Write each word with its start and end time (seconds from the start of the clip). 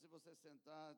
de 0.00 0.06
você 0.06 0.34
sentar, 0.36 0.94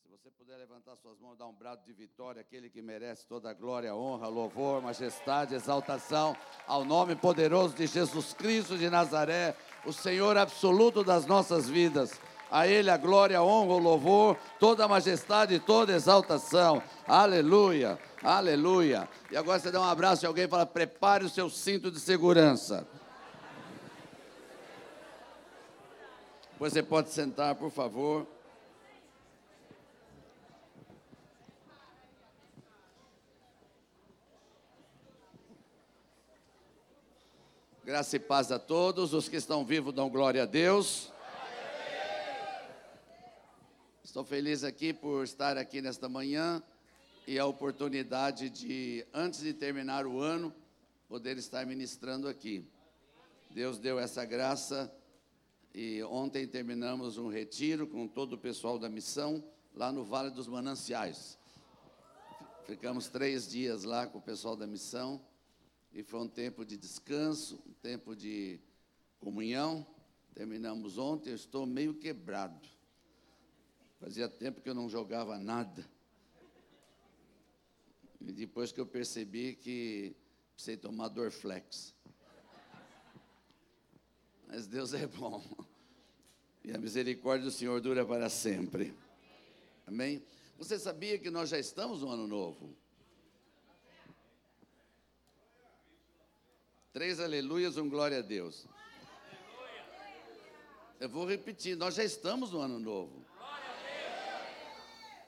se 0.00 0.08
você 0.08 0.30
puder 0.30 0.56
levantar 0.56 0.94
suas 0.96 1.18
mãos, 1.18 1.36
dar 1.36 1.46
um 1.46 1.52
brado 1.52 1.82
de 1.84 1.92
vitória, 1.92 2.40
aquele 2.40 2.70
que 2.70 2.80
merece 2.80 3.26
toda 3.26 3.50
a 3.50 3.54
glória, 3.54 3.94
honra, 3.94 4.28
louvor, 4.28 4.80
majestade, 4.80 5.54
exaltação, 5.54 6.36
ao 6.64 6.84
nome 6.84 7.16
poderoso 7.16 7.74
de 7.74 7.88
Jesus 7.88 8.32
Cristo 8.32 8.78
de 8.78 8.88
Nazaré, 8.88 9.56
o 9.84 9.92
Senhor 9.92 10.36
absoluto 10.36 11.02
das 11.02 11.26
nossas 11.26 11.68
vidas. 11.68 12.20
A 12.48 12.68
Ele 12.68 12.90
a 12.90 12.96
glória, 12.96 13.38
a 13.38 13.42
honra, 13.42 13.74
o 13.74 13.78
louvor, 13.78 14.36
toda 14.60 14.84
a 14.84 14.88
majestade 14.88 15.54
e 15.54 15.60
toda 15.60 15.92
a 15.92 15.96
exaltação. 15.96 16.80
Aleluia, 17.08 17.98
aleluia. 18.22 19.08
E 19.30 19.36
agora 19.36 19.58
você 19.58 19.72
dá 19.72 19.80
um 19.80 19.84
abraço 19.84 20.24
e 20.24 20.26
alguém 20.26 20.46
fala: 20.46 20.66
prepare 20.66 21.24
o 21.24 21.28
seu 21.28 21.50
cinto 21.50 21.90
de 21.90 21.98
segurança. 21.98 22.86
Você 26.60 26.82
pode 26.82 27.08
sentar, 27.08 27.54
por 27.54 27.70
favor. 27.70 28.26
Graça 37.82 38.16
e 38.16 38.18
paz 38.18 38.52
a 38.52 38.58
todos. 38.58 39.14
Os 39.14 39.26
que 39.26 39.36
estão 39.36 39.64
vivos 39.64 39.94
dão 39.94 40.10
glória 40.10 40.42
a 40.42 40.44
Deus. 40.44 41.10
Estou 44.04 44.22
feliz 44.22 44.62
aqui 44.62 44.92
por 44.92 45.24
estar 45.24 45.56
aqui 45.56 45.80
nesta 45.80 46.10
manhã 46.10 46.62
e 47.26 47.38
a 47.38 47.46
oportunidade 47.46 48.50
de, 48.50 49.06
antes 49.14 49.40
de 49.40 49.54
terminar 49.54 50.06
o 50.06 50.20
ano, 50.20 50.54
poder 51.08 51.38
estar 51.38 51.64
ministrando 51.64 52.28
aqui. 52.28 52.68
Deus 53.50 53.78
deu 53.78 53.98
essa 53.98 54.26
graça 54.26 54.94
e 55.74 56.02
ontem 56.02 56.46
terminamos 56.46 57.16
um 57.16 57.28
retiro 57.28 57.86
com 57.86 58.08
todo 58.08 58.32
o 58.32 58.38
pessoal 58.38 58.78
da 58.78 58.88
missão 58.88 59.44
lá 59.74 59.92
no 59.92 60.04
Vale 60.04 60.30
dos 60.30 60.48
Mananciais. 60.48 61.38
Ficamos 62.64 63.08
três 63.08 63.48
dias 63.48 63.84
lá 63.84 64.06
com 64.06 64.18
o 64.18 64.22
pessoal 64.22 64.56
da 64.56 64.66
missão 64.66 65.24
e 65.92 66.02
foi 66.02 66.20
um 66.20 66.28
tempo 66.28 66.64
de 66.64 66.76
descanso, 66.76 67.62
um 67.66 67.72
tempo 67.74 68.14
de 68.14 68.60
comunhão. 69.18 69.86
Terminamos 70.34 70.98
ontem, 70.98 71.30
eu 71.30 71.36
estou 71.36 71.66
meio 71.66 71.94
quebrado. 71.94 72.68
Fazia 74.00 74.28
tempo 74.28 74.60
que 74.60 74.68
eu 74.68 74.74
não 74.74 74.88
jogava 74.88 75.38
nada. 75.38 75.88
E 78.20 78.32
depois 78.32 78.72
que 78.72 78.80
eu 78.80 78.86
percebi 78.86 79.54
que 79.54 80.16
precisei 80.54 80.76
tomar 80.76 81.08
Dorflex. 81.08 81.94
Mas 84.46 84.66
Deus 84.66 84.92
é 84.94 85.06
bom. 85.06 85.42
E 86.64 86.72
a 86.72 86.78
misericórdia 86.78 87.44
do 87.44 87.50
Senhor 87.50 87.80
dura 87.80 88.04
para 88.04 88.28
sempre. 88.28 88.94
Amém? 89.86 90.22
Você 90.58 90.78
sabia 90.78 91.18
que 91.18 91.30
nós 91.30 91.48
já 91.48 91.58
estamos 91.58 92.02
no 92.02 92.10
ano 92.10 92.26
novo? 92.26 92.74
Três 96.92 97.20
aleluias, 97.20 97.76
um 97.76 97.88
glória 97.88 98.18
a 98.18 98.22
Deus. 98.22 98.66
Eu 100.98 101.08
vou 101.08 101.26
repetir, 101.26 101.76
nós 101.76 101.94
já 101.94 102.04
estamos 102.04 102.52
no 102.52 102.60
ano 102.60 102.78
novo. 102.78 103.24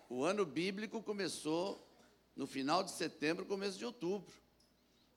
O 0.08 0.24
ano 0.24 0.44
bíblico 0.44 1.02
começou 1.02 1.82
no 2.36 2.46
final 2.46 2.82
de 2.82 2.90
setembro, 2.90 3.46
começo 3.46 3.78
de 3.78 3.86
outubro, 3.86 4.30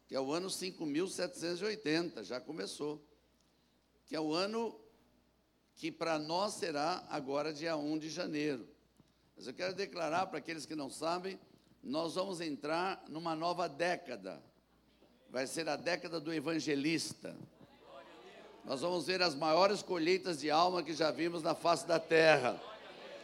que 0.07 0.15
é 0.15 0.19
o 0.19 0.31
ano 0.31 0.49
5780, 0.49 2.23
já 2.23 2.39
começou 2.39 3.03
que 4.05 4.15
é 4.15 4.19
o 4.19 4.33
ano 4.33 4.79
que 5.75 5.91
para 5.91 6.17
nós 6.17 6.53
será 6.53 7.05
agora 7.09 7.53
dia 7.53 7.75
1 7.75 7.97
de 7.99 8.09
janeiro. 8.09 8.67
Mas 9.35 9.47
eu 9.47 9.53
quero 9.53 9.73
declarar 9.73 10.27
para 10.27 10.39
aqueles 10.39 10.65
que 10.65 10.75
não 10.75 10.89
sabem, 10.89 11.39
nós 11.83 12.15
vamos 12.15 12.39
entrar 12.39 13.03
numa 13.09 13.35
nova 13.35 13.67
década. 13.67 14.41
Vai 15.29 15.45
ser 15.45 15.67
a 15.67 15.75
década 15.75 16.19
do 16.19 16.33
evangelista. 16.33 17.35
Nós 18.63 18.81
vamos 18.81 19.05
ver 19.05 19.21
as 19.21 19.35
maiores 19.35 19.83
colheitas 19.83 20.39
de 20.39 20.49
alma 20.49 20.81
que 20.81 20.93
já 20.93 21.11
vimos 21.11 21.43
na 21.43 21.53
face 21.53 21.85
da 21.85 21.99
terra, 21.99 22.59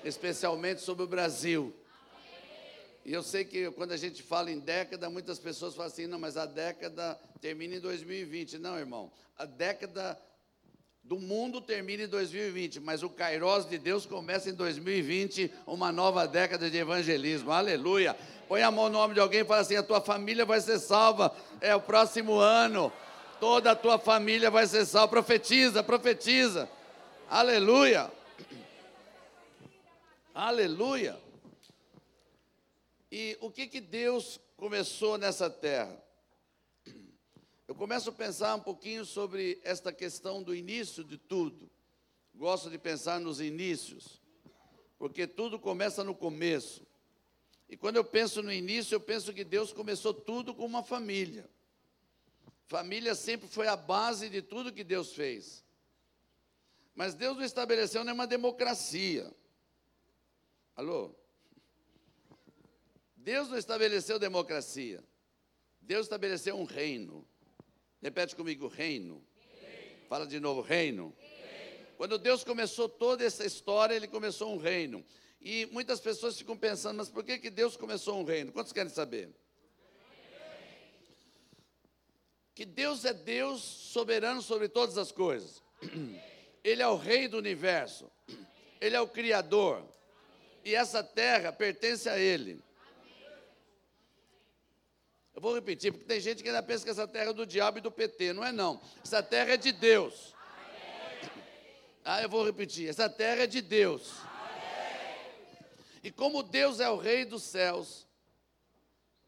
especialmente 0.04 0.82
sobre 0.82 1.04
o 1.04 1.08
Brasil. 1.08 1.74
E 3.04 3.12
eu 3.14 3.24
sei 3.24 3.44
que 3.44 3.72
quando 3.72 3.94
a 3.94 3.98
gente 3.98 4.22
fala 4.22 4.52
em 4.52 4.60
década, 4.60 5.10
muitas 5.10 5.40
pessoas 5.40 5.74
falam 5.74 5.92
assim: 5.92 6.06
não, 6.06 6.20
mas 6.20 6.38
a 6.38 6.46
década 6.46 7.20
termina 7.40 7.76
em 7.76 7.80
2020. 7.80 8.60
Não, 8.60 8.78
irmão, 8.78 9.12
a 9.36 9.46
década 9.46 10.22
do 11.04 11.20
mundo 11.20 11.60
termina 11.60 12.04
em 12.04 12.08
2020, 12.08 12.80
mas 12.80 13.04
o 13.04 13.10
Kairos 13.10 13.68
de 13.68 13.78
Deus 13.78 14.06
começa 14.06 14.50
em 14.50 14.54
2020, 14.54 15.52
uma 15.66 15.92
nova 15.92 16.28
década 16.28 16.70
de 16.70 16.78
evangelismo. 16.78 17.52
Aleluia. 17.52 18.16
Põe 18.48 18.62
a 18.62 18.72
mão 18.72 18.86
no 18.86 19.00
nome 19.00 19.14
de 19.14 19.20
alguém 19.20 19.42
e 19.42 19.46
fala 19.46 19.62
assim: 19.62 19.76
a 19.76 19.84
tua 19.84 20.02
família 20.02 20.46
vai 20.46 20.62
ser 20.62 20.80
salva. 20.80 21.36
É 21.60 21.76
o 21.76 21.82
próximo 21.82 22.38
ano. 22.38 22.92
Toda 23.40 23.72
a 23.72 23.76
tua 23.76 23.98
família 23.98 24.52
vai 24.52 24.68
ser 24.68 24.86
salva. 24.86 25.08
Profetiza, 25.08 25.84
profetiza. 25.84 26.70
Aleluia. 27.30 28.12
Aleluia. 30.34 31.18
E 33.12 33.38
o 33.42 33.50
que 33.52 33.68
que 33.68 33.82
Deus 33.82 34.40
começou 34.56 35.18
nessa 35.18 35.50
terra? 35.50 35.98
Eu 37.72 37.76
começo 37.76 38.10
a 38.10 38.12
pensar 38.12 38.54
um 38.56 38.60
pouquinho 38.60 39.06
sobre 39.06 39.62
esta 39.64 39.94
questão 39.94 40.44
do 40.44 40.54
início 40.54 41.06
de 41.06 41.18
tudo. 41.18 41.72
Gosto 42.36 42.70
de 42.70 42.78
pensar 42.78 43.18
nos 43.18 43.40
inícios, 43.40 44.22
porque 45.00 45.26
tudo 45.26 45.58
começa 45.58 46.04
no 46.04 46.14
começo. 46.14 46.86
E 47.70 47.78
quando 47.78 47.96
eu 47.96 48.04
penso 48.04 48.44
no 48.44 48.52
início, 48.52 48.94
eu 48.94 49.00
penso 49.00 49.34
que 49.34 49.46
Deus 49.46 49.72
começou 49.72 50.14
tudo 50.14 50.54
com 50.54 50.66
uma 50.66 50.84
família. 50.84 51.50
Família 52.66 53.16
sempre 53.16 53.48
foi 53.48 53.68
a 53.68 53.78
base 53.78 54.28
de 54.28 54.42
tudo 54.42 54.74
que 54.74 54.84
Deus 54.84 55.14
fez. 55.14 55.64
Mas 56.94 57.14
Deus 57.14 57.38
não 57.38 57.46
estabeleceu 57.46 58.04
nenhuma 58.04 58.28
democracia. 58.28 59.34
Alô? 60.76 61.16
Deus 63.16 63.48
não 63.48 63.58
estabeleceu 63.58 64.20
democracia. 64.20 65.02
Deus 65.80 66.08
estabeleceu 66.08 66.58
um 66.58 66.66
reino. 66.66 67.26
Repete 68.02 68.36
comigo, 68.36 68.68
reino. 68.68 69.24
reino. 69.62 70.08
Fala 70.10 70.26
de 70.26 70.40
novo, 70.40 70.62
reino. 70.62 71.14
reino. 71.20 71.88
Quando 71.98 72.18
Deus 72.18 72.44
começou 72.44 72.90
toda 72.90 73.24
essa 73.24 73.46
história, 73.46 73.94
Ele 73.94 74.08
começou 74.08 74.52
um 74.54 74.58
reino. 74.58 75.06
E 75.40 75.68
muitas 75.68 76.00
pessoas 76.00 76.36
ficam 76.38 76.58
pensando, 76.58 76.98
mas 76.98 77.10
por 77.10 77.24
que, 77.24 77.38
que 77.38 77.52
Deus 77.52 77.78
começou 77.78 78.20
um 78.20 78.24
reino? 78.24 78.52
Quantos 78.52 78.74
querem 78.74 78.92
saber? 78.92 79.30
Que 82.56 82.66
Deus 82.66 83.06
é 83.06 83.14
Deus 83.14 83.62
soberano 83.62 84.42
sobre 84.42 84.68
todas 84.68 84.98
as 84.98 85.12
coisas. 85.12 85.62
Ele 86.64 86.82
é 86.82 86.88
o 86.88 86.96
rei 86.96 87.28
do 87.28 87.38
universo. 87.38 88.12
Ele 88.82 88.96
é 88.96 89.02
o 89.02 89.08
criador. 89.08 89.84
E 90.66 90.74
essa 90.74 91.04
terra 91.04 91.52
pertence 91.52 92.10
a 92.10 92.18
Ele. 92.18 92.60
Eu 95.42 95.44
vou 95.44 95.56
repetir, 95.56 95.92
porque 95.92 96.06
tem 96.06 96.20
gente 96.20 96.44
que 96.44 96.50
ainda 96.50 96.62
pensa 96.62 96.84
que 96.84 96.92
essa 96.92 97.08
terra 97.08 97.32
é 97.32 97.34
do 97.34 97.48
diabo 97.48 97.80
e 97.80 97.82
do 97.82 97.92
PT. 97.92 98.32
Não 98.32 98.46
é 98.46 98.52
não. 98.52 98.80
Essa 99.04 99.24
terra 99.24 99.54
é 99.54 99.58
de 99.58 99.72
Deus. 99.72 100.36
Ah, 102.06 102.22
eu 102.22 102.30
vou 102.30 102.46
repetir. 102.46 102.88
Essa 102.88 103.10
terra 103.10 103.42
é 103.42 103.48
de 103.48 103.60
Deus. 103.60 104.18
E 106.04 106.12
como 106.12 106.44
Deus 106.44 106.80
é 106.80 106.88
o 106.92 106.96
rei 106.96 107.26
dos 107.26 107.42
céus, 107.42 108.08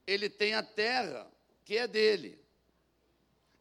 ele 0.06 0.30
tem 0.30 0.54
a 0.54 0.62
terra 0.62 1.28
que 1.66 1.80
é 1.80 1.88
dele. 1.88 2.40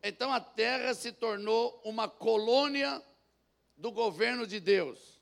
Então 0.02 0.30
a 0.30 0.38
terra 0.38 0.92
se 0.92 1.10
tornou 1.10 1.80
uma 1.82 2.06
colônia 2.06 3.02
do 3.78 3.90
governo 3.90 4.46
de 4.46 4.60
Deus. 4.60 5.18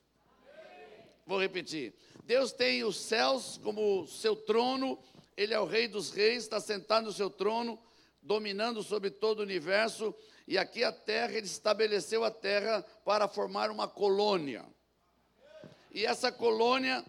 Vou 1.24 1.40
repetir. 1.40 1.94
Deus 2.24 2.50
tem 2.50 2.82
os 2.82 2.96
céus 2.96 3.56
como 3.62 4.04
seu 4.08 4.34
trono 4.34 4.98
ele 5.40 5.54
é 5.54 5.58
o 5.58 5.64
Rei 5.64 5.88
dos 5.88 6.10
Reis, 6.10 6.42
está 6.42 6.60
sentado 6.60 7.06
no 7.06 7.12
seu 7.14 7.30
trono, 7.30 7.82
dominando 8.20 8.82
sobre 8.82 9.08
todo 9.08 9.38
o 9.40 9.42
universo, 9.42 10.14
e 10.46 10.58
aqui 10.58 10.84
a 10.84 10.92
terra, 10.92 11.32
ele 11.32 11.46
estabeleceu 11.46 12.22
a 12.22 12.30
terra 12.30 12.82
para 13.06 13.26
formar 13.26 13.70
uma 13.70 13.88
colônia. 13.88 14.66
E 15.92 16.04
essa 16.04 16.30
colônia, 16.30 17.02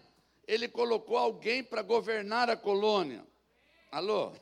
ele 0.48 0.66
colocou 0.66 1.18
alguém 1.18 1.62
para 1.62 1.82
governar 1.82 2.48
a 2.48 2.56
colônia. 2.56 3.22
Alô? 3.90 4.32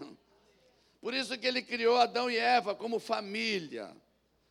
Por 1.00 1.12
isso 1.12 1.36
que 1.36 1.48
ele 1.48 1.60
criou 1.60 1.96
Adão 1.96 2.30
e 2.30 2.36
Eva 2.36 2.76
como 2.76 3.00
família, 3.00 3.90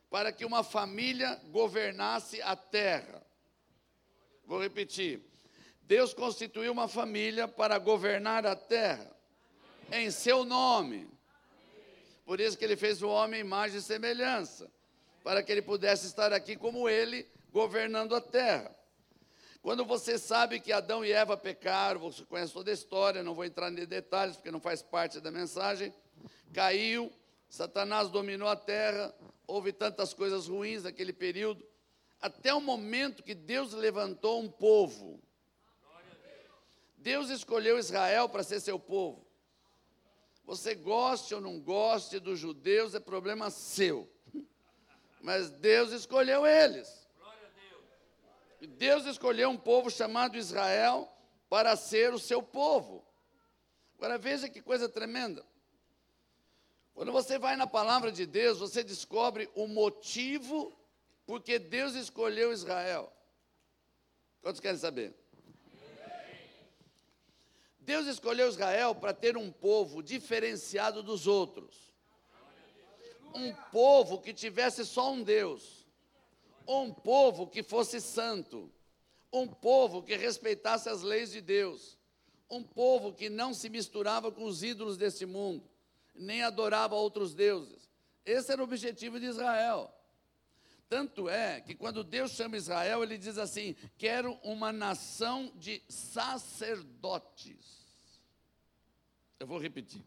para 0.10 0.34
que 0.34 0.44
uma 0.44 0.66
família 0.66 1.40
governasse 1.46 2.42
a 2.42 2.58
terra. 2.58 3.26
Vou 4.44 4.62
repetir. 4.62 5.22
Deus 5.84 6.14
constituiu 6.14 6.74
uma 6.74 6.90
família 6.90 7.48
para 7.48 7.80
governar 7.80 8.46
a 8.46 8.54
terra 8.54 9.18
em 9.92 10.12
seu 10.12 10.44
nome. 10.44 11.10
Por 12.26 12.40
isso 12.40 12.58
que 12.58 12.64
ele 12.64 12.76
fez 12.76 13.02
o 13.02 13.10
homem 13.10 13.40
imagem 13.40 13.80
e 13.80 13.82
semelhança, 13.82 14.70
para 15.24 15.42
que 15.42 15.52
ele 15.52 15.62
pudesse 15.62 16.06
estar 16.06 16.32
aqui 16.32 16.56
como 16.56 16.88
ele, 16.88 17.28
governando 17.52 18.16
a 18.16 18.22
terra. 18.22 18.76
Quando 19.62 19.84
você 19.84 20.18
sabe 20.18 20.60
que 20.60 20.72
Adão 20.72 21.04
e 21.04 21.12
Eva 21.12 21.36
pecaram, 21.36 22.00
você 22.00 22.24
conhece 22.24 22.54
toda 22.54 22.72
a 22.72 22.74
história, 22.74 23.24
não 23.24 23.34
vou 23.34 23.44
entrar 23.44 23.72
em 23.72 23.86
detalhes 23.86 24.36
porque 24.36 24.52
não 24.52 24.60
faz 24.60 24.82
parte 24.82 25.20
da 25.20 25.32
mensagem. 25.32 25.94
Caiu, 26.54 27.12
Satanás 27.50 28.10
dominou 28.10 28.48
a 28.48 28.56
terra, 28.56 29.14
houve 29.46 29.74
tantas 29.74 30.14
coisas 30.14 30.48
ruins 30.48 30.84
naquele 30.84 31.12
período, 31.12 31.66
até 32.22 32.54
o 32.54 32.62
momento 32.62 33.24
que 33.24 33.34
Deus 33.34 33.74
levantou 33.74 34.42
um 34.42 34.50
povo. 34.50 35.20
Deus 36.98 37.30
escolheu 37.30 37.80
Israel 37.80 38.30
para 38.30 38.44
ser 38.44 38.60
seu 38.60 38.78
povo. 38.78 39.29
Você 40.50 40.74
goste 40.74 41.36
ou 41.36 41.40
não 41.40 41.60
goste 41.60 42.20
dos 42.20 42.40
judeus, 42.40 42.96
é 42.96 43.00
problema 43.00 43.52
seu. 43.52 44.10
Mas 45.22 45.52
Deus 45.52 45.92
escolheu 45.92 46.44
eles. 46.44 47.08
Deus 48.60 49.06
escolheu 49.06 49.52
um 49.52 49.58
povo 49.58 49.92
chamado 49.92 50.40
Israel 50.40 51.08
para 51.48 51.76
ser 51.76 52.12
o 52.16 52.18
seu 52.18 52.42
povo. 52.42 53.06
Agora 53.96 54.18
veja 54.18 54.50
que 54.50 54.60
coisa 54.60 54.90
tremenda. 54.90 55.46
Quando 56.96 57.12
você 57.12 57.38
vai 57.38 57.56
na 57.56 57.68
palavra 57.68 58.12
de 58.12 58.26
Deus, 58.26 58.58
você 58.58 58.84
descobre 58.84 59.52
o 59.54 59.68
motivo 59.68 60.76
porque 61.28 61.60
Deus 61.60 61.94
escolheu 61.94 62.52
Israel. 62.52 63.14
Quantos 64.42 64.60
querem 64.60 64.80
saber? 64.80 65.14
Deus 67.90 68.06
escolheu 68.06 68.48
Israel 68.48 68.94
para 68.94 69.16
ter 69.16 69.36
um 69.36 69.52
povo 69.52 70.04
diferenciado 70.04 71.02
dos 71.02 71.26
outros. 71.26 71.76
Um 73.34 73.52
povo 73.72 74.22
que 74.22 74.32
tivesse 74.32 74.86
só 74.86 75.12
um 75.12 75.24
Deus. 75.24 75.88
Um 76.68 76.94
povo 76.94 77.48
que 77.48 77.64
fosse 77.64 78.00
santo. 78.00 78.72
Um 79.34 79.48
povo 79.48 80.04
que 80.04 80.16
respeitasse 80.16 80.88
as 80.88 81.02
leis 81.02 81.32
de 81.32 81.42
Deus. 81.42 81.98
Um 82.48 82.62
povo 82.62 83.12
que 83.12 83.28
não 83.28 83.56
se 83.56 83.70
misturava 83.70 84.32
com 84.32 84.44
os 84.44 84.62
ídolos 84.62 84.96
deste 84.96 85.26
mundo, 85.26 85.68
nem 86.14 86.44
adorava 86.44 86.94
outros 86.94 87.34
deuses. 87.34 87.90
Esse 88.24 88.52
era 88.52 88.62
o 88.62 88.66
objetivo 88.66 89.20
de 89.20 89.26
Israel. 89.26 89.92
Tanto 90.88 91.28
é 91.28 91.60
que 91.60 91.74
quando 91.74 92.04
Deus 92.04 92.34
chama 92.34 92.56
Israel, 92.56 93.02
ele 93.02 93.18
diz 93.18 93.40
assim: 93.40 93.76
Quero 93.98 94.34
uma 94.44 94.72
nação 94.72 95.52
de 95.56 95.82
sacerdotes. 95.90 97.79
Eu 99.40 99.48
vou 99.48 99.58
repetir. 99.58 100.04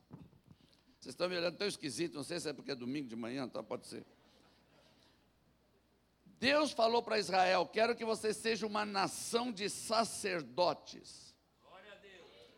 Vocês 1.01 1.15
estão 1.15 1.27
me 1.29 1.37
olhando 1.37 1.57
tão 1.57 1.67
esquisito, 1.67 2.15
não 2.15 2.23
sei 2.23 2.39
se 2.39 2.51
é 2.51 2.53
porque 2.53 2.73
é 2.73 2.75
domingo 2.75 3.09
de 3.09 3.17
manhã, 3.17 3.49
tá? 3.49 3.63
Pode 3.63 3.87
ser. 3.87 4.05
Deus 6.39 6.73
falou 6.73 7.03
para 7.03 7.19
Israel: 7.19 7.67
Quero 7.67 7.97
que 7.97 8.05
você 8.05 8.35
seja 8.35 8.67
uma 8.67 8.85
nação 8.85 9.51
de 9.51 9.71
sacerdotes. 9.71 11.35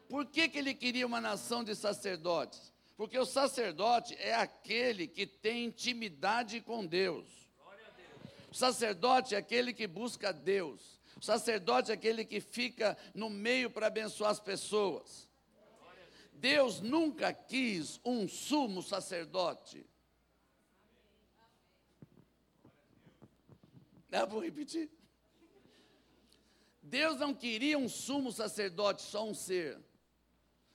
Por 0.09 0.27
que, 0.27 0.49
que 0.49 0.59
ele 0.59 0.75
queria 0.75 1.07
uma 1.07 1.21
nação 1.21 1.63
de 1.63 1.75
sacerdotes? 1.77 2.73
Porque 2.97 3.19
o 3.19 3.25
sacerdote 3.25 4.15
é 4.19 4.35
aquele 4.35 5.07
que 5.07 5.27
tem 5.27 5.67
intimidade 5.67 6.61
com 6.61 6.85
Deus. 6.85 7.27
O 8.51 8.55
sacerdote 8.55 9.35
é 9.35 9.39
aquele 9.39 9.73
que 9.73 9.87
busca 9.87 10.33
Deus. 10.33 11.01
O 11.17 11.25
sacerdote 11.25 11.91
é 11.91 11.95
aquele 11.95 12.25
que 12.25 12.41
fica 12.41 12.97
no 13.15 13.31
meio 13.31 13.71
para 13.71 13.87
abençoar 13.87 14.31
as 14.31 14.41
pessoas. 14.41 15.29
Deus 16.45 16.83
nunca 16.83 17.33
quis 17.33 17.99
um 18.05 18.29
sumo 18.29 18.83
sacerdote. 18.83 19.83
Ah, 24.13 24.27
vou 24.27 24.43
repetir. 24.43 24.91
Deus 26.83 27.19
não 27.19 27.33
queria 27.33 27.79
um 27.79 27.89
sumo 27.89 28.31
sacerdote, 28.31 29.01
só 29.01 29.27
um 29.27 29.33
ser. 29.33 29.83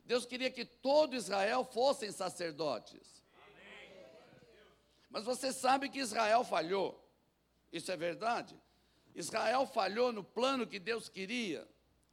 Deus 0.06 0.26
queria 0.26 0.50
que 0.50 0.66
todo 0.66 1.16
Israel 1.16 1.64
fossem 1.64 2.12
sacerdotes. 2.12 3.24
Mas 5.08 5.24
você 5.24 5.54
sabe 5.54 5.88
que 5.88 6.00
Israel 6.00 6.44
falhou. 6.44 7.00
Isso 7.72 7.92
é 7.92 7.96
verdade? 7.96 8.60
Israel 9.14 9.68
falhou 9.68 10.12
no 10.12 10.24
plano 10.24 10.66
que 10.66 10.80
Deus 10.80 11.08
queria. 11.08 11.70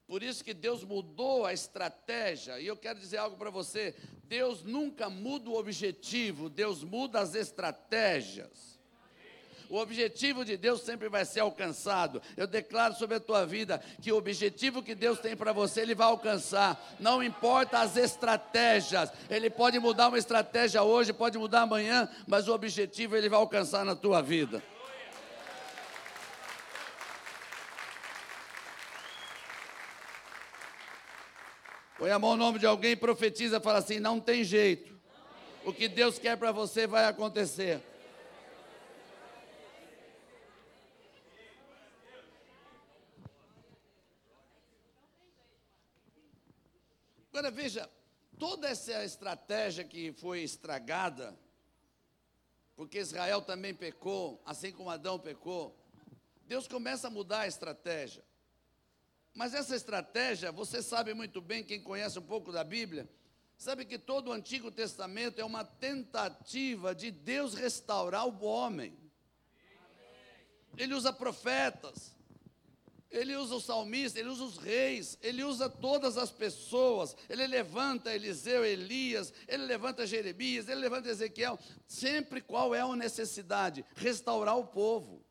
Por 0.07 0.23
isso 0.23 0.45
que 0.45 0.55
Deus 0.55 0.85
mudou 0.85 1.45
a 1.45 1.53
estratégia. 1.53 2.61
E 2.61 2.67
eu 2.67 2.77
quero 2.77 2.99
dizer 2.99 3.19
algo 3.19 3.37
para 3.37 3.51
você: 3.51 3.95
Deus 4.25 4.63
nunca 4.63 5.11
muda 5.11 5.51
o 5.51 5.57
objetivo, 5.57 6.49
Deus 6.49 6.85
muda 6.85 7.21
as 7.21 7.35
estratégias. 7.35 8.77
O 9.69 9.79
objetivo 9.79 10.45
de 10.45 10.57
Deus 10.57 10.83
sempre 10.83 11.09
vai 11.09 11.25
ser 11.25 11.41
alcançado. 11.41 12.23
Eu 12.37 12.47
declaro 12.47 12.95
sobre 12.95 13.17
a 13.17 13.21
tua 13.21 13.45
vida 13.45 13.83
que 14.01 14.13
o 14.13 14.17
objetivo 14.17 14.83
que 14.83 14.95
Deus 14.95 15.19
tem 15.19 15.37
para 15.37 15.53
você, 15.53 15.81
Ele 15.81 15.95
vai 15.95 16.07
alcançar. 16.07 16.97
Não 17.01 17.23
importa 17.23 17.81
as 17.81 17.97
estratégias. 17.97 19.11
Ele 19.29 19.51
pode 19.51 19.79
mudar 19.81 20.07
uma 20.09 20.19
estratégia 20.19 20.85
hoje, 20.85 21.13
pode 21.13 21.37
mudar 21.37 21.63
amanhã, 21.63 22.09
mas 22.29 22.47
o 22.47 22.55
objetivo 22.55 23.17
Ele 23.17 23.29
vai 23.29 23.41
alcançar 23.41 23.85
na 23.85 23.97
tua 23.97 24.23
vida. 24.23 24.63
Põe 31.99 32.11
a 32.11 32.19
mão 32.19 32.33
no 32.33 32.45
nome 32.45 32.59
de 32.59 32.67
alguém 32.67 32.95
profetiza, 32.95 33.59
fala 33.59 33.79
assim: 33.79 33.99
não 33.99 34.21
tem 34.21 34.45
jeito. 34.45 34.95
O 35.65 35.73
que 35.73 35.89
Deus 35.89 36.19
quer 36.19 36.37
para 36.37 36.53
você 36.53 36.87
vai 36.87 37.07
acontecer. 37.07 37.83
Agora 47.31 47.51
veja, 47.51 47.91
toda 48.39 48.69
essa 48.69 49.05
estratégia 49.05 49.85
que 49.85 50.13
foi 50.13 50.41
estragada, 50.41 51.35
porque 52.75 52.99
Israel 52.99 53.41
também 53.43 53.75
pecou, 53.75 54.41
assim 54.45 54.71
como 54.71 54.91
Adão 54.91 55.19
pecou, 55.19 55.77
Deus 56.47 56.69
começa 56.69 57.09
a 57.09 57.11
mudar 57.11 57.41
a 57.41 57.47
estratégia. 57.47 58.23
Mas 59.37 59.53
essa 59.53 59.77
estratégia, 59.77 60.51
você 60.51 60.83
sabe 60.83 61.13
muito 61.13 61.43
bem, 61.43 61.63
quem 61.63 61.79
conhece 61.79 62.19
um 62.19 62.23
pouco 62.23 62.51
da 62.51 62.65
Bíblia, 62.65 63.07
sabe 63.55 63.85
que 63.85 63.99
todo 63.99 64.29
o 64.29 64.33
Antigo 64.33 64.71
Testamento 64.71 65.39
é 65.39 65.45
uma 65.45 65.63
tentativa 65.63 66.95
de 66.95 67.11
Deus 67.11 67.53
restaurar 67.53 68.27
o 68.27 68.43
homem. 68.43 68.97
Ele 70.75 70.95
usa 70.95 71.13
profetas, 71.13 72.17
ele 73.11 73.37
usa 73.37 73.57
o 73.57 73.61
salmista, 73.61 74.19
ele 74.19 74.31
usa 74.31 74.43
os 74.43 74.57
reis, 74.57 75.19
ele 75.21 75.45
usa 75.45 75.69
todas 75.69 76.17
as 76.17 76.31
pessoas, 76.31 77.15
ele 77.29 77.47
levanta 77.47 78.15
Eliseu, 78.15 78.65
Elias, 78.65 79.35
ele 79.47 79.67
levanta 79.67 80.07
Jeremias, 80.07 80.67
ele 80.67 80.81
levanta 80.81 81.11
Ezequiel. 81.11 81.59
Sempre 81.87 82.41
qual 82.41 82.75
é 82.75 82.81
a 82.81 82.97
necessidade? 82.97 83.85
Restaurar 83.97 84.57
o 84.57 84.67
povo. 84.67 85.26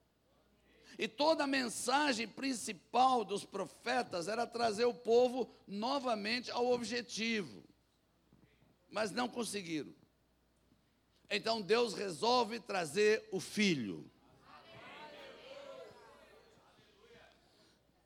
E 0.97 1.07
toda 1.07 1.43
a 1.43 1.47
mensagem 1.47 2.27
principal 2.27 3.25
dos 3.25 3.43
profetas 3.43 4.27
era 4.27 4.47
trazer 4.47 4.85
o 4.85 4.93
povo 4.93 5.49
novamente 5.67 6.49
ao 6.51 6.71
objetivo. 6.71 7.63
Mas 8.89 9.11
não 9.11 9.27
conseguiram. 9.27 9.93
Então 11.29 11.61
Deus 11.61 11.93
resolve 11.93 12.59
trazer 12.59 13.27
o 13.31 13.39
filho. 13.39 14.09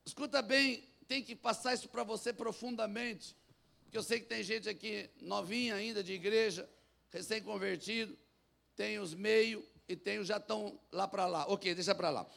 Escuta 0.06 0.42
bem, 0.42 0.84
tem 1.08 1.22
que 1.22 1.36
passar 1.36 1.76
isso 1.76 1.88
para 1.88 2.04
você 2.04 2.34
profundamente. 2.34 3.36
Porque 3.84 3.98
eu 3.98 4.04
sei 4.04 4.20
que 4.20 4.26
tem 4.26 4.44
gente 4.44 4.68
aqui 4.68 5.10
novinha 5.22 5.76
ainda 5.76 6.04
de 6.04 6.14
igreja, 6.14 6.70
recém-convertido, 7.12 8.18
tem 8.76 9.00
os 9.00 9.14
meio 9.14 9.66
e 9.88 9.96
tem 9.96 10.20
os 10.20 10.28
já 10.28 10.38
estão 10.38 10.80
lá 10.92 11.08
para 11.08 11.26
lá. 11.26 11.46
Ok, 11.48 11.74
deixa 11.74 11.94
para 11.94 12.10
lá. 12.10 12.28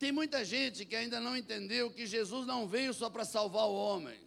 Tem 0.00 0.10
muita 0.10 0.42
gente 0.46 0.86
que 0.86 0.96
ainda 0.96 1.20
não 1.20 1.36
entendeu 1.36 1.92
que 1.92 2.06
Jesus 2.06 2.46
não 2.46 2.66
veio 2.66 2.94
só 2.94 3.10
para 3.10 3.22
salvar 3.22 3.66
o 3.66 3.74
homem. 3.74 4.18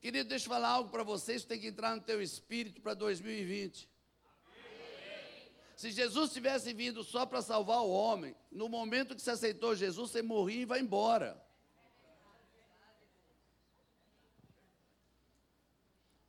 Querido, 0.00 0.28
deixa 0.28 0.46
eu 0.46 0.48
falar 0.48 0.70
algo 0.70 0.90
para 0.90 1.04
vocês, 1.04 1.44
tem 1.44 1.60
que 1.60 1.68
entrar 1.68 1.94
no 1.94 2.02
teu 2.02 2.20
espírito 2.20 2.80
para 2.82 2.92
2020. 2.92 3.88
Se 5.76 5.92
Jesus 5.92 6.32
tivesse 6.32 6.72
vindo 6.72 7.04
só 7.04 7.24
para 7.24 7.40
salvar 7.40 7.82
o 7.82 7.90
homem, 7.92 8.34
no 8.50 8.68
momento 8.68 9.14
que 9.14 9.22
você 9.22 9.30
aceitou 9.30 9.76
Jesus, 9.76 10.10
você 10.10 10.22
morria 10.22 10.62
e 10.62 10.66
vai 10.66 10.80
embora. 10.80 11.40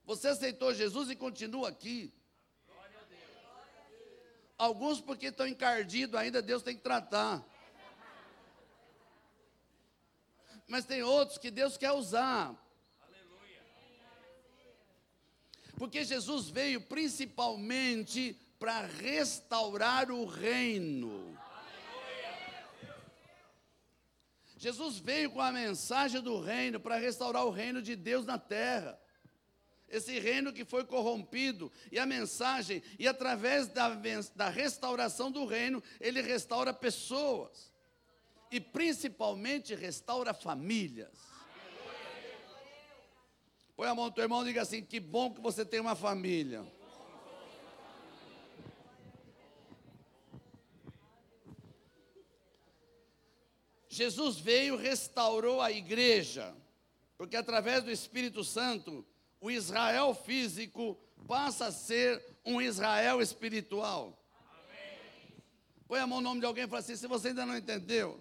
Você 0.05 0.27
aceitou 0.27 0.71
Jesus 0.71 1.09
e 1.09 1.15
continua 1.15 1.69
aqui. 1.69 2.13
Alguns 4.57 5.01
porque 5.01 5.27
estão 5.27 5.47
encardidos 5.47 6.19
ainda, 6.19 6.41
Deus 6.41 6.63
tem 6.63 6.75
que 6.75 6.81
tratar. 6.81 7.43
Mas 10.67 10.85
tem 10.85 11.03
outros 11.03 11.38
que 11.38 11.51
Deus 11.51 11.77
quer 11.77 11.91
usar. 11.91 12.55
Porque 15.77 16.03
Jesus 16.05 16.50
veio 16.50 16.79
principalmente 16.81 18.39
para 18.57 18.85
restaurar 18.85 20.09
o 20.09 20.25
reino. 20.25 21.38
Jesus 24.57 24.97
veio 24.97 25.29
com 25.29 25.41
a 25.41 25.51
mensagem 25.51 26.21
do 26.21 26.39
reino 26.39 26.79
para 26.79 26.97
restaurar 26.97 27.45
o 27.45 27.51
reino 27.51 27.81
de 27.81 27.95
Deus 27.95 28.25
na 28.25 28.39
terra. 28.39 29.00
Esse 29.95 30.19
reino 30.19 30.51
que 30.51 30.65
foi 30.65 30.83
corrompido, 30.83 31.71
e 31.89 31.97
a 31.97 32.05
mensagem, 32.05 32.83
e 32.99 33.07
através 33.07 33.69
da, 33.69 33.87
da 34.35 34.49
restauração 34.49 35.31
do 35.31 35.45
reino, 35.45 35.81
ele 36.01 36.21
restaura 36.21 36.73
pessoas, 36.73 37.71
e 38.51 38.59
principalmente 38.59 39.73
restaura 39.73 40.33
famílias. 40.33 41.17
Põe 43.73 43.87
a 43.87 43.95
mão 43.95 44.05
no 44.05 44.11
teu 44.11 44.23
irmão 44.23 44.41
e 44.41 44.47
diga 44.47 44.63
assim: 44.63 44.83
que 44.83 44.99
bom 44.99 45.33
que 45.33 45.39
você 45.39 45.65
tem 45.65 45.79
uma 45.79 45.95
família. 45.95 46.65
Jesus 53.87 54.37
veio, 54.37 54.75
restaurou 54.75 55.61
a 55.61 55.71
igreja, 55.71 56.53
porque 57.17 57.37
através 57.37 57.81
do 57.81 57.89
Espírito 57.89 58.43
Santo, 58.43 59.05
o 59.45 59.51
Israel 59.51 60.15
físico 60.15 60.99
passa 61.27 61.67
a 61.67 61.71
ser 61.71 62.19
um 62.43 62.59
Israel 62.59 63.21
espiritual. 63.21 64.19
Amém. 64.49 65.43
Põe 65.87 65.99
a 65.99 66.07
mão 66.07 66.19
no 66.19 66.29
nome 66.29 66.39
de 66.39 66.47
alguém 66.47 66.63
e 66.63 66.67
fala 66.67 66.79
assim: 66.79 66.95
se 66.95 67.05
você 67.05 67.27
ainda 67.27 67.45
não 67.45 67.55
entendeu, 67.55 68.19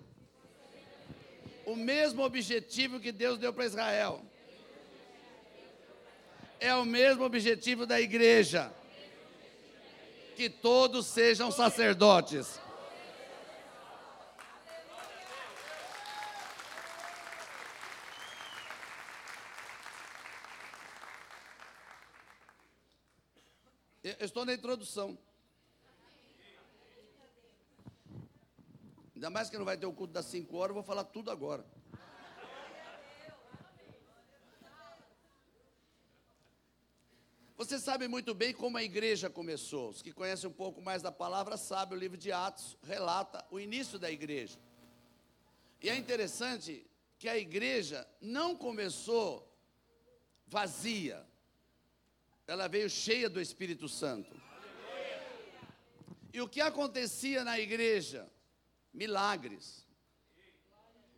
o 1.64 1.74
mesmo 1.74 2.22
objetivo 2.22 3.00
que 3.00 3.10
Deus 3.10 3.38
deu 3.38 3.54
para 3.54 3.64
Israel 3.64 4.20
é 6.60 6.74
o 6.74 6.84
mesmo 6.84 7.24
objetivo 7.24 7.86
da 7.86 7.98
igreja. 7.98 8.70
Que 10.36 10.50
todos 10.50 11.06
sejam 11.06 11.50
sacerdotes. 11.50 12.60
Na 24.44 24.52
introdução. 24.52 25.16
Ainda 29.14 29.30
mais 29.30 29.48
que 29.48 29.56
não 29.56 29.64
vai 29.64 29.78
ter 29.78 29.86
o 29.86 29.92
culto 29.92 30.12
das 30.12 30.26
5 30.26 30.54
horas, 30.54 30.68
eu 30.70 30.74
vou 30.74 30.82
falar 30.82 31.04
tudo 31.04 31.30
agora. 31.30 31.64
Você 37.56 37.78
sabe 37.78 38.06
muito 38.06 38.34
bem 38.34 38.52
como 38.52 38.76
a 38.76 38.82
igreja 38.82 39.30
começou. 39.30 39.88
Os 39.88 40.02
que 40.02 40.12
conhecem 40.12 40.50
um 40.50 40.52
pouco 40.52 40.82
mais 40.82 41.00
da 41.00 41.10
palavra 41.10 41.56
sabem, 41.56 41.96
o 41.96 42.00
livro 42.00 42.18
de 42.18 42.30
Atos 42.30 42.76
relata 42.82 43.46
o 43.50 43.58
início 43.58 43.98
da 43.98 44.10
igreja. 44.10 44.58
E 45.80 45.88
é 45.88 45.96
interessante 45.96 46.86
que 47.18 47.30
a 47.30 47.38
igreja 47.38 48.06
não 48.20 48.54
começou 48.54 49.50
vazia 50.46 51.26
ela 52.46 52.68
veio 52.68 52.90
cheia 52.90 53.28
do 53.28 53.40
Espírito 53.40 53.88
Santo. 53.88 54.34
E 56.32 56.40
o 56.40 56.48
que 56.48 56.60
acontecia 56.60 57.44
na 57.44 57.58
igreja? 57.58 58.28
Milagres, 58.92 59.86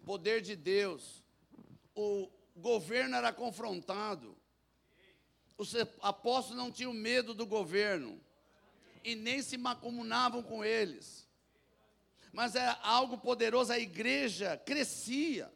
poder 0.05 0.41
de 0.41 0.55
Deus, 0.55 1.23
o 1.95 2.31
governo 2.55 3.17
era 3.17 3.33
confrontado, 3.33 4.37
os 5.59 5.75
apóstolos 6.01 6.63
não 6.63 6.71
tinham 6.71 6.93
medo 6.93 7.35
do 7.35 7.47
governo 7.47 8.21
e 9.05 9.15
nem 9.15 9.43
se 9.43 9.57
macunavam 9.57 10.43
com 10.43 10.65
eles, 10.65 11.29
mas 12.33 12.55
era 12.55 12.79
algo 12.83 13.19
poderoso, 13.19 13.73
a 13.73 13.79
igreja 13.79 14.57
crescia, 14.59 15.53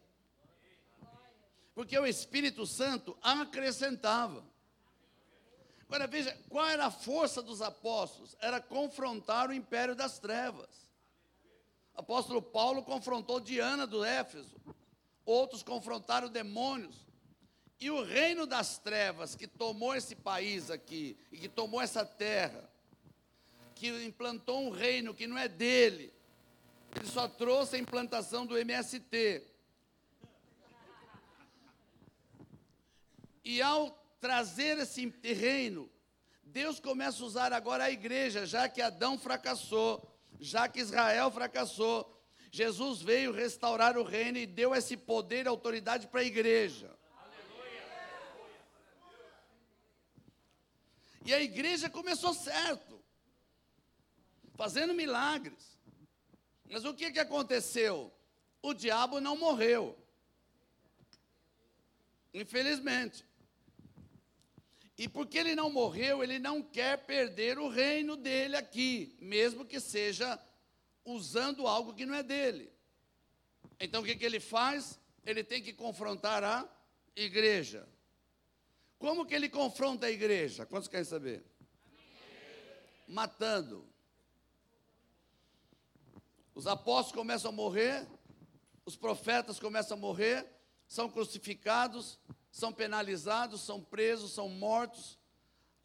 porque 1.73 1.97
o 1.97 2.05
Espírito 2.05 2.65
Santo 2.65 3.17
acrescentava. 3.21 4.50
Agora 5.91 6.07
veja, 6.07 6.33
qual 6.47 6.65
era 6.69 6.85
a 6.85 6.89
força 6.89 7.41
dos 7.41 7.61
apóstolos? 7.61 8.33
Era 8.39 8.61
confrontar 8.61 9.49
o 9.49 9.53
império 9.53 9.93
das 9.93 10.19
trevas. 10.19 10.89
Apóstolo 11.93 12.41
Paulo 12.41 12.81
confrontou 12.81 13.41
Diana 13.41 13.85
do 13.85 14.01
Éfeso, 14.01 14.55
outros 15.25 15.61
confrontaram 15.61 16.29
demônios. 16.29 16.95
E 17.77 17.91
o 17.91 18.01
reino 18.05 18.47
das 18.47 18.77
trevas 18.77 19.35
que 19.35 19.45
tomou 19.45 19.93
esse 19.93 20.15
país 20.15 20.71
aqui, 20.71 21.17
e 21.29 21.37
que 21.37 21.49
tomou 21.49 21.81
essa 21.81 22.05
terra, 22.05 22.71
que 23.75 23.89
implantou 24.05 24.61
um 24.61 24.69
reino 24.69 25.13
que 25.13 25.27
não 25.27 25.37
é 25.37 25.49
dele, 25.49 26.13
ele 26.95 27.05
só 27.05 27.27
trouxe 27.27 27.75
a 27.75 27.79
implantação 27.79 28.45
do 28.45 28.57
MST. 28.57 29.45
E 33.43 33.61
ao 33.61 34.00
trazer 34.21 34.77
esse 34.77 35.07
reino, 35.23 35.91
Deus 36.43 36.79
começa 36.79 37.23
a 37.23 37.25
usar 37.25 37.51
agora 37.51 37.85
a 37.85 37.91
igreja, 37.91 38.45
já 38.45 38.69
que 38.69 38.81
Adão 38.81 39.17
fracassou, 39.17 40.07
já 40.39 40.69
que 40.69 40.79
Israel 40.79 41.31
fracassou. 41.31 42.17
Jesus 42.51 43.01
veio 43.01 43.31
restaurar 43.31 43.97
o 43.97 44.03
reino 44.03 44.37
e 44.37 44.45
deu 44.45 44.75
esse 44.75 44.95
poder 44.95 45.45
e 45.45 45.49
autoridade 45.49 46.07
para 46.07 46.21
a 46.21 46.23
igreja. 46.23 46.95
E 51.25 51.33
a 51.33 51.41
igreja 51.41 51.89
começou 51.89 52.33
certo, 52.33 53.01
fazendo 54.55 54.93
milagres. 54.93 55.79
Mas 56.69 56.83
o 56.85 56.93
que, 56.93 57.11
que 57.11 57.19
aconteceu? 57.19 58.13
O 58.61 58.73
diabo 58.73 59.19
não 59.19 59.37
morreu. 59.37 59.97
Infelizmente. 62.33 63.30
E 65.01 65.07
porque 65.09 65.39
ele 65.39 65.55
não 65.55 65.71
morreu, 65.71 66.21
ele 66.21 66.37
não 66.37 66.61
quer 66.61 66.95
perder 67.07 67.57
o 67.57 67.67
reino 67.67 68.15
dele 68.15 68.55
aqui, 68.55 69.17
mesmo 69.19 69.65
que 69.65 69.79
seja 69.79 70.39
usando 71.03 71.65
algo 71.65 71.95
que 71.95 72.05
não 72.05 72.13
é 72.13 72.21
dele. 72.21 72.71
Então 73.79 74.03
o 74.03 74.05
que, 74.05 74.15
que 74.15 74.23
ele 74.23 74.39
faz? 74.39 74.99
Ele 75.25 75.43
tem 75.43 75.59
que 75.59 75.73
confrontar 75.73 76.43
a 76.43 76.69
igreja. 77.15 77.89
Como 78.99 79.25
que 79.25 79.33
ele 79.33 79.49
confronta 79.49 80.05
a 80.05 80.11
igreja? 80.11 80.67
Quantos 80.67 80.87
querem 80.87 81.03
saber? 81.03 81.43
Matando. 83.07 83.83
Os 86.53 86.67
apóstolos 86.67 87.17
começam 87.17 87.49
a 87.49 87.51
morrer, 87.51 88.07
os 88.85 88.95
profetas 88.95 89.59
começam 89.59 89.97
a 89.97 89.99
morrer, 89.99 90.45
são 90.87 91.09
crucificados, 91.09 92.19
são 92.51 92.73
penalizados, 92.73 93.61
são 93.61 93.81
presos, 93.81 94.33
são 94.33 94.49
mortos, 94.49 95.17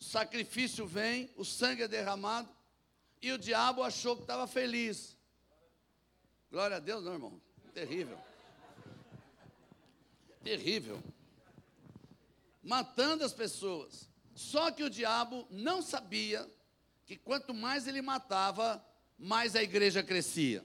o 0.00 0.04
sacrifício 0.04 0.87
vem, 0.87 1.30
o 1.37 1.44
sangue 1.44 1.82
é 1.82 1.88
derramado, 1.88 2.49
e 3.23 3.32
o 3.32 3.38
diabo 3.38 3.82
achou 3.82 4.16
que 4.16 4.23
estava 4.23 4.46
feliz. 4.46 5.16
Glória 6.50 6.76
a 6.76 6.80
Deus, 6.80 7.04
não, 7.04 7.12
irmão. 7.14 7.40
Terrível. 7.73 8.18
Terrível. 10.42 11.02
Matando 12.62 13.25
as 13.25 13.32
pessoas. 13.32 14.08
Só 14.35 14.70
que 14.70 14.82
o 14.82 14.90
diabo 14.90 15.46
não 15.50 15.80
sabia 15.80 16.49
que 17.06 17.16
quanto 17.16 17.54
mais 17.54 17.87
ele 17.87 18.02
matava, 18.02 18.85
mais 19.18 19.56
a 19.56 19.62
igreja 19.62 20.02
crescia. 20.02 20.64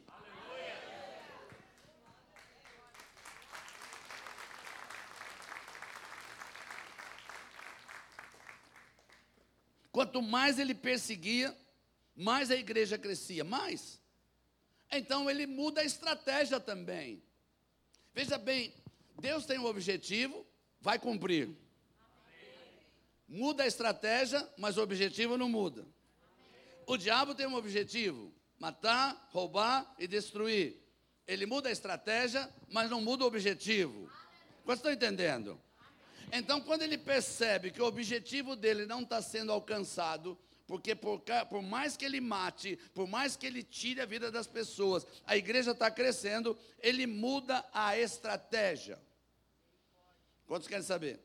Quanto 9.91 10.21
mais 10.21 10.57
ele 10.57 10.73
perseguia, 10.73 11.55
mais 12.15 12.49
a 12.51 12.55
igreja 12.55 12.97
crescia. 12.97 13.43
Mais. 13.43 13.99
Então 14.91 15.29
ele 15.29 15.45
muda 15.45 15.81
a 15.81 15.85
estratégia 15.85 16.59
também. 16.59 17.21
Veja 18.13 18.37
bem, 18.37 18.73
Deus 19.19 19.45
tem 19.45 19.57
um 19.57 19.65
objetivo, 19.65 20.45
vai 20.79 20.99
cumprir. 20.99 21.49
Muda 23.27 23.63
a 23.63 23.67
estratégia, 23.67 24.47
mas 24.57 24.77
o 24.77 24.81
objetivo 24.81 25.37
não 25.37 25.47
muda. 25.47 25.85
O 26.85 26.97
diabo 26.97 27.33
tem 27.33 27.47
um 27.47 27.55
objetivo: 27.55 28.33
matar, 28.59 29.29
roubar 29.31 29.95
e 29.97 30.07
destruir. 30.07 30.77
Ele 31.25 31.45
muda 31.45 31.69
a 31.69 31.71
estratégia, 31.71 32.53
mas 32.69 32.89
não 32.89 32.99
muda 32.99 33.23
o 33.23 33.27
objetivo. 33.27 34.11
Vocês 34.65 34.79
estão 34.79 34.91
entendendo? 34.91 35.61
Então, 36.31 36.61
quando 36.61 36.83
ele 36.83 36.97
percebe 36.97 37.71
que 37.71 37.81
o 37.81 37.85
objetivo 37.85 38.55
dele 38.55 38.85
não 38.85 39.01
está 39.01 39.21
sendo 39.21 39.51
alcançado, 39.51 40.37
porque 40.65 40.95
por, 40.95 41.21
por, 41.49 41.61
mais 41.61 41.97
que 41.97 42.05
ele 42.05 42.21
mate, 42.21 42.79
por 42.93 43.05
mais 43.05 43.35
que 43.35 43.45
ele 43.45 43.61
tire 43.61 43.99
a 43.99 44.05
vida 44.05 44.31
das 44.31 44.47
pessoas, 44.47 45.05
a 45.25 45.35
igreja 45.35 45.71
está 45.71 45.91
crescendo, 45.91 46.57
ele 46.79 47.05
muda 47.05 47.65
a 47.73 47.97
estratégia. 47.97 48.97
Quantos 50.47 50.69
querem 50.69 50.85
saber? 50.85 51.19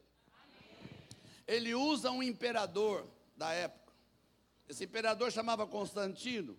Ele 1.47 1.73
usa 1.77 2.11
um 2.11 2.23
imperador 2.23 3.07
da 3.37 3.53
época, 3.53 3.93
Esse 4.69 4.85
imperador 4.85 5.31
chamava 5.31 5.65
Constantino, 5.65 6.59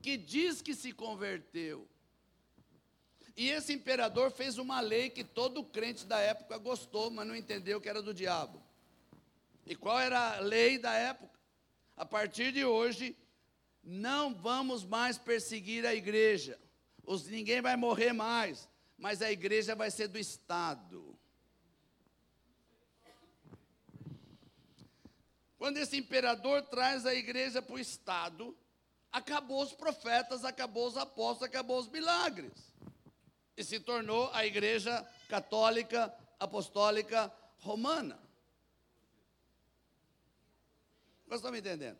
que 0.00 0.16
diz 0.16 0.62
que 0.62 0.74
se 0.74 0.92
converteu. 0.92 1.88
E 3.36 3.50
esse 3.50 3.72
imperador 3.72 4.30
fez 4.30 4.58
uma 4.58 4.80
lei 4.80 5.10
que 5.10 5.24
todo 5.24 5.64
crente 5.64 6.04
da 6.04 6.18
época 6.18 6.56
gostou, 6.58 7.10
mas 7.10 7.26
não 7.26 7.34
entendeu 7.34 7.80
que 7.80 7.88
era 7.88 8.00
do 8.00 8.14
diabo. 8.14 8.62
E 9.66 9.74
qual 9.74 9.98
era 9.98 10.36
a 10.36 10.40
lei 10.40 10.78
da 10.78 10.92
época? 10.92 11.38
A 11.96 12.04
partir 12.04 12.52
de 12.52 12.64
hoje, 12.64 13.16
não 13.82 14.34
vamos 14.34 14.84
mais 14.84 15.18
perseguir 15.18 15.84
a 15.84 15.94
igreja. 15.94 16.58
Os, 17.04 17.26
ninguém 17.26 17.60
vai 17.60 17.76
morrer 17.76 18.12
mais, 18.12 18.68
mas 18.96 19.20
a 19.20 19.30
igreja 19.30 19.74
vai 19.74 19.90
ser 19.90 20.08
do 20.08 20.18
Estado. 20.18 21.18
Quando 25.58 25.78
esse 25.78 25.96
imperador 25.96 26.62
traz 26.62 27.06
a 27.06 27.14
igreja 27.14 27.62
para 27.62 27.74
o 27.74 27.78
Estado, 27.78 28.56
acabou 29.10 29.62
os 29.62 29.72
profetas, 29.72 30.44
acabou 30.44 30.86
os 30.86 30.96
apóstolos, 30.96 31.42
acabou 31.42 31.78
os 31.78 31.88
milagres. 31.88 32.73
E 33.56 33.62
se 33.62 33.78
tornou 33.78 34.30
a 34.32 34.44
igreja 34.44 35.06
católica, 35.28 36.12
apostólica, 36.38 37.32
romana. 37.58 38.18
Vocês 41.26 41.40
estão 41.40 41.52
me 41.52 41.58
entendendo? 41.58 41.98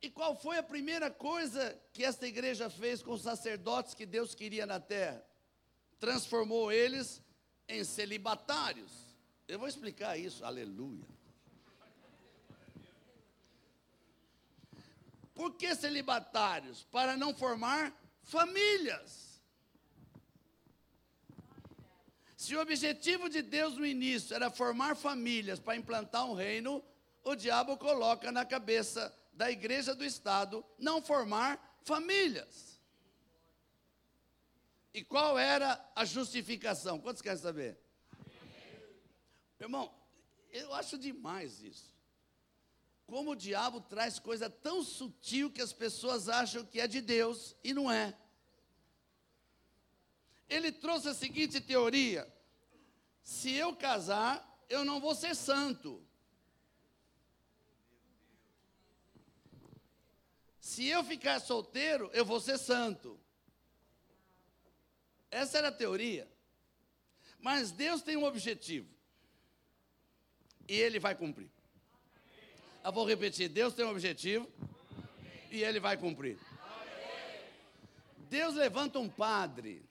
E 0.00 0.10
qual 0.10 0.36
foi 0.36 0.58
a 0.58 0.62
primeira 0.62 1.10
coisa 1.10 1.76
que 1.92 2.04
esta 2.04 2.26
igreja 2.26 2.70
fez 2.70 3.02
com 3.02 3.12
os 3.12 3.22
sacerdotes 3.22 3.94
que 3.94 4.06
Deus 4.06 4.34
queria 4.34 4.64
na 4.66 4.78
terra? 4.78 5.24
Transformou 5.98 6.70
eles 6.70 7.20
em 7.68 7.82
celibatários. 7.82 8.92
Eu 9.48 9.58
vou 9.58 9.66
explicar 9.66 10.16
isso, 10.16 10.44
aleluia. 10.44 11.04
Por 15.34 15.54
que 15.54 15.74
celibatários? 15.74 16.84
Para 16.84 17.16
não 17.16 17.34
formar 17.34 17.92
famílias. 18.26 19.40
Se 22.36 22.54
o 22.54 22.60
objetivo 22.60 23.28
de 23.28 23.40
Deus 23.40 23.76
no 23.76 23.86
início 23.86 24.34
era 24.34 24.50
formar 24.50 24.94
famílias 24.94 25.58
para 25.58 25.76
implantar 25.76 26.26
um 26.26 26.34
reino, 26.34 26.84
o 27.24 27.34
diabo 27.34 27.76
coloca 27.76 28.30
na 28.30 28.44
cabeça 28.44 29.16
da 29.32 29.50
igreja 29.50 29.94
do 29.94 30.04
Estado 30.04 30.64
não 30.78 31.00
formar 31.00 31.80
famílias. 31.82 32.80
E 34.92 35.02
qual 35.02 35.38
era 35.38 35.80
a 35.94 36.04
justificação? 36.04 37.00
Quantos 37.00 37.22
querem 37.22 37.38
saber? 37.38 37.78
Irmão, 39.58 39.92
eu 40.50 40.72
acho 40.74 40.98
demais 40.98 41.62
isso. 41.62 41.95
Como 43.06 43.30
o 43.30 43.36
diabo 43.36 43.80
traz 43.80 44.18
coisa 44.18 44.50
tão 44.50 44.82
sutil 44.82 45.50
que 45.50 45.62
as 45.62 45.72
pessoas 45.72 46.28
acham 46.28 46.64
que 46.64 46.80
é 46.80 46.88
de 46.88 47.00
Deus 47.00 47.54
e 47.62 47.72
não 47.72 47.90
é. 47.90 48.16
Ele 50.48 50.72
trouxe 50.72 51.08
a 51.08 51.14
seguinte 51.14 51.60
teoria: 51.60 52.26
se 53.22 53.52
eu 53.52 53.74
casar, 53.76 54.64
eu 54.68 54.84
não 54.84 55.00
vou 55.00 55.14
ser 55.14 55.34
santo. 55.34 56.04
Se 60.60 60.84
eu 60.86 61.04
ficar 61.04 61.40
solteiro, 61.40 62.10
eu 62.12 62.24
vou 62.24 62.40
ser 62.40 62.58
santo. 62.58 63.20
Essa 65.30 65.58
era 65.58 65.68
a 65.68 65.72
teoria. 65.72 66.28
Mas 67.38 67.70
Deus 67.70 68.02
tem 68.02 68.16
um 68.16 68.24
objetivo. 68.24 68.92
E 70.68 70.74
Ele 70.74 70.98
vai 70.98 71.14
cumprir. 71.14 71.55
Eu 72.86 72.92
vou 72.92 73.04
repetir: 73.04 73.48
Deus 73.48 73.74
tem 73.74 73.84
um 73.84 73.90
objetivo 73.90 74.48
e 75.50 75.60
ele 75.64 75.80
vai 75.80 75.96
cumprir. 75.96 76.38
Deus 78.30 78.54
levanta 78.54 79.00
um 79.00 79.08
padre. 79.08 79.84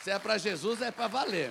Se 0.00 0.12
é 0.12 0.18
para 0.20 0.38
Jesus, 0.38 0.80
é 0.80 0.92
para 0.92 1.08
valer. 1.08 1.50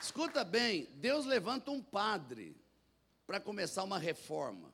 Escuta 0.00 0.44
bem, 0.44 0.88
Deus 0.94 1.26
levanta 1.26 1.72
um 1.72 1.82
padre 1.82 2.56
para 3.26 3.40
começar 3.40 3.82
uma 3.82 3.98
reforma. 3.98 4.72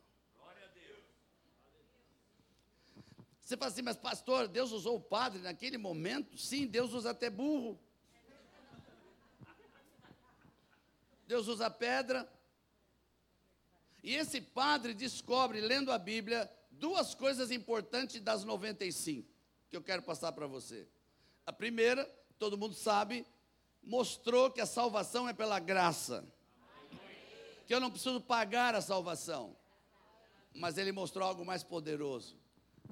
Você 3.40 3.56
fala 3.56 3.70
assim, 3.70 3.82
mas 3.82 3.96
pastor, 3.96 4.48
Deus 4.48 4.70
usou 4.70 4.96
o 4.96 5.00
padre 5.00 5.40
naquele 5.40 5.78
momento? 5.78 6.36
Sim, 6.36 6.66
Deus 6.66 6.92
usa 6.92 7.12
até 7.12 7.30
burro. 7.30 7.80
Deus 11.32 11.48
usa 11.48 11.70
pedra. 11.70 12.30
E 14.02 14.14
esse 14.14 14.38
padre 14.38 14.92
descobre, 14.92 15.62
lendo 15.62 15.90
a 15.90 15.96
Bíblia, 15.96 16.52
duas 16.70 17.14
coisas 17.14 17.50
importantes 17.50 18.20
das 18.20 18.44
95 18.44 19.26
que 19.70 19.74
eu 19.74 19.82
quero 19.82 20.02
passar 20.02 20.32
para 20.32 20.46
você. 20.46 20.86
A 21.46 21.52
primeira, 21.52 22.04
todo 22.38 22.58
mundo 22.58 22.74
sabe, 22.74 23.24
mostrou 23.82 24.50
que 24.50 24.60
a 24.60 24.66
salvação 24.66 25.26
é 25.26 25.32
pela 25.32 25.58
graça. 25.58 26.22
Que 27.66 27.74
eu 27.74 27.80
não 27.80 27.90
preciso 27.90 28.20
pagar 28.20 28.74
a 28.74 28.82
salvação. 28.82 29.56
Mas 30.54 30.76
ele 30.76 30.92
mostrou 30.92 31.26
algo 31.26 31.46
mais 31.46 31.62
poderoso: 31.62 32.36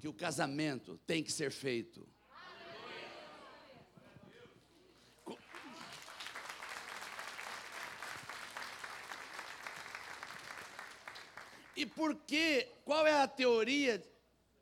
que 0.00 0.09
o 0.09 0.14
casamento 0.14 0.96
tem 1.07 1.22
que 1.22 1.31
ser 1.31 1.53
feito. 1.53 2.09
E 11.81 11.87
por 11.87 12.14
que? 12.14 12.69
Qual 12.85 13.07
é 13.07 13.23
a 13.23 13.27
teoria 13.27 14.05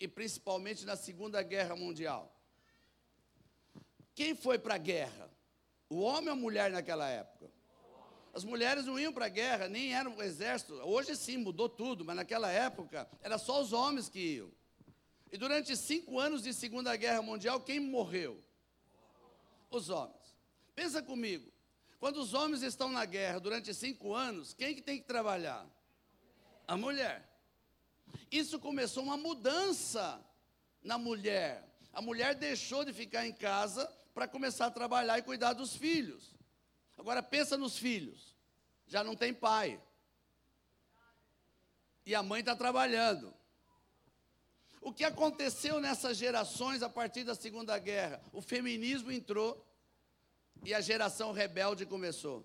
e 0.00 0.08
principalmente 0.08 0.86
na 0.86 0.96
segunda 0.96 1.42
guerra 1.42 1.76
mundial? 1.76 2.34
Quem 4.18 4.34
foi 4.34 4.58
para 4.58 4.74
a 4.74 4.78
guerra? 4.78 5.30
O 5.88 6.00
homem 6.00 6.28
ou 6.28 6.32
a 6.32 6.36
mulher 6.36 6.72
naquela 6.72 7.08
época? 7.08 7.48
As 8.34 8.42
mulheres 8.42 8.84
não 8.84 8.98
iam 8.98 9.12
para 9.12 9.26
a 9.26 9.28
guerra, 9.28 9.68
nem 9.68 9.94
eram 9.94 10.16
o 10.16 10.20
exército. 10.20 10.74
Hoje 10.74 11.14
sim, 11.14 11.36
mudou 11.36 11.68
tudo, 11.68 12.04
mas 12.04 12.16
naquela 12.16 12.50
época 12.50 13.08
era 13.22 13.38
só 13.38 13.62
os 13.62 13.72
homens 13.72 14.08
que 14.08 14.18
iam. 14.18 14.50
E 15.30 15.38
durante 15.38 15.76
cinco 15.76 16.18
anos 16.18 16.42
de 16.42 16.52
Segunda 16.52 16.96
Guerra 16.96 17.22
Mundial, 17.22 17.60
quem 17.60 17.78
morreu? 17.78 18.42
Os 19.70 19.88
homens. 19.88 20.36
Pensa 20.74 21.00
comigo. 21.00 21.52
Quando 22.00 22.16
os 22.16 22.34
homens 22.34 22.62
estão 22.62 22.88
na 22.90 23.04
guerra 23.04 23.38
durante 23.38 23.72
cinco 23.72 24.12
anos, 24.12 24.52
quem 24.52 24.74
que 24.74 24.82
tem 24.82 24.98
que 24.98 25.06
trabalhar? 25.06 25.64
A 26.66 26.76
mulher. 26.76 27.24
Isso 28.32 28.58
começou 28.58 29.04
uma 29.04 29.16
mudança 29.16 30.20
na 30.82 30.98
mulher. 30.98 31.64
A 31.92 32.02
mulher 32.02 32.34
deixou 32.34 32.84
de 32.84 32.92
ficar 32.92 33.24
em 33.24 33.32
casa 33.32 33.88
para 34.18 34.26
começar 34.26 34.66
a 34.66 34.70
trabalhar 34.72 35.16
e 35.16 35.22
cuidar 35.22 35.52
dos 35.52 35.76
filhos. 35.76 36.34
Agora 36.98 37.22
pensa 37.22 37.56
nos 37.56 37.78
filhos. 37.78 38.34
Já 38.84 39.04
não 39.04 39.14
tem 39.14 39.32
pai. 39.32 39.80
E 42.04 42.16
a 42.16 42.20
mãe 42.20 42.40
está 42.40 42.56
trabalhando. 42.56 43.32
O 44.80 44.92
que 44.92 45.04
aconteceu 45.04 45.78
nessas 45.78 46.16
gerações 46.16 46.82
a 46.82 46.88
partir 46.88 47.22
da 47.22 47.36
Segunda 47.36 47.78
Guerra? 47.78 48.20
O 48.32 48.42
feminismo 48.42 49.12
entrou 49.12 49.64
e 50.64 50.74
a 50.74 50.80
geração 50.80 51.30
rebelde 51.30 51.86
começou. 51.86 52.44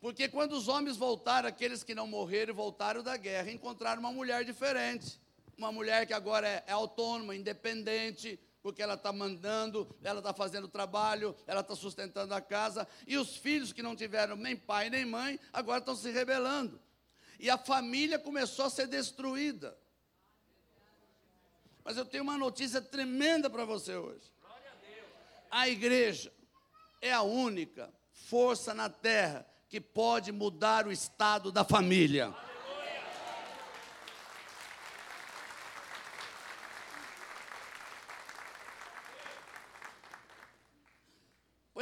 Porque 0.00 0.28
quando 0.28 0.52
os 0.52 0.68
homens 0.68 0.96
voltaram, 0.96 1.48
aqueles 1.48 1.82
que 1.82 1.96
não 1.96 2.06
morreram 2.06 2.54
voltaram 2.54 3.02
da 3.02 3.16
guerra, 3.16 3.50
encontraram 3.50 3.98
uma 3.98 4.12
mulher 4.12 4.44
diferente. 4.44 5.20
Uma 5.58 5.72
mulher 5.72 6.06
que 6.06 6.12
agora 6.12 6.46
é, 6.46 6.62
é 6.68 6.72
autônoma, 6.72 7.34
independente, 7.34 8.38
porque 8.62 8.82
ela 8.82 8.94
está 8.94 9.12
mandando, 9.12 9.88
ela 10.02 10.18
está 10.18 10.34
fazendo 10.34 10.68
trabalho, 10.68 11.34
ela 11.46 11.60
está 11.60 11.74
sustentando 11.74 12.34
a 12.34 12.40
casa. 12.40 12.86
E 13.06 13.16
os 13.16 13.36
filhos 13.36 13.72
que 13.72 13.82
não 13.82 13.96
tiveram 13.96 14.36
nem 14.36 14.56
pai 14.56 14.90
nem 14.90 15.04
mãe, 15.04 15.40
agora 15.52 15.78
estão 15.78 15.96
se 15.96 16.10
rebelando. 16.10 16.80
E 17.38 17.48
a 17.48 17.56
família 17.56 18.18
começou 18.18 18.66
a 18.66 18.70
ser 18.70 18.86
destruída. 18.86 19.76
Mas 21.82 21.96
eu 21.96 22.04
tenho 22.04 22.22
uma 22.22 22.36
notícia 22.36 22.80
tremenda 22.80 23.48
para 23.48 23.64
você 23.64 23.96
hoje. 23.96 24.30
A 25.50 25.68
igreja 25.68 26.32
é 27.00 27.12
a 27.12 27.22
única 27.22 27.92
força 28.12 28.74
na 28.74 28.88
terra 28.88 29.46
que 29.68 29.80
pode 29.80 30.30
mudar 30.30 30.86
o 30.86 30.92
estado 30.92 31.50
da 31.50 31.64
família. 31.64 32.34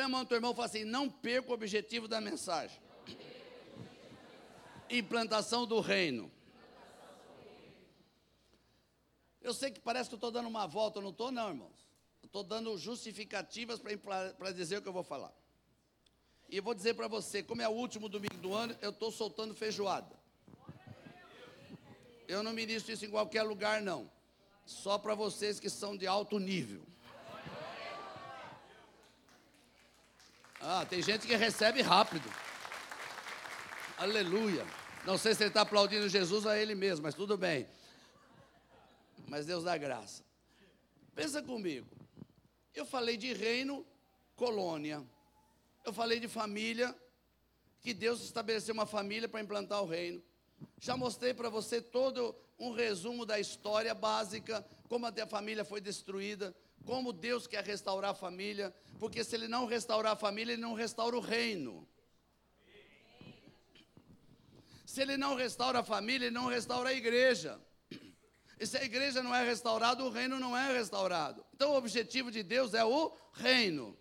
A 0.08 0.10
mão 0.10 0.20
no 0.20 0.26
teu 0.26 0.36
irmão 0.36 0.52
e 0.52 0.54
fala 0.54 0.66
assim: 0.66 0.84
não 0.84 1.08
perca 1.08 1.50
o 1.50 1.54
objetivo 1.54 2.08
da 2.08 2.20
mensagem. 2.20 2.80
Implantação 4.90 5.66
do 5.66 5.80
reino. 5.80 6.30
Eu 9.40 9.54
sei 9.54 9.70
que 9.70 9.80
parece 9.80 10.08
que 10.10 10.14
eu 10.14 10.18
estou 10.18 10.30
dando 10.30 10.48
uma 10.48 10.66
volta, 10.66 10.98
eu 10.98 11.02
não 11.02 11.10
estou, 11.10 11.30
não, 11.30 11.48
irmãos. 11.48 11.86
Estou 12.22 12.42
dando 12.42 12.76
justificativas 12.76 13.80
para 13.80 14.50
dizer 14.52 14.78
o 14.78 14.82
que 14.82 14.88
eu 14.88 14.92
vou 14.92 15.04
falar. 15.04 15.32
E 16.50 16.60
vou 16.60 16.74
dizer 16.74 16.94
para 16.94 17.08
você, 17.08 17.42
como 17.42 17.62
é 17.62 17.68
o 17.68 17.72
último 17.72 18.08
domingo 18.08 18.36
do 18.38 18.54
ano, 18.54 18.76
eu 18.80 18.90
estou 18.90 19.10
soltando 19.10 19.54
feijoada. 19.54 20.18
Eu 22.26 22.42
não 22.42 22.52
ministro 22.52 22.92
isso 22.92 23.06
em 23.06 23.10
qualquer 23.10 23.42
lugar, 23.42 23.80
não. 23.80 24.10
Só 24.66 24.98
para 24.98 25.14
vocês 25.14 25.58
que 25.58 25.70
são 25.70 25.96
de 25.96 26.06
alto 26.06 26.38
nível. 26.38 26.82
Ah, 30.60 30.84
tem 30.84 31.00
gente 31.00 31.26
que 31.26 31.36
recebe 31.36 31.82
rápido. 31.82 32.28
Aleluia. 33.96 34.66
Não 35.04 35.16
sei 35.16 35.34
se 35.34 35.42
ele 35.42 35.50
está 35.50 35.60
aplaudindo 35.60 36.08
Jesus 36.08 36.46
a 36.46 36.58
ele 36.58 36.74
mesmo, 36.74 37.04
mas 37.04 37.14
tudo 37.14 37.36
bem. 37.36 37.66
Mas 39.28 39.46
Deus 39.46 39.64
dá 39.64 39.76
graça. 39.76 40.24
Pensa 41.14 41.42
comigo. 41.42 41.86
Eu 42.74 42.84
falei 42.84 43.16
de 43.16 43.32
reino, 43.32 43.86
colônia. 44.34 45.04
Eu 45.84 45.92
falei 45.92 46.18
de 46.18 46.28
família, 46.28 46.94
que 47.80 47.94
Deus 47.94 48.22
estabeleceu 48.22 48.74
uma 48.74 48.86
família 48.86 49.28
para 49.28 49.40
implantar 49.40 49.82
o 49.82 49.86
reino. 49.86 50.22
Já 50.80 50.96
mostrei 50.96 51.32
para 51.32 51.48
você 51.48 51.80
todo 51.80 52.34
um 52.58 52.72
resumo 52.72 53.24
da 53.24 53.38
história 53.38 53.94
básica, 53.94 54.66
como 54.88 55.06
a 55.06 55.26
família 55.26 55.64
foi 55.64 55.80
destruída, 55.80 56.54
como 56.88 57.12
Deus 57.12 57.46
quer 57.46 57.62
restaurar 57.62 58.12
a 58.12 58.14
família, 58.14 58.74
porque 58.98 59.22
se 59.22 59.36
Ele 59.36 59.46
não 59.46 59.66
restaurar 59.66 60.14
a 60.14 60.16
família, 60.16 60.54
Ele 60.54 60.62
não 60.62 60.72
restaura 60.72 61.14
o 61.14 61.20
reino. 61.20 61.86
Se 64.86 65.02
Ele 65.02 65.18
não 65.18 65.34
restaura 65.34 65.80
a 65.80 65.84
família, 65.84 66.28
Ele 66.28 66.34
não 66.34 66.46
restaura 66.46 66.88
a 66.88 66.94
igreja. 66.94 67.60
E 68.58 68.66
se 68.66 68.78
a 68.78 68.82
igreja 68.82 69.22
não 69.22 69.34
é 69.34 69.44
restaurada, 69.44 70.02
o 70.02 70.08
reino 70.08 70.40
não 70.40 70.56
é 70.56 70.72
restaurado. 70.72 71.44
Então 71.52 71.72
o 71.72 71.76
objetivo 71.76 72.30
de 72.30 72.42
Deus 72.42 72.72
é 72.72 72.82
o 72.82 73.14
reino. 73.34 73.94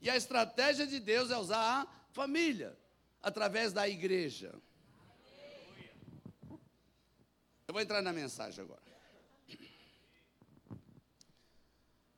E 0.00 0.08
a 0.08 0.14
estratégia 0.16 0.86
de 0.86 1.00
Deus 1.00 1.32
é 1.32 1.36
usar 1.36 1.82
a 1.82 1.88
família 2.12 2.78
através 3.20 3.72
da 3.72 3.88
igreja. 3.88 4.54
Eu 7.66 7.72
vou 7.72 7.80
entrar 7.80 8.00
na 8.00 8.12
mensagem 8.12 8.62
agora. 8.64 8.89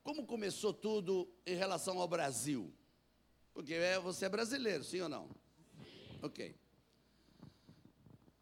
Como 0.03 0.27
começou 0.27 0.73
tudo 0.75 1.33
em 1.47 1.55
relação 1.55 2.01
ao 2.01 2.09
Brasil? 2.09 2.73
Porque 3.55 3.75
é, 3.75 3.99
você 3.99 4.25
é 4.25 4.29
brasileiro, 4.29 4.83
sim 4.83 5.01
ou 5.01 5.09
não? 5.09 5.31
Ok. 6.23 6.57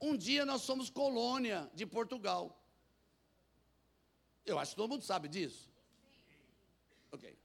Um 0.00 0.16
dia 0.16 0.46
nós 0.46 0.62
somos 0.62 0.88
colônia 0.88 1.70
de 1.74 1.84
Portugal. 1.84 2.58
Eu 4.46 4.58
acho 4.58 4.72
que 4.72 4.76
todo 4.76 4.90
mundo 4.90 5.04
sabe 5.04 5.28
disso. 5.28 5.70
Ok. 7.12 7.36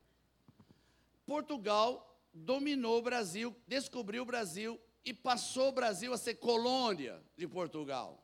Portugal 1.26 2.18
dominou 2.34 3.00
o 3.00 3.02
Brasil, 3.02 3.56
descobriu 3.68 4.24
o 4.24 4.26
Brasil 4.26 4.80
e 5.04 5.14
passou 5.14 5.70
o 5.70 5.72
Brasil 5.72 6.14
a 6.14 6.18
ser 6.18 6.36
colônia 6.36 7.22
de 7.36 7.48
Portugal. 7.48 8.24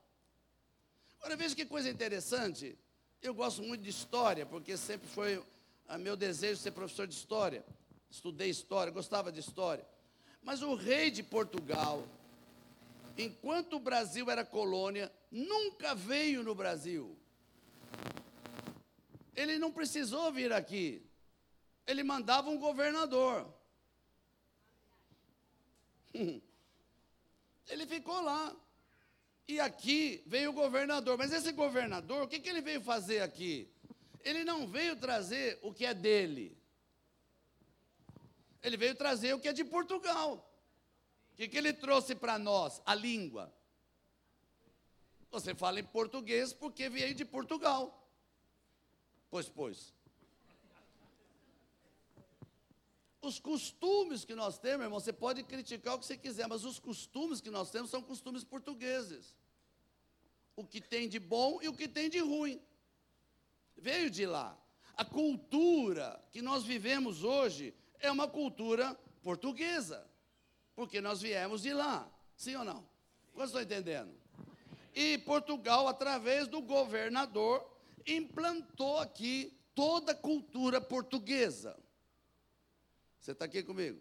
Agora 1.17 1.35
veja 1.35 1.55
que 1.55 1.65
coisa 1.65 1.89
interessante. 1.89 2.77
Eu 3.21 3.33
gosto 3.33 3.61
muito 3.61 3.83
de 3.83 3.89
história, 3.89 4.45
porque 4.45 4.75
sempre 4.77 5.07
foi 5.07 5.43
a 5.91 5.97
meu 5.97 6.15
desejo 6.15 6.59
ser 6.59 6.71
professor 6.71 7.05
de 7.05 7.13
história. 7.13 7.65
Estudei 8.09 8.49
história, 8.49 8.91
gostava 8.91 9.31
de 9.31 9.39
história. 9.39 9.85
Mas 10.41 10.61
o 10.61 10.73
rei 10.75 11.11
de 11.11 11.23
Portugal, 11.23 12.07
enquanto 13.17 13.75
o 13.75 13.79
Brasil 13.79 14.29
era 14.29 14.43
colônia, 14.43 15.11
nunca 15.29 15.93
veio 15.93 16.43
no 16.43 16.55
Brasil. 16.55 17.15
Ele 19.35 19.57
não 19.57 19.71
precisou 19.71 20.31
vir 20.31 20.51
aqui 20.51 21.07
ele 21.91 22.03
mandava 22.03 22.49
um 22.49 22.57
governador. 22.57 23.47
Ele 27.67 27.85
ficou 27.85 28.21
lá. 28.21 28.55
E 29.47 29.59
aqui 29.59 30.23
veio 30.25 30.49
o 30.49 30.53
governador. 30.53 31.17
Mas 31.17 31.31
esse 31.31 31.51
governador, 31.51 32.23
o 32.23 32.27
que, 32.27 32.39
que 32.39 32.49
ele 32.49 32.61
veio 32.61 32.81
fazer 32.81 33.21
aqui? 33.21 33.70
Ele 34.23 34.43
não 34.43 34.67
veio 34.67 34.95
trazer 34.95 35.59
o 35.61 35.73
que 35.73 35.85
é 35.85 35.93
dele. 35.93 36.57
Ele 38.61 38.77
veio 38.77 38.95
trazer 38.95 39.33
o 39.33 39.39
que 39.39 39.47
é 39.47 39.53
de 39.53 39.63
Portugal. 39.63 40.47
O 41.33 41.35
que, 41.35 41.47
que 41.47 41.57
ele 41.57 41.73
trouxe 41.73 42.13
para 42.13 42.37
nós? 42.37 42.81
A 42.85 42.93
língua. 42.93 43.51
Você 45.31 45.55
fala 45.55 45.79
em 45.79 45.83
português 45.83 46.53
porque 46.53 46.89
veio 46.89 47.15
de 47.15 47.25
Portugal. 47.25 47.97
Pois, 49.29 49.47
pois. 49.49 49.93
Os 53.21 53.39
costumes 53.39 54.25
que 54.25 54.35
nós 54.35 54.57
temos, 54.57 54.83
irmão, 54.83 54.99
você 54.99 55.13
pode 55.13 55.43
criticar 55.43 55.95
o 55.95 55.99
que 55.99 56.05
você 56.05 56.17
quiser, 56.17 56.47
mas 56.47 56.65
os 56.65 56.79
costumes 56.79 57.39
que 57.39 57.51
nós 57.51 57.69
temos 57.71 57.89
são 57.89 58.01
costumes 58.01 58.43
portugueses. 58.43 59.37
O 60.55 60.65
que 60.65 60.81
tem 60.81 61.07
de 61.07 61.19
bom 61.19 61.61
e 61.61 61.67
o 61.69 61.73
que 61.73 61.87
tem 61.87 62.09
de 62.09 62.19
ruim. 62.19 62.59
Veio 63.81 64.11
de 64.11 64.27
lá. 64.27 64.55
A 64.95 65.03
cultura 65.03 66.23
que 66.31 66.41
nós 66.41 66.63
vivemos 66.63 67.23
hoje 67.23 67.73
é 67.99 68.11
uma 68.11 68.27
cultura 68.27 68.95
portuguesa, 69.23 70.07
porque 70.75 71.01
nós 71.01 71.21
viemos 71.21 71.63
de 71.63 71.73
lá. 71.73 72.07
Sim 72.37 72.55
ou 72.57 72.63
não? 72.63 72.87
Vocês 73.33 73.49
estão 73.49 73.61
entendendo? 73.63 74.13
E 74.93 75.17
Portugal, 75.19 75.87
através 75.87 76.47
do 76.47 76.61
governador, 76.61 77.67
implantou 78.05 78.99
aqui 78.99 79.57
toda 79.73 80.11
a 80.11 80.15
cultura 80.15 80.79
portuguesa. 80.79 81.75
Você 83.19 83.31
está 83.31 83.45
aqui 83.45 83.63
comigo? 83.63 83.99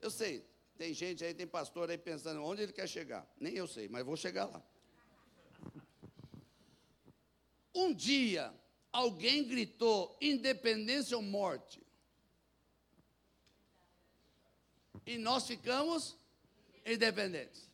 Eu 0.00 0.10
sei, 0.10 0.46
tem 0.76 0.94
gente 0.94 1.24
aí, 1.24 1.34
tem 1.34 1.46
pastor 1.46 1.90
aí 1.90 1.98
pensando 1.98 2.44
onde 2.44 2.62
ele 2.62 2.72
quer 2.72 2.88
chegar. 2.88 3.28
Nem 3.40 3.54
eu 3.54 3.66
sei, 3.66 3.88
mas 3.88 4.04
vou 4.04 4.16
chegar 4.16 4.44
lá. 4.44 4.62
Um 7.78 7.94
dia, 7.94 8.52
alguém 8.92 9.44
gritou: 9.44 10.18
independência 10.20 11.16
ou 11.16 11.22
morte? 11.22 11.80
E 15.06 15.16
nós 15.16 15.46
ficamos 15.46 16.16
independentes. 16.84 17.70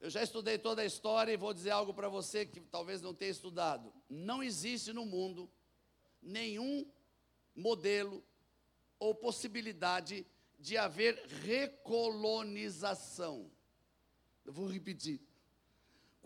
Eu 0.00 0.08
já 0.08 0.22
estudei 0.22 0.56
toda 0.56 0.80
a 0.80 0.86
história 0.86 1.32
e 1.32 1.36
vou 1.36 1.52
dizer 1.52 1.68
algo 1.70 1.92
para 1.92 2.08
você 2.08 2.46
que 2.46 2.60
talvez 2.60 3.02
não 3.02 3.12
tenha 3.12 3.30
estudado. 3.30 3.92
Não 4.08 4.42
existe 4.42 4.94
no 4.94 5.04
mundo 5.04 5.46
nenhum 6.22 6.90
modelo 7.54 8.24
ou 8.98 9.14
possibilidade 9.14 10.26
de 10.58 10.78
haver 10.78 11.22
recolonização. 11.44 13.50
Eu 14.46 14.52
vou 14.54 14.66
repetir. 14.66 15.20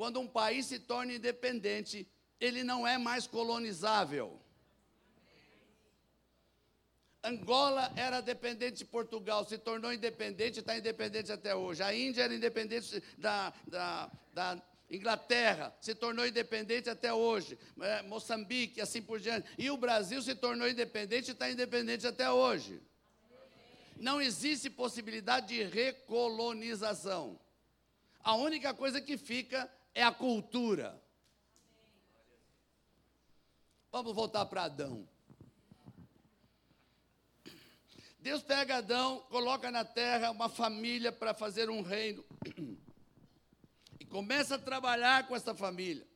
Quando 0.00 0.18
um 0.18 0.26
país 0.26 0.64
se 0.64 0.78
torna 0.78 1.12
independente, 1.12 2.08
ele 2.40 2.64
não 2.64 2.86
é 2.86 2.96
mais 2.96 3.26
colonizável. 3.26 4.40
Angola 7.22 7.92
era 7.94 8.22
dependente 8.22 8.78
de 8.78 8.86
Portugal, 8.86 9.44
se 9.44 9.58
tornou 9.58 9.92
independente, 9.92 10.60
está 10.60 10.74
independente 10.74 11.30
até 11.30 11.54
hoje. 11.54 11.82
A 11.82 11.94
Índia 11.94 12.22
era 12.22 12.34
independente 12.34 13.02
da, 13.18 13.52
da, 13.66 14.10
da 14.32 14.62
Inglaterra, 14.90 15.76
se 15.82 15.94
tornou 15.94 16.26
independente 16.26 16.88
até 16.88 17.12
hoje. 17.12 17.58
É, 17.78 18.00
Moçambique, 18.00 18.80
assim 18.80 19.02
por 19.02 19.20
diante. 19.20 19.50
E 19.58 19.70
o 19.70 19.76
Brasil 19.76 20.22
se 20.22 20.34
tornou 20.34 20.66
independente 20.66 21.28
e 21.28 21.32
está 21.32 21.50
independente 21.50 22.06
até 22.06 22.30
hoje. 22.30 22.80
Não 23.98 24.18
existe 24.18 24.70
possibilidade 24.70 25.48
de 25.48 25.62
recolonização. 25.62 27.38
A 28.24 28.34
única 28.34 28.72
coisa 28.72 28.98
que 28.98 29.18
fica 29.18 29.70
é 29.94 30.02
a 30.02 30.12
cultura. 30.12 31.00
Vamos 33.90 34.14
voltar 34.14 34.46
para 34.46 34.64
Adão. 34.64 35.08
Deus 38.20 38.42
pega 38.42 38.76
Adão, 38.76 39.20
coloca 39.30 39.70
na 39.70 39.84
terra 39.84 40.30
uma 40.30 40.48
família 40.48 41.10
para 41.10 41.32
fazer 41.32 41.70
um 41.70 41.80
reino. 41.80 42.24
E 43.98 44.04
começa 44.04 44.56
a 44.56 44.58
trabalhar 44.58 45.26
com 45.26 45.34
essa 45.34 45.54
família. 45.54 46.06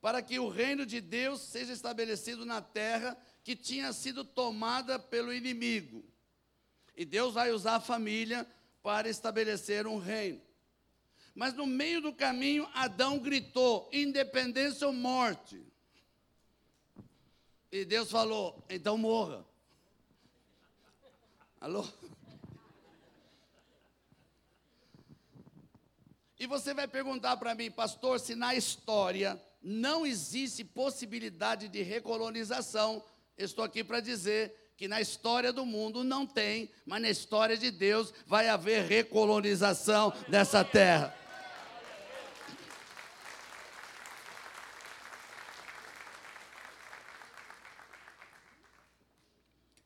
Para 0.00 0.22
que 0.22 0.38
o 0.38 0.48
reino 0.48 0.86
de 0.86 1.00
Deus 1.00 1.40
seja 1.40 1.72
estabelecido 1.72 2.46
na 2.46 2.62
terra 2.62 3.16
que 3.44 3.54
tinha 3.54 3.92
sido 3.92 4.24
tomada 4.24 4.98
pelo 4.98 5.32
inimigo. 5.32 6.04
E 6.96 7.04
Deus 7.04 7.34
vai 7.34 7.52
usar 7.52 7.76
a 7.76 7.80
família 7.80 8.46
para 8.82 9.08
estabelecer 9.08 9.86
um 9.86 9.98
reino. 9.98 10.47
Mas 11.38 11.54
no 11.54 11.68
meio 11.68 12.00
do 12.00 12.12
caminho, 12.12 12.68
Adão 12.74 13.16
gritou: 13.16 13.88
independência 13.92 14.88
ou 14.88 14.92
morte. 14.92 15.62
E 17.70 17.84
Deus 17.84 18.10
falou: 18.10 18.60
então 18.68 18.98
morra. 18.98 19.46
Alô? 21.60 21.86
E 26.40 26.46
você 26.48 26.74
vai 26.74 26.88
perguntar 26.88 27.36
para 27.36 27.54
mim, 27.54 27.70
pastor, 27.70 28.18
se 28.18 28.34
na 28.34 28.56
história 28.56 29.40
não 29.62 30.04
existe 30.04 30.64
possibilidade 30.64 31.68
de 31.68 31.82
recolonização, 31.82 33.00
estou 33.36 33.64
aqui 33.64 33.84
para 33.84 34.00
dizer 34.00 34.72
que 34.76 34.88
na 34.88 35.00
história 35.00 35.52
do 35.52 35.64
mundo 35.64 36.02
não 36.02 36.26
tem, 36.26 36.68
mas 36.84 37.00
na 37.00 37.10
história 37.10 37.56
de 37.56 37.70
Deus 37.70 38.12
vai 38.26 38.48
haver 38.48 38.86
recolonização 38.86 40.12
dessa 40.28 40.64
terra. 40.64 41.27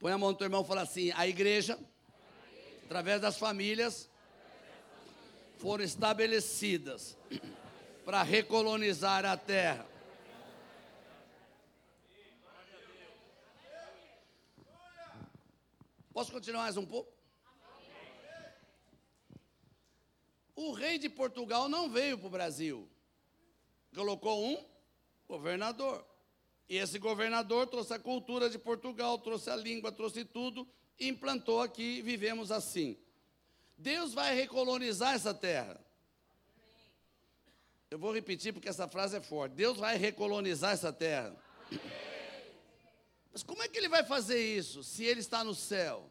Põe 0.02 0.10
a 0.10 0.18
mão 0.18 0.32
no 0.32 0.36
teu 0.36 0.46
irmão 0.46 0.64
e 0.64 0.66
fala 0.66 0.82
assim: 0.82 1.12
a 1.12 1.28
igreja, 1.28 1.78
através 2.84 3.20
das 3.20 3.38
famílias, 3.38 4.10
foram 5.58 5.84
estabelecidas 5.84 7.16
para 8.04 8.20
recolonizar 8.24 9.24
a 9.24 9.36
terra. 9.36 9.86
Posso 16.12 16.32
continuar 16.32 16.64
mais 16.64 16.76
um 16.76 16.84
pouco? 16.84 17.12
O 20.56 20.72
rei 20.72 20.98
de 20.98 21.08
Portugal 21.08 21.68
não 21.68 21.88
veio 21.88 22.18
para 22.18 22.26
o 22.26 22.30
Brasil. 22.30 22.90
Colocou 23.94 24.44
um 24.44 24.66
governador. 25.28 26.04
E 26.68 26.76
esse 26.76 26.98
governador 26.98 27.66
trouxe 27.66 27.92
a 27.92 27.98
cultura 27.98 28.48
de 28.48 28.58
Portugal, 28.58 29.18
trouxe 29.18 29.50
a 29.50 29.56
língua, 29.56 29.92
trouxe 29.92 30.24
tudo, 30.24 30.66
implantou 30.98 31.60
aqui 31.60 32.00
vivemos 32.02 32.50
assim. 32.50 32.96
Deus 33.76 34.14
vai 34.14 34.34
recolonizar 34.34 35.14
essa 35.14 35.34
terra. 35.34 35.80
Eu 37.90 37.98
vou 37.98 38.12
repetir 38.12 38.52
porque 38.52 38.68
essa 38.68 38.88
frase 38.88 39.16
é 39.16 39.20
forte. 39.20 39.54
Deus 39.54 39.76
vai 39.76 39.96
recolonizar 39.96 40.72
essa 40.72 40.92
terra. 40.92 41.36
Mas 43.32 43.42
como 43.42 43.62
é 43.62 43.68
que 43.68 43.76
ele 43.76 43.88
vai 43.88 44.04
fazer 44.04 44.40
isso 44.40 44.82
se 44.82 45.04
ele 45.04 45.20
está 45.20 45.42
no 45.42 45.54
céu? 45.54 46.10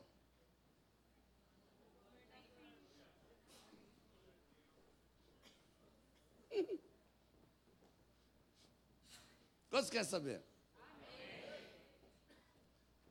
Quantos 9.72 9.90
querem 9.90 10.06
saber? 10.06 10.44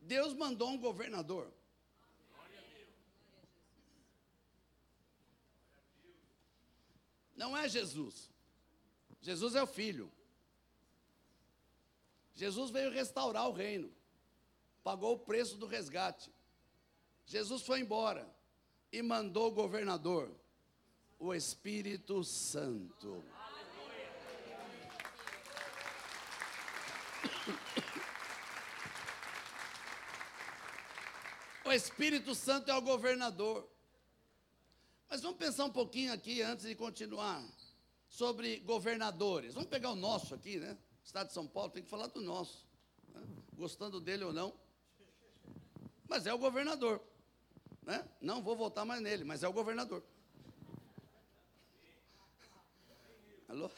Deus 0.03 0.35
mandou 0.35 0.69
um 0.69 0.79
governador. 0.79 1.51
Não 7.35 7.57
é 7.57 7.67
Jesus. 7.67 8.29
Jesus 9.23 9.55
é 9.55 9.63
o 9.63 9.67
filho. 9.67 10.13
Jesus 12.35 12.71
veio 12.71 12.91
restaurar 12.91 13.49
o 13.49 13.53
reino. 13.53 13.91
Pagou 14.85 15.15
o 15.15 15.19
preço 15.19 15.57
do 15.57 15.67
resgate. 15.67 16.31
Jesus 17.25 17.63
foi 17.63 17.81
embora 17.81 18.29
e 18.93 19.01
mandou 19.01 19.49
o 19.49 19.55
governador, 19.55 20.31
o 21.19 21.33
Espírito 21.33 22.23
Santo. 22.23 23.25
O 31.65 31.73
Espírito 31.73 32.35
Santo 32.35 32.69
é 32.69 32.75
o 32.75 32.83
governador. 32.83 33.65
Mas 35.09 35.21
vamos 35.23 35.39
pensar 35.39 35.65
um 35.65 35.71
pouquinho 35.71 36.13
aqui 36.13 36.43
antes 36.43 36.67
de 36.67 36.75
continuar 36.75 37.41
sobre 38.09 38.59
governadores. 38.61 39.55
Vamos 39.55 39.69
pegar 39.69 39.91
o 39.91 39.95
nosso 39.95 40.35
aqui, 40.35 40.59
né? 40.59 40.77
Estado 41.05 41.29
de 41.29 41.33
São 41.33 41.47
Paulo 41.47 41.71
tem 41.71 41.83
que 41.83 41.89
falar 41.89 42.09
do 42.09 42.21
nosso, 42.21 42.67
né? 43.09 43.23
gostando 43.55 44.01
dele 44.01 44.25
ou 44.25 44.33
não. 44.33 44.53
Mas 46.09 46.27
é 46.27 46.35
o 46.35 46.39
governador, 46.39 47.01
né? 47.83 48.05
Não 48.21 48.43
vou 48.43 48.57
votar 48.57 48.85
mais 48.85 49.01
nele, 49.01 49.23
mas 49.23 49.45
é 49.45 49.49
o 49.49 49.53
governador. 49.53 50.03
Alô? 53.49 53.71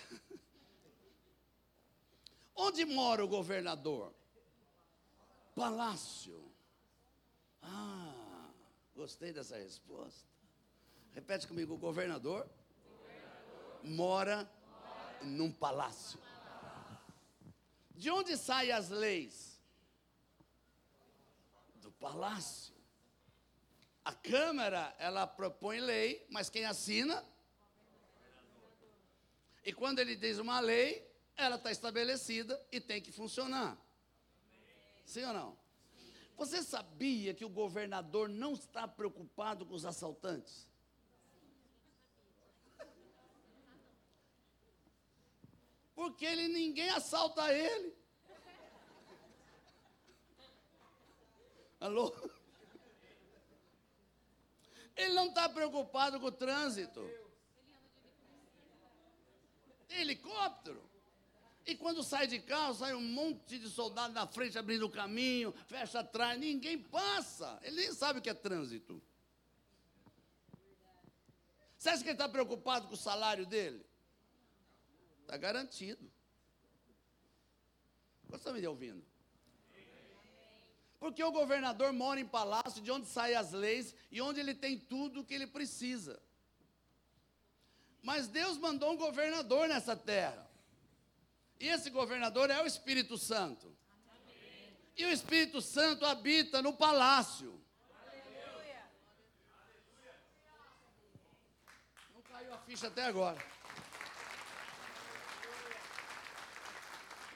Onde 2.54 2.84
mora 2.84 3.24
o 3.24 3.28
governador? 3.28 4.12
Palácio. 5.54 6.52
Ah, 7.62 8.50
gostei 8.94 9.32
dessa 9.32 9.56
resposta. 9.56 10.26
Repete 11.12 11.46
comigo: 11.46 11.74
o 11.74 11.78
governador, 11.78 12.48
governador 12.84 13.80
mora, 13.84 14.36
mora 14.36 15.22
num 15.22 15.52
palácio. 15.52 16.18
De 17.94 18.10
onde 18.10 18.36
saem 18.36 18.72
as 18.72 18.88
leis? 18.88 19.60
Do 21.76 21.92
palácio. 21.92 22.74
A 24.04 24.12
Câmara, 24.12 24.94
ela 24.98 25.26
propõe 25.26 25.78
lei, 25.78 26.26
mas 26.28 26.50
quem 26.50 26.64
assina? 26.64 27.24
E 29.64 29.72
quando 29.72 30.00
ele 30.00 30.16
diz 30.16 30.38
uma 30.38 30.58
lei, 30.58 31.08
ela 31.37 31.57
está 31.57 31.71
estabelecida 31.71 32.61
e 32.71 32.81
tem 32.81 33.01
que 33.01 33.12
funcionar. 33.12 33.77
Sim 35.05 35.25
ou 35.25 35.33
não? 35.33 35.59
Você 36.37 36.62
sabia 36.62 37.35
que 37.35 37.45
o 37.45 37.49
governador 37.49 38.29
não 38.29 38.55
está 38.55 38.88
preocupado 38.88 39.66
com 39.66 39.75
os 39.75 39.85
assaltantes? 39.85 40.66
Porque 45.95 46.25
ele 46.25 46.49
ninguém 46.49 46.88
assalta 46.90 47.53
ele. 47.53 47.95
Alô? 51.81 52.14
Ele 54.97 55.14
não 55.14 55.29
está 55.29 55.49
preocupado 55.49 56.21
com 56.21 56.27
o 56.27 56.33
trânsito. 56.33 57.09
Helicóptero. 59.88 60.91
E 61.64 61.77
quando 61.77 62.03
sai 62.03 62.27
de 62.27 62.40
carro, 62.40 62.75
sai 62.75 62.94
um 62.94 63.01
monte 63.01 63.59
de 63.59 63.68
soldado 63.68 64.12
na 64.12 64.27
frente 64.27 64.59
abrindo 64.59 64.87
o 64.87 64.90
caminho, 64.90 65.53
fecha 65.66 66.01
atrás, 66.01 66.38
ninguém 66.38 66.79
passa. 66.79 67.59
Ele 67.62 67.77
nem 67.77 67.92
sabe 67.92 68.18
o 68.18 68.22
que 68.22 68.31
é 68.31 68.35
trânsito. 68.35 69.01
Você 71.79 71.88
acha 71.88 72.03
que 72.03 72.11
ele 72.11 72.14
está 72.14 72.29
preocupado 72.29 72.88
com 72.88 72.94
o 72.94 72.96
salário 72.96 73.46
dele? 73.46 73.85
Está 75.22 75.37
garantido. 75.37 76.11
Você 78.29 78.37
está 78.37 78.53
me 78.53 78.66
ouvindo? 78.66 79.05
Porque 80.98 81.22
o 81.22 81.33
governador 81.33 81.92
mora 81.92 82.20
em 82.20 82.27
palácio, 82.27 82.81
de 82.81 82.90
onde 82.90 83.09
saem 83.09 83.35
as 83.35 83.51
leis 83.51 83.94
e 84.11 84.20
onde 84.20 84.38
ele 84.38 84.55
tem 84.55 84.79
tudo 84.79 85.20
o 85.20 85.25
que 85.25 85.35
ele 85.35 85.48
precisa. 85.48 86.22
Mas 88.01 88.29
Deus 88.29 88.57
mandou 88.57 88.92
um 88.92 88.96
governador 88.96 89.68
nessa 89.68 89.96
terra. 89.96 90.48
Esse 91.66 91.90
governador 91.90 92.51
é 92.51 92.61
o 92.61 92.66
Espírito 92.66 93.16
Santo. 93.16 93.72
E 94.96 95.05
o 95.07 95.11
Espírito 95.11 95.62
Santo 95.62 96.05
habita 96.05 96.61
no 96.61 96.72
palácio. 96.72 97.62
Não 102.12 102.22
caiu 102.22 102.53
a 102.53 102.59
ficha 102.59 102.88
até 102.88 103.05
agora. 103.05 103.38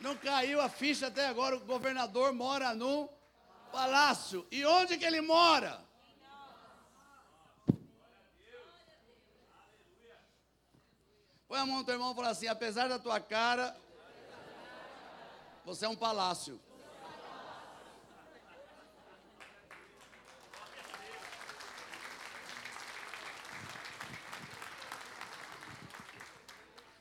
Não 0.01 0.17
caiu 0.17 0.61
a 0.61 0.69
ficha 0.69 1.07
até 1.07 1.29
agora. 1.29 1.57
O 1.57 1.61
governador 1.61 2.33
mora 2.33 2.75
no 2.75 3.09
palácio. 3.71 4.45
E 4.51 4.65
onde 4.65 4.99
que 4.99 5.05
ele 5.05 5.21
mora? 5.21 5.87
Põe 11.47 11.61
a 11.61 11.67
mão 11.67 11.79
no 11.79 11.85
teu 11.85 11.95
irmão 11.95 12.11
e 12.11 12.15
fala 12.17 12.31
assim: 12.31 12.49
apesar 12.49 12.89
da 12.89 12.99
tua 12.99 13.21
cara, 13.21 13.86
você 15.67 15.85
é 15.85 15.89
um 15.89 15.97
palácio. 15.97 16.61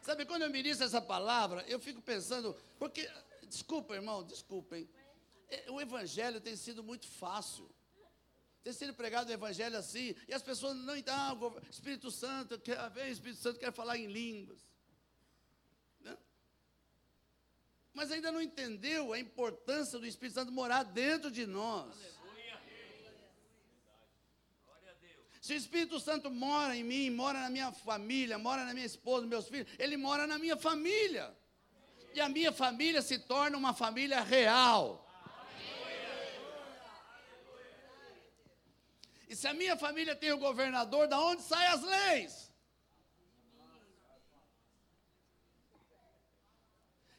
Sabe, 0.01 0.25
quando 0.25 0.41
eu 0.41 0.49
ministro 0.49 0.83
essa 0.83 0.99
palavra, 0.99 1.63
eu 1.67 1.79
fico 1.79 2.01
pensando, 2.01 2.55
porque, 2.79 3.07
desculpa, 3.47 3.93
irmão, 3.93 4.23
desculpem, 4.23 4.89
é, 5.47 5.69
o 5.69 5.79
evangelho 5.79 6.41
tem 6.41 6.55
sido 6.55 6.83
muito 6.83 7.07
fácil. 7.07 7.69
Tem 8.63 8.73
sido 8.73 8.95
pregado 8.95 9.29
o 9.29 9.33
evangelho 9.33 9.77
assim, 9.77 10.15
e 10.27 10.33
as 10.33 10.41
pessoas 10.41 10.75
não 10.75 10.97
entendem, 10.97 11.19
ah, 11.19 11.37
Espírito 11.69 12.09
Santo, 12.09 12.59
quer, 12.59 12.89
vem, 12.89 13.11
Espírito 13.11 13.41
Santo 13.41 13.59
quer 13.59 13.71
falar 13.71 13.99
em 13.99 14.07
línguas. 14.07 14.59
Né? 15.99 16.17
Mas 17.95 18.11
ainda 18.11 18.29
não 18.29 18.41
entendeu 18.41 19.13
a 19.13 19.19
importância 19.19 19.97
do 19.97 20.05
Espírito 20.05 20.35
Santo 20.35 20.51
morar 20.51 20.83
dentro 20.83 21.31
de 21.31 21.45
nós. 21.45 21.95
Se 25.39 25.53
o 25.53 25.55
Espírito 25.55 25.99
Santo 25.99 26.29
mora 26.29 26.75
em 26.75 26.83
mim, 26.83 27.09
mora 27.09 27.39
na 27.39 27.49
minha 27.49 27.71
família, 27.71 28.37
mora 28.37 28.65
na 28.65 28.73
minha 28.73 28.85
esposa, 28.85 29.25
meus 29.25 29.47
filhos, 29.47 29.67
ele 29.79 29.95
mora 29.95 30.27
na 30.27 30.37
minha 30.37 30.57
família. 30.57 31.33
E 32.13 32.19
a 32.19 32.27
minha 32.27 32.51
família 32.51 33.01
se 33.01 33.17
torna 33.19 33.57
uma 33.57 33.73
família 33.73 34.21
real. 34.21 35.01
E 39.29 39.35
se 39.35 39.47
a 39.47 39.53
minha 39.53 39.77
família 39.77 40.15
tem 40.15 40.31
o 40.33 40.37
governador, 40.37 41.07
da 41.07 41.19
onde 41.19 41.43
saem 41.43 41.67
as 41.67 41.81
leis? 41.81 42.44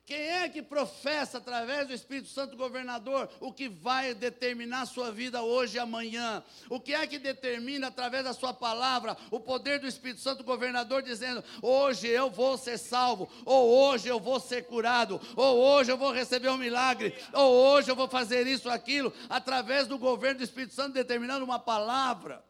Quem 0.07 0.21
é 0.21 0.49
que 0.49 0.63
professa 0.63 1.39
através 1.39 1.89
do 1.89 1.93
Espírito 1.93 2.29
Santo 2.29 2.57
governador 2.57 3.29
o 3.41 3.53
que 3.53 3.69
vai 3.69 4.15
determinar 4.15 4.83
a 4.83 4.87
sua 4.87 5.11
vida 5.11 5.43
hoje 5.43 5.77
e 5.77 5.81
amanhã? 5.81 6.45
O 6.71 6.79
que 6.79 6.95
é 6.95 7.05
que 7.09 7.19
determina 7.19 7.89
através 7.89 8.23
da 8.23 8.33
sua 8.33 8.55
palavra 8.55 9.17
o 9.33 9.41
poder 9.41 9.81
do 9.81 9.87
Espírito 9.89 10.21
Santo 10.21 10.45
governador 10.45 11.03
dizendo: 11.03 11.43
hoje 11.61 12.07
eu 12.07 12.31
vou 12.31 12.57
ser 12.57 12.79
salvo, 12.79 13.29
ou 13.45 13.69
hoje 13.69 14.07
eu 14.07 14.21
vou 14.21 14.39
ser 14.39 14.67
curado, 14.67 15.21
ou 15.35 15.59
hoje 15.59 15.91
eu 15.91 15.99
vou 15.99 16.13
receber 16.13 16.51
um 16.51 16.57
milagre, 16.57 17.13
ou 17.33 17.53
hoje 17.53 17.91
eu 17.91 17.97
vou 17.97 18.07
fazer 18.07 18.47
isso, 18.47 18.71
aquilo, 18.71 19.13
através 19.29 19.89
do 19.89 19.99
governo 19.99 20.39
do 20.39 20.45
Espírito 20.45 20.73
Santo 20.73 20.93
determinando 20.93 21.45
uma 21.45 21.59
palavra. 21.59 22.45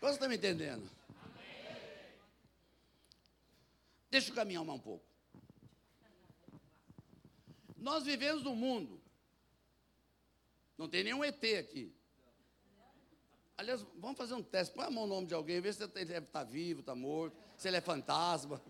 Você 0.00 0.14
está 0.14 0.28
me 0.28 0.36
entendendo? 0.36 0.88
Deixa 4.10 4.30
eu 4.30 4.34
caminhar 4.34 4.62
um 4.62 4.78
pouco. 4.78 5.04
Nós 7.76 8.04
vivemos 8.04 8.42
num 8.42 8.56
mundo. 8.56 9.00
Não 10.76 10.88
tem 10.88 11.04
nenhum 11.04 11.22
ET 11.22 11.42
aqui. 11.58 11.94
Aliás, 13.56 13.84
vamos 13.96 14.16
fazer 14.16 14.32
um 14.32 14.42
teste. 14.42 14.74
Põe 14.74 14.86
a 14.86 14.90
mão 14.90 15.06
no 15.06 15.14
nome 15.14 15.26
de 15.26 15.34
alguém, 15.34 15.60
vê 15.60 15.70
se 15.70 15.82
ele 15.82 16.12
está 16.14 16.42
vivo, 16.42 16.80
está 16.80 16.94
morto, 16.94 17.36
se 17.56 17.68
ele 17.68 17.76
é 17.76 17.80
fantasma. 17.80 18.60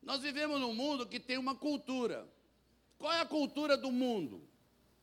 Nós 0.00 0.22
vivemos 0.22 0.60
num 0.60 0.74
mundo 0.74 1.06
que 1.06 1.18
tem 1.18 1.38
uma 1.38 1.56
cultura. 1.56 2.28
Qual 2.98 3.12
é 3.12 3.20
a 3.20 3.26
cultura 3.26 3.76
do 3.76 3.90
mundo? 3.90 4.46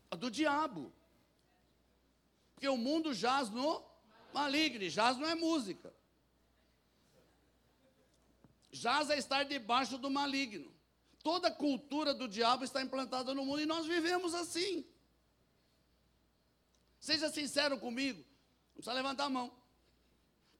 A 0.09 0.15
do 0.15 0.31
diabo. 0.31 0.93
Porque 2.61 2.69
o 2.69 2.77
mundo 2.77 3.11
jaz 3.11 3.49
no 3.49 3.83
maligno, 4.31 4.87
jaz 4.87 5.17
não 5.17 5.27
é 5.27 5.33
música. 5.33 5.91
Jaz 8.71 9.09
é 9.09 9.17
estar 9.17 9.41
debaixo 9.45 9.97
do 9.97 10.11
maligno. 10.11 10.71
Toda 11.23 11.49
cultura 11.49 12.13
do 12.13 12.27
diabo 12.27 12.63
está 12.63 12.79
implantada 12.79 13.33
no 13.33 13.43
mundo 13.43 13.61
e 13.61 13.65
nós 13.65 13.87
vivemos 13.87 14.35
assim. 14.35 14.85
Seja 16.99 17.31
sincero 17.31 17.79
comigo, 17.79 18.19
não 18.19 18.73
precisa 18.75 18.93
levantar 18.93 19.25
a 19.25 19.29
mão. 19.31 19.51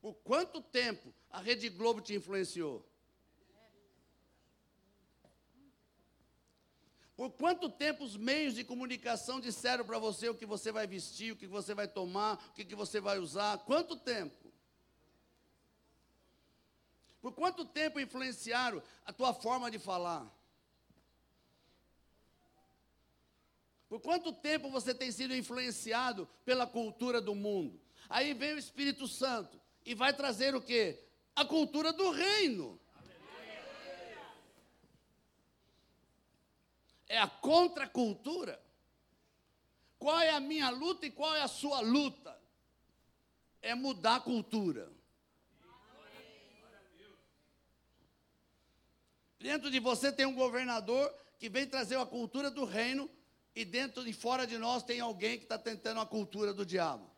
Por 0.02 0.16
quanto 0.16 0.60
tempo 0.60 1.14
a 1.30 1.40
Rede 1.40 1.70
Globo 1.70 2.02
te 2.02 2.16
influenciou? 2.16 2.84
Por 7.22 7.30
quanto 7.34 7.70
tempo 7.70 8.04
os 8.04 8.18
meios 8.18 8.56
de 8.56 8.64
comunicação 8.64 9.40
disseram 9.40 9.86
para 9.86 10.00
você 10.00 10.28
o 10.28 10.34
que 10.34 10.44
você 10.44 10.72
vai 10.72 10.88
vestir, 10.88 11.32
o 11.32 11.36
que 11.36 11.46
você 11.46 11.76
vai 11.76 11.88
tomar, 11.88 12.44
o 12.50 12.54
que, 12.54 12.74
você 12.74 13.00
vai 13.00 13.20
usar? 13.20 13.60
Quanto 13.60 13.96
tempo? 13.96 14.52
Por 17.22 17.32
quanto 17.32 17.64
tempo 17.64 18.00
influenciaram 18.00 18.82
a 19.06 19.14
tua 19.14 19.36
forma 19.36 19.70
de 19.70 19.78
falar? 19.78 20.36
Por 23.88 24.02
quanto 24.02 24.34
tempo 24.34 24.72
você 24.72 24.92
tem 24.92 25.12
sido 25.12 25.36
influenciado 25.36 26.28
pela 26.44 26.66
cultura 26.66 27.22
do 27.22 27.36
mundo? 27.36 27.80
Aí 28.10 28.34
vem 28.34 28.56
o 28.56 28.58
Espírito 28.58 29.08
Santo 29.08 29.62
e 29.86 29.94
vai 29.94 30.12
trazer 30.12 30.56
o 30.56 30.62
quê? 30.62 30.98
A 31.36 31.46
cultura 31.46 31.94
do 31.94 32.10
reino. 32.10 32.81
É 37.12 37.20
a 37.20 37.28
contracultura. 37.28 38.58
Qual 40.00 40.18
é 40.22 40.30
a 40.30 40.40
minha 40.40 40.70
luta 40.70 41.06
e 41.06 41.12
qual 41.12 41.36
é 41.36 41.42
a 41.42 41.48
sua 41.48 41.82
luta? 41.82 42.40
É 43.62 43.76
mudar 43.76 44.16
a 44.16 44.20
cultura. 44.22 44.90
Dentro 49.38 49.70
de 49.70 49.80
você 49.80 50.10
tem 50.10 50.26
um 50.26 50.34
governador 50.34 51.14
que 51.38 51.50
vem 51.50 51.68
trazer 51.68 51.98
a 51.98 52.06
cultura 52.06 52.50
do 52.50 52.64
reino, 52.64 53.10
e 53.54 53.66
dentro 53.66 54.08
e 54.08 54.14
fora 54.14 54.48
de 54.48 54.58
nós 54.58 54.82
tem 54.82 55.02
alguém 55.02 55.38
que 55.38 55.44
está 55.44 55.58
tentando 55.58 56.00
a 56.00 56.06
cultura 56.06 56.54
do 56.54 56.66
diabo. 56.66 57.12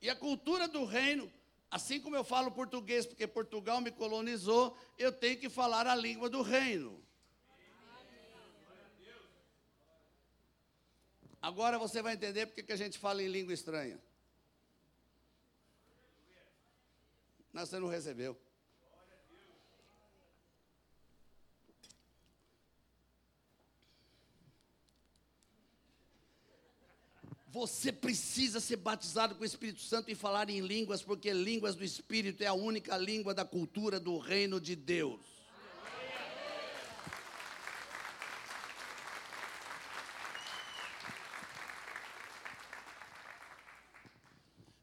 E 0.00 0.08
a 0.08 0.16
cultura 0.16 0.66
do 0.66 0.86
reino 0.86 1.30
Assim 1.70 2.00
como 2.00 2.16
eu 2.16 2.24
falo 2.24 2.50
português 2.50 3.06
porque 3.06 3.26
Portugal 3.26 3.80
me 3.80 3.92
colonizou, 3.92 4.76
eu 4.98 5.12
tenho 5.12 5.38
que 5.38 5.48
falar 5.48 5.86
a 5.86 5.94
língua 5.94 6.28
do 6.28 6.42
reino. 6.42 7.00
Agora 11.40 11.78
você 11.78 12.02
vai 12.02 12.14
entender 12.14 12.46
porque 12.46 12.62
que 12.62 12.72
a 12.72 12.76
gente 12.76 12.98
fala 12.98 13.22
em 13.22 13.28
língua 13.28 13.54
estranha. 13.54 14.02
Não, 17.52 17.64
você 17.64 17.78
não 17.78 17.88
recebeu. 17.88 18.38
Você 27.52 27.90
precisa 27.90 28.60
ser 28.60 28.76
batizado 28.76 29.34
com 29.34 29.42
o 29.42 29.44
Espírito 29.44 29.80
Santo 29.80 30.08
e 30.08 30.14
falar 30.14 30.48
em 30.48 30.60
línguas, 30.60 31.02
porque 31.02 31.32
línguas 31.32 31.74
do 31.74 31.82
Espírito 31.82 32.44
é 32.44 32.46
a 32.46 32.52
única 32.52 32.96
língua 32.96 33.34
da 33.34 33.44
cultura 33.44 33.98
do 33.98 34.18
reino 34.18 34.60
de 34.60 34.76
Deus. 34.76 35.20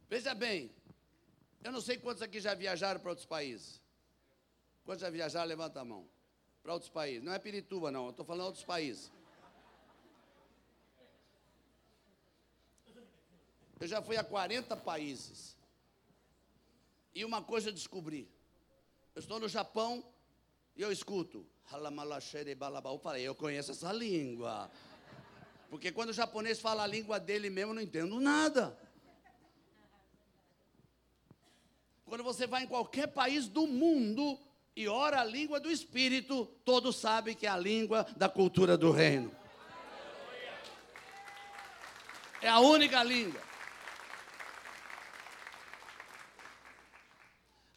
Veja 0.10 0.34
bem, 0.36 0.70
eu 1.64 1.72
não 1.72 1.80
sei 1.80 1.98
quantos 1.98 2.22
aqui 2.22 2.42
já 2.42 2.54
viajaram 2.54 3.00
para 3.00 3.12
outros 3.12 3.26
países. 3.26 3.82
Quantos 4.84 5.04
já 5.04 5.10
viajaram, 5.10 5.48
levanta 5.48 5.80
a 5.80 5.86
mão. 5.86 6.06
Para 6.62 6.74
outros 6.74 6.92
países. 6.92 7.24
Não 7.24 7.32
é 7.32 7.40
Pirituba, 7.40 7.92
não, 7.92 8.06
eu 8.06 8.12
estou 8.12 8.26
falando 8.26 8.48
outros 8.48 8.66
países. 8.66 9.10
Eu 13.80 13.88
já 13.88 14.02
fui 14.02 14.18
a 14.18 14.24
40 14.24 14.76
países. 14.78 15.56
E 17.14 17.24
uma 17.24 17.42
coisa 17.42 17.70
eu 17.70 17.74
descobri. 17.74 18.30
Eu 19.16 19.20
estou 19.20 19.40
no 19.40 19.48
Japão 19.48 20.04
E 20.76 20.82
eu 20.82 20.92
escuto. 20.92 21.46
Eu 21.72 23.00
falei, 23.00 23.24
eu 23.24 23.36
conheço 23.36 23.72
essa 23.72 23.92
língua. 23.92 24.70
Porque 25.70 25.92
quando 25.92 26.10
o 26.10 26.14
japonês 26.14 26.60
fala 26.60 26.84
a 26.84 26.88
língua 26.88 27.20
dele 27.20 27.50
mesmo, 27.50 27.72
eu 27.72 27.76
não 27.76 27.82
entendo 27.82 28.20
nada. 28.20 28.78
Quando 32.06 32.24
você 32.24 32.48
vai 32.48 32.64
em 32.64 32.68
qualquer 32.68 33.08
país 33.08 33.50
do 33.50 33.68
mundo 33.68 34.40
e 34.76 34.88
ora 34.88 35.20
a 35.20 35.26
língua 35.26 35.60
do 35.60 35.70
Espírito, 35.70 36.46
todos 36.64 36.96
sabem 36.96 37.36
que 37.36 37.46
é 37.46 37.50
a 37.50 37.58
língua 37.58 38.06
da 38.16 38.30
cultura 38.30 38.78
do 38.78 38.92
reino. 38.92 39.36
É 42.42 42.48
a 42.48 42.60
única 42.60 43.04
língua. 43.04 43.42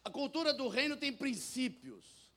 cultura 0.11 0.53
do 0.53 0.67
reino 0.67 0.95
tem 0.97 1.11
princípios. 1.11 2.29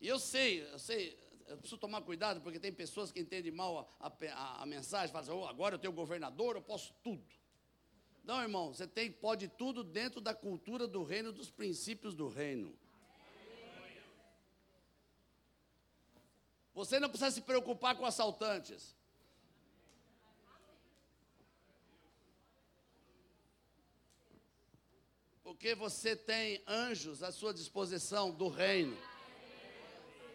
E 0.00 0.06
eu 0.06 0.18
sei, 0.18 0.62
eu 0.62 0.78
sei, 0.78 1.18
eu 1.46 1.56
preciso 1.56 1.78
tomar 1.78 2.02
cuidado, 2.02 2.40
porque 2.40 2.60
tem 2.60 2.72
pessoas 2.72 3.10
que 3.10 3.20
entendem 3.20 3.50
mal 3.50 3.96
a, 3.98 4.06
a, 4.06 4.62
a 4.62 4.66
mensagem, 4.66 5.12
falam 5.12 5.28
assim, 5.28 5.42
oh, 5.42 5.48
agora 5.48 5.74
eu 5.74 5.78
tenho 5.78 5.92
governador, 5.92 6.56
eu 6.56 6.62
posso 6.62 6.94
tudo. 7.02 7.24
Não, 8.22 8.40
irmão, 8.40 8.72
você 8.72 8.86
tem, 8.86 9.10
pode 9.10 9.48
tudo 9.48 9.84
dentro 9.84 10.20
da 10.20 10.34
cultura 10.34 10.86
do 10.86 11.02
reino, 11.02 11.32
dos 11.32 11.50
princípios 11.50 12.14
do 12.14 12.28
reino. 12.28 12.76
Você 16.74 16.98
não 16.98 17.08
precisa 17.08 17.30
se 17.30 17.40
preocupar 17.40 17.96
com 17.96 18.04
assaltantes. 18.04 18.96
Porque 25.54 25.72
você 25.72 26.16
tem 26.16 26.60
anjos 26.66 27.22
à 27.22 27.30
sua 27.30 27.54
disposição 27.54 28.32
do 28.32 28.48
reino. 28.48 28.98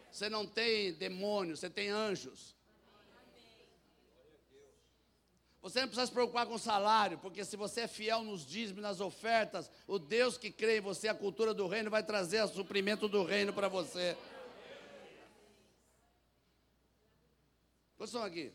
Você 0.10 0.30
não 0.30 0.48
tem 0.48 0.94
demônios, 0.94 1.60
você 1.60 1.70
tem 1.70 1.90
anjos. 1.90 2.56
Você 5.62 5.82
não 5.82 5.90
precisa 5.90 6.08
se 6.08 6.14
preocupar 6.14 6.46
com 6.46 6.54
o 6.54 6.60
salário, 6.60 7.18
porque 7.18 7.44
se 7.44 7.58
você 7.58 7.82
é 7.82 7.88
fiel 7.88 8.24
nos 8.24 8.46
dízimos, 8.46 8.82
nas 8.82 9.02
ofertas, 9.02 9.70
o 9.86 10.00
Deus 10.00 10.38
que 10.38 10.50
crê 10.50 10.78
em 10.78 10.82
você, 10.82 11.10
a 11.10 11.14
cultura 11.14 11.54
do 11.54 11.68
reino, 11.68 11.92
vai 11.92 12.02
trazer 12.02 12.42
o 12.42 12.48
suprimento 12.48 13.10
do 13.10 13.26
reino 13.26 13.52
para 13.52 13.68
você. 13.68 14.16
Quantos 17.98 18.16
estão 18.16 18.24
aqui? 18.24 18.54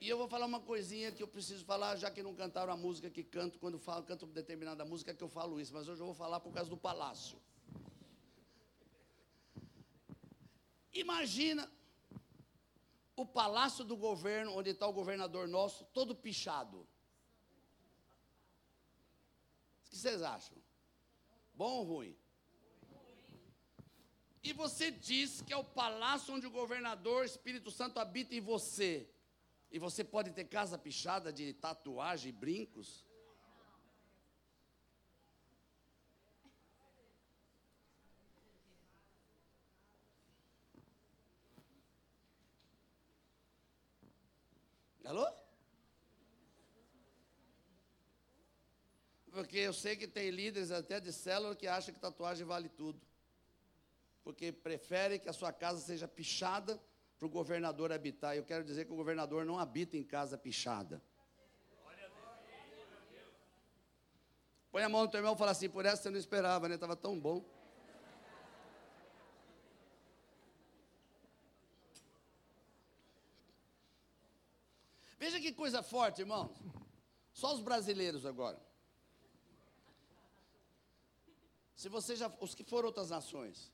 E 0.00 0.08
eu 0.08 0.16
vou 0.16 0.26
falar 0.26 0.46
uma 0.46 0.60
coisinha 0.60 1.12
que 1.12 1.22
eu 1.22 1.28
preciso 1.28 1.62
falar, 1.62 1.94
já 1.96 2.10
que 2.10 2.22
não 2.22 2.34
cantaram 2.34 2.72
a 2.72 2.76
música 2.76 3.10
que 3.10 3.22
canto, 3.22 3.58
quando 3.58 3.78
falo, 3.78 4.02
canto 4.02 4.26
determinada 4.26 4.82
música, 4.82 5.12
que 5.12 5.22
eu 5.22 5.28
falo 5.28 5.60
isso, 5.60 5.74
mas 5.74 5.86
hoje 5.88 6.00
eu 6.00 6.06
vou 6.06 6.14
falar 6.14 6.40
por 6.40 6.54
causa 6.54 6.70
do 6.70 6.76
palácio. 6.76 7.38
Imagina 10.94 11.70
o 13.14 13.26
palácio 13.26 13.84
do 13.84 13.94
governo, 13.94 14.56
onde 14.56 14.70
está 14.70 14.86
o 14.86 14.92
governador 14.92 15.46
nosso, 15.46 15.84
todo 15.92 16.14
pichado. 16.14 16.78
O 19.84 19.90
que 19.90 19.98
vocês 19.98 20.22
acham? 20.22 20.56
Bom 21.54 21.72
ou 21.72 21.84
ruim? 21.84 22.16
E 24.42 24.54
você 24.54 24.90
diz 24.90 25.42
que 25.42 25.52
é 25.52 25.56
o 25.58 25.62
palácio 25.62 26.32
onde 26.34 26.46
o 26.46 26.50
governador 26.50 27.26
Espírito 27.26 27.70
Santo 27.70 27.98
habita 27.98 28.34
em 28.34 28.40
você. 28.40 29.06
E 29.70 29.78
você 29.78 30.02
pode 30.02 30.32
ter 30.32 30.44
casa 30.44 30.76
pichada 30.76 31.32
de 31.32 31.52
tatuagem 31.54 32.30
e 32.30 32.32
brincos? 32.32 33.06
Alô? 45.04 45.26
Porque 49.30 49.58
eu 49.58 49.72
sei 49.72 49.96
que 49.96 50.08
tem 50.08 50.30
líderes 50.30 50.72
até 50.72 50.98
de 50.98 51.12
célula 51.12 51.54
que 51.54 51.68
acham 51.68 51.94
que 51.94 52.00
tatuagem 52.00 52.44
vale 52.44 52.68
tudo. 52.68 53.00
Porque 54.24 54.50
prefere 54.50 55.18
que 55.20 55.28
a 55.28 55.32
sua 55.32 55.52
casa 55.52 55.80
seja 55.80 56.08
pichada 56.08 56.80
para 57.20 57.26
o 57.26 57.30
governador 57.30 57.92
habitar. 57.92 58.34
Eu 58.34 58.42
quero 58.42 58.64
dizer 58.64 58.86
que 58.86 58.92
o 58.92 58.96
governador 58.96 59.44
não 59.44 59.58
habita 59.58 59.94
em 59.94 60.02
casa 60.02 60.38
pichada. 60.38 61.02
Põe 64.72 64.82
a 64.84 64.88
mão 64.88 65.02
no 65.02 65.10
teu 65.10 65.18
irmão 65.18 65.34
e 65.34 65.36
fala 65.36 65.50
assim, 65.50 65.68
por 65.68 65.84
essa 65.84 66.04
você 66.04 66.10
não 66.10 66.18
esperava, 66.18 66.66
né? 66.66 66.76
Estava 66.76 66.96
tão 66.96 67.20
bom. 67.20 67.44
Veja 75.18 75.38
que 75.38 75.52
coisa 75.52 75.82
forte, 75.82 76.22
irmãos. 76.22 76.56
Só 77.34 77.52
os 77.52 77.60
brasileiros 77.60 78.24
agora. 78.24 78.58
Se 81.76 81.90
você 81.90 82.16
já, 82.16 82.32
os 82.40 82.54
que 82.54 82.64
foram 82.64 82.86
outras 82.86 83.10
nações. 83.10 83.70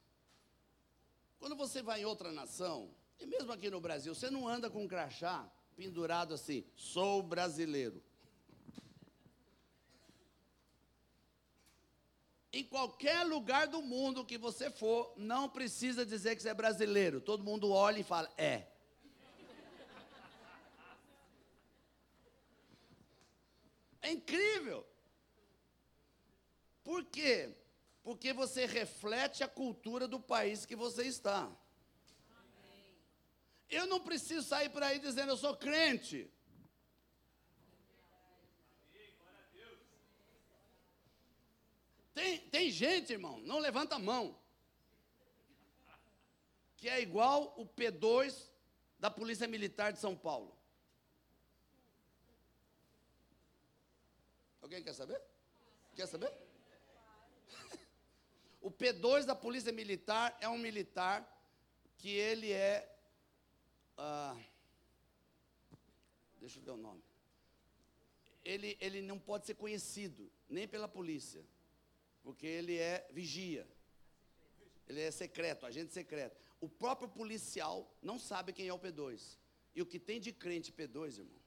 Quando 1.38 1.54
você 1.54 1.80
vai 1.80 2.00
em 2.00 2.04
outra 2.04 2.32
nação, 2.32 2.90
e 3.18 3.26
mesmo 3.26 3.52
aqui 3.52 3.70
no 3.70 3.80
Brasil, 3.80 4.14
você 4.14 4.30
não 4.30 4.46
anda 4.46 4.70
com 4.70 4.84
um 4.84 4.88
crachá 4.88 5.50
pendurado 5.76 6.34
assim, 6.34 6.64
sou 6.74 7.22
brasileiro. 7.22 8.02
Em 12.52 12.64
qualquer 12.64 13.22
lugar 13.24 13.66
do 13.66 13.82
mundo 13.82 14.24
que 14.24 14.38
você 14.38 14.70
for, 14.70 15.12
não 15.16 15.46
precisa 15.48 16.06
dizer 16.06 16.34
que 16.34 16.42
você 16.42 16.48
é 16.48 16.54
brasileiro. 16.54 17.20
Todo 17.20 17.44
mundo 17.44 17.70
olha 17.70 18.00
e 18.00 18.02
fala, 18.02 18.32
é. 18.38 18.66
É 24.00 24.10
incrível. 24.10 24.86
Por 26.82 27.04
quê? 27.04 27.54
Porque 28.02 28.32
você 28.32 28.64
reflete 28.64 29.42
a 29.42 29.48
cultura 29.48 30.06
do 30.06 30.20
país 30.20 30.64
que 30.64 30.76
você 30.76 31.02
está. 31.02 31.50
Eu 33.68 33.86
não 33.86 34.00
preciso 34.00 34.46
sair 34.46 34.68
por 34.68 34.82
aí 34.82 34.98
dizendo 34.98 35.30
eu 35.30 35.36
sou 35.36 35.56
crente. 35.56 36.30
Tem, 42.14 42.40
tem 42.48 42.70
gente, 42.70 43.12
irmão, 43.12 43.38
não 43.40 43.58
levanta 43.58 43.96
a 43.96 43.98
mão, 43.98 44.38
que 46.74 46.88
é 46.88 46.98
igual 46.98 47.52
o 47.58 47.66
P2 47.66 48.48
da 48.98 49.10
Polícia 49.10 49.46
Militar 49.46 49.92
de 49.92 49.98
São 49.98 50.16
Paulo. 50.16 50.56
Alguém 54.62 54.82
quer 54.82 54.94
saber? 54.94 55.20
Quer 55.94 56.06
saber? 56.06 56.32
o 58.62 58.70
P2 58.70 59.24
da 59.24 59.34
Polícia 59.34 59.70
Militar 59.70 60.36
é 60.40 60.48
um 60.48 60.58
militar 60.58 61.24
que 61.98 62.08
ele 62.08 62.50
é. 62.50 62.95
Ah, 63.96 64.36
deixa 66.38 66.58
eu 66.58 66.62
ver 66.62 66.70
o 66.72 66.76
nome. 66.76 67.02
Ele, 68.44 68.76
ele 68.80 69.02
não 69.02 69.18
pode 69.18 69.46
ser 69.46 69.54
conhecido, 69.54 70.30
nem 70.48 70.68
pela 70.68 70.86
polícia, 70.86 71.44
porque 72.22 72.46
ele 72.46 72.76
é 72.76 73.08
vigia. 73.10 73.66
Ele 74.88 75.00
é 75.00 75.10
secreto, 75.10 75.66
agente 75.66 75.92
secreto. 75.92 76.40
O 76.60 76.68
próprio 76.68 77.08
policial 77.08 77.92
não 78.00 78.18
sabe 78.18 78.52
quem 78.52 78.68
é 78.68 78.72
o 78.72 78.78
P2. 78.78 79.36
E 79.74 79.82
o 79.82 79.86
que 79.86 79.98
tem 79.98 80.20
de 80.20 80.32
crente 80.32 80.72
P2, 80.72 81.18
irmão? 81.18 81.45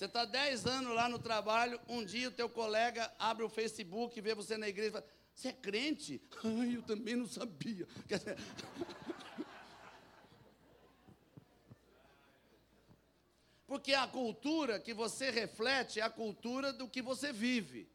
Você 0.00 0.06
está 0.06 0.24
10 0.24 0.64
anos 0.64 0.94
lá 0.94 1.10
no 1.10 1.18
trabalho, 1.18 1.78
um 1.86 2.02
dia 2.02 2.28
o 2.28 2.32
teu 2.32 2.48
colega 2.48 3.12
abre 3.18 3.44
o 3.44 3.50
Facebook, 3.50 4.18
vê 4.18 4.34
você 4.34 4.56
na 4.56 4.66
igreja 4.66 4.88
e 4.88 4.92
fala, 4.92 5.04
você 5.34 5.48
é 5.48 5.52
crente? 5.52 6.22
Ai, 6.42 6.76
eu 6.76 6.82
também 6.82 7.16
não 7.16 7.26
sabia. 7.26 7.86
Porque 13.66 13.92
a 13.92 14.06
cultura 14.06 14.80
que 14.80 14.94
você 14.94 15.30
reflete 15.30 16.00
é 16.00 16.02
a 16.02 16.08
cultura 16.08 16.72
do 16.72 16.88
que 16.88 17.02
você 17.02 17.30
vive. 17.30 17.86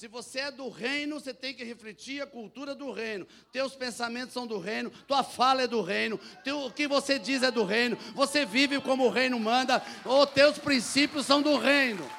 Se 0.00 0.08
você 0.08 0.38
é 0.38 0.50
do 0.50 0.70
reino, 0.70 1.20
você 1.20 1.34
tem 1.34 1.52
que 1.52 1.62
refletir 1.62 2.22
a 2.22 2.26
cultura 2.26 2.74
do 2.74 2.90
reino. 2.90 3.26
Teus 3.52 3.76
pensamentos 3.76 4.32
são 4.32 4.46
do 4.46 4.58
reino, 4.58 4.88
tua 5.06 5.22
fala 5.22 5.60
é 5.60 5.66
do 5.66 5.82
reino, 5.82 6.18
teu, 6.42 6.58
o 6.60 6.72
que 6.72 6.88
você 6.88 7.18
diz 7.18 7.42
é 7.42 7.50
do 7.50 7.64
reino, 7.64 7.98
você 8.14 8.46
vive 8.46 8.80
como 8.80 9.04
o 9.04 9.10
reino 9.10 9.38
manda, 9.38 9.84
ou 10.06 10.26
teus 10.26 10.56
princípios 10.56 11.26
são 11.26 11.42
do 11.42 11.58
reino. 11.58 12.10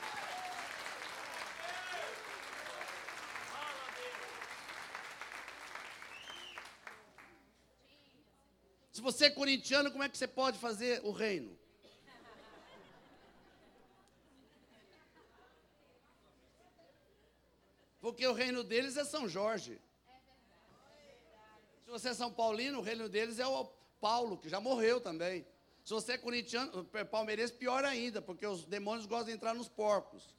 Se 8.92 9.02
você 9.02 9.26
é 9.26 9.30
corintiano, 9.32 9.90
como 9.90 10.04
é 10.04 10.10
que 10.10 10.20
você 10.20 10.28
pode 10.28 10.60
fazer 10.60 11.02
o 11.04 11.10
reino? 11.10 11.61
Porque 18.02 18.26
o 18.26 18.34
reino 18.34 18.64
deles 18.64 18.97
é 18.97 19.06
São 19.06 19.30
Jorge. 19.30 19.80
Se 21.86 21.91
você 21.91 22.10
é 22.10 22.14
São 22.14 22.34
Paulino, 22.34 22.80
o 22.80 22.82
reino 22.82 23.08
deles 23.08 23.38
é 23.38 23.45
o 23.45 23.66
Paulo, 23.99 24.38
que 24.38 24.49
já 24.49 24.60
morreu 24.60 24.99
também. 24.99 25.45
Se 25.84 25.93
você 25.93 26.14
é 26.14 26.18
corintiano, 26.18 26.84
palmeirense, 27.10 27.54
pior 27.54 27.86
ainda, 27.86 28.22
porque 28.22 28.45
os 28.45 28.66
demônios 28.66 29.06
gostam 29.06 29.28
de 29.28 29.34
entrar 29.34 29.54
nos 29.54 29.70
porcos. 29.70 30.36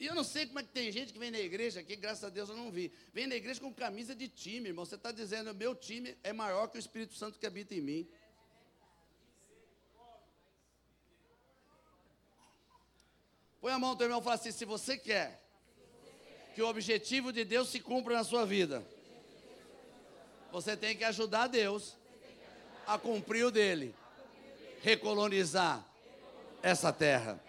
E 0.00 0.06
eu 0.06 0.14
não 0.14 0.22
sei 0.22 0.46
como 0.46 0.60
é 0.60 0.62
que 0.62 0.68
tem 0.68 0.92
gente 0.92 1.12
que 1.12 1.18
vem 1.18 1.30
na 1.30 1.40
igreja 1.40 1.80
aqui, 1.80 1.96
graças 1.96 2.22
a 2.22 2.28
Deus 2.28 2.48
eu 2.48 2.56
não 2.56 2.70
vi. 2.70 2.92
Vem 3.12 3.26
na 3.26 3.34
igreja 3.34 3.60
com 3.60 3.72
camisa 3.74 4.14
de 4.14 4.28
time, 4.28 4.68
irmão. 4.68 4.84
Você 4.84 4.94
está 4.94 5.10
dizendo, 5.10 5.52
meu 5.52 5.74
time 5.74 6.16
é 6.22 6.32
maior 6.32 6.68
que 6.68 6.76
o 6.76 6.78
Espírito 6.78 7.14
Santo 7.14 7.38
que 7.38 7.46
habita 7.46 7.74
em 7.74 7.80
mim. 7.80 8.08
Põe 13.60 13.72
a 13.72 13.78
mão 13.78 13.96
teu 13.96 14.06
irmão 14.06 14.20
e 14.20 14.22
fala 14.22 14.36
assim: 14.36 14.52
se 14.52 14.64
você 14.64 14.96
quer 14.96 15.42
que 16.54 16.62
o 16.62 16.68
objetivo 16.68 17.32
de 17.32 17.44
Deus 17.44 17.68
se 17.68 17.80
cumpra 17.80 18.14
na 18.14 18.22
sua 18.22 18.46
vida, 18.46 18.86
você 20.52 20.76
tem 20.76 20.96
que 20.96 21.02
ajudar 21.04 21.48
Deus 21.48 21.96
a 22.86 22.96
cumprir 22.96 23.44
o 23.44 23.50
dele, 23.50 23.94
recolonizar 24.80 25.84
essa 26.62 26.92
terra. 26.92 27.47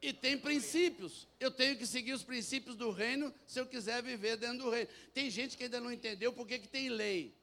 E 0.00 0.12
tem 0.12 0.38
princípios. 0.38 1.26
Eu 1.40 1.50
tenho 1.50 1.76
que 1.76 1.86
seguir 1.86 2.12
os 2.12 2.22
princípios 2.22 2.76
do 2.76 2.90
reino 2.90 3.34
se 3.46 3.58
eu 3.58 3.66
quiser 3.66 4.02
viver 4.02 4.36
dentro 4.36 4.64
do 4.64 4.70
reino. 4.70 4.88
Tem 5.12 5.28
gente 5.28 5.56
que 5.56 5.64
ainda 5.64 5.80
não 5.80 5.92
entendeu 5.92 6.32
por 6.32 6.46
que 6.46 6.58
tem 6.60 6.88
lei. 6.88 7.36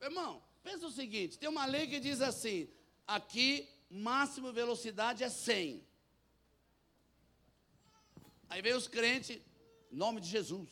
Irmão, 0.00 0.42
pensa 0.62 0.86
o 0.86 0.90
seguinte: 0.90 1.38
tem 1.38 1.48
uma 1.48 1.66
lei 1.66 1.86
que 1.86 2.00
diz 2.00 2.20
assim: 2.20 2.68
aqui, 3.06 3.68
máxima 3.90 4.52
velocidade 4.52 5.22
é 5.22 5.28
100. 5.28 5.86
Aí 8.48 8.62
vem 8.62 8.74
os 8.74 8.88
crentes, 8.88 9.40
nome 9.90 10.20
de 10.20 10.28
Jesus, 10.28 10.70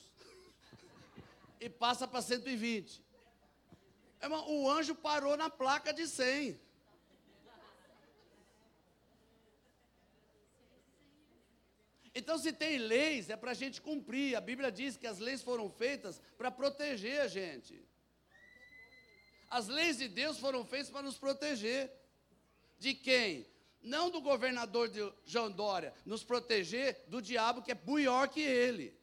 e 1.60 1.68
passa 1.68 2.08
para 2.08 2.22
120. 2.22 3.02
Irmão, 4.22 4.50
o 4.50 4.70
anjo 4.70 4.94
parou 4.94 5.36
na 5.36 5.50
placa 5.50 5.92
de 5.92 6.06
100. 6.06 6.58
Então, 12.14 12.38
se 12.38 12.52
tem 12.52 12.78
leis, 12.78 13.28
é 13.28 13.36
para 13.36 13.50
a 13.50 13.54
gente 13.54 13.80
cumprir. 13.80 14.36
A 14.36 14.40
Bíblia 14.40 14.70
diz 14.70 14.96
que 14.96 15.06
as 15.06 15.18
leis 15.18 15.42
foram 15.42 15.68
feitas 15.68 16.20
para 16.38 16.50
proteger 16.50 17.20
a 17.20 17.26
gente. 17.26 17.82
As 19.50 19.66
leis 19.66 19.98
de 19.98 20.08
Deus 20.08 20.38
foram 20.38 20.64
feitas 20.64 20.90
para 20.90 21.02
nos 21.02 21.18
proteger. 21.18 21.90
De 22.78 22.94
quem? 22.94 23.46
Não 23.82 24.10
do 24.10 24.20
governador 24.20 24.88
de 24.88 25.00
João 25.24 25.50
Dória, 25.50 25.92
nos 26.06 26.22
proteger 26.24 27.04
do 27.08 27.20
diabo 27.20 27.62
que 27.62 27.72
é 27.72 27.74
pior 27.74 28.28
que 28.28 28.40
ele. 28.40 28.96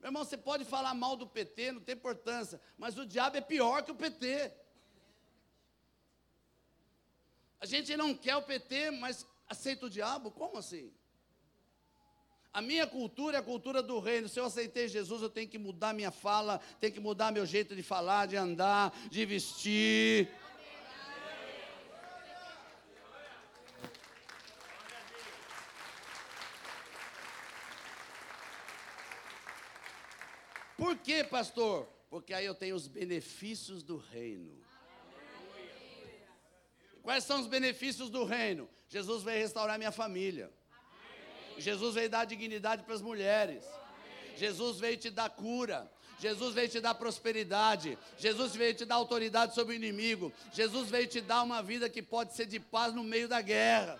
Meu 0.00 0.08
irmão, 0.08 0.24
você 0.24 0.36
pode 0.36 0.64
falar 0.64 0.94
mal 0.94 1.16
do 1.16 1.26
PT, 1.26 1.72
não 1.72 1.80
tem 1.80 1.94
importância, 1.94 2.60
mas 2.76 2.96
o 2.96 3.04
diabo 3.04 3.36
é 3.36 3.40
pior 3.40 3.82
que 3.82 3.90
o 3.90 3.96
PT. 3.96 4.52
A 7.60 7.66
gente 7.66 7.96
não 7.96 8.14
quer 8.14 8.36
o 8.36 8.42
PT, 8.42 8.92
mas 8.92 9.26
aceita 9.48 9.86
o 9.86 9.90
diabo? 9.90 10.30
Como 10.30 10.58
assim? 10.58 10.92
A 12.52 12.62
minha 12.62 12.86
cultura 12.86 13.36
é 13.36 13.40
a 13.40 13.42
cultura 13.42 13.82
do 13.82 13.98
reino. 13.98 14.28
Se 14.28 14.40
eu 14.40 14.44
aceitei 14.44 14.88
Jesus, 14.88 15.22
eu 15.22 15.30
tenho 15.30 15.48
que 15.48 15.58
mudar 15.58 15.92
minha 15.92 16.10
fala, 16.10 16.58
tenho 16.80 16.92
que 16.92 17.00
mudar 17.00 17.32
meu 17.32 17.44
jeito 17.44 17.74
de 17.74 17.82
falar, 17.82 18.26
de 18.26 18.36
andar, 18.36 18.92
de 19.10 19.24
vestir. 19.26 20.28
Por 30.76 30.96
quê, 30.98 31.24
pastor? 31.24 31.88
Porque 32.08 32.32
aí 32.32 32.46
eu 32.46 32.54
tenho 32.54 32.76
os 32.76 32.86
benefícios 32.86 33.82
do 33.82 33.96
reino. 33.96 34.67
Quais 37.08 37.24
são 37.24 37.40
os 37.40 37.46
benefícios 37.46 38.10
do 38.10 38.22
reino? 38.22 38.68
Jesus 38.86 39.22
veio 39.22 39.40
restaurar 39.40 39.78
minha 39.78 39.90
família. 39.90 40.52
Amém. 40.70 41.58
Jesus 41.58 41.94
veio 41.94 42.10
dar 42.10 42.26
dignidade 42.26 42.82
para 42.82 42.92
as 42.92 43.00
mulheres. 43.00 43.64
Amém. 43.64 44.36
Jesus 44.36 44.78
veio 44.78 44.98
te 44.98 45.08
dar 45.08 45.30
cura. 45.30 45.90
Jesus 46.18 46.54
veio 46.54 46.68
te 46.68 46.80
dar 46.80 46.94
prosperidade. 46.94 47.96
Jesus 48.18 48.54
veio 48.54 48.74
te 48.74 48.84
dar 48.84 48.96
autoridade 48.96 49.54
sobre 49.54 49.72
o 49.72 49.76
inimigo. 49.76 50.30
Jesus 50.52 50.90
veio 50.90 51.06
te 51.06 51.22
dar 51.22 51.44
uma 51.44 51.62
vida 51.62 51.88
que 51.88 52.02
pode 52.02 52.34
ser 52.34 52.44
de 52.44 52.60
paz 52.60 52.92
no 52.92 53.02
meio 53.02 53.26
da 53.26 53.40
guerra. 53.40 53.98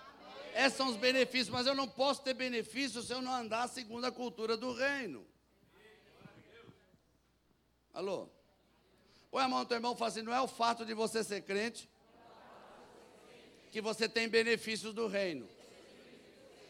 Esses 0.53 0.77
são 0.77 0.89
os 0.89 0.95
benefícios, 0.95 1.49
mas 1.49 1.65
eu 1.65 1.73
não 1.73 1.87
posso 1.87 2.21
ter 2.21 2.35
benefícios 2.35 3.07
se 3.07 3.13
eu 3.13 3.23
não 3.23 3.33
andar 3.33 3.67
segundo 3.69 4.05
a 4.05 4.11
cultura 4.11 4.55
do 4.55 4.71
reino. 4.71 5.25
Alô? 7.91 8.29
Põe 9.31 9.45
a 9.45 9.47
mão 9.47 9.59
no 9.61 9.65
teu 9.65 9.77
irmão 9.77 9.93
e 9.95 9.97
fala 9.97 10.11
assim: 10.11 10.21
não 10.21 10.31
é 10.31 10.41
o 10.41 10.47
fato 10.47 10.85
de 10.85 10.93
você 10.93 11.23
ser 11.23 11.41
crente 11.41 11.89
que 13.71 13.81
você 13.81 14.09
tem 14.09 14.27
benefícios 14.27 14.93
do 14.93 15.07
reino. 15.07 15.47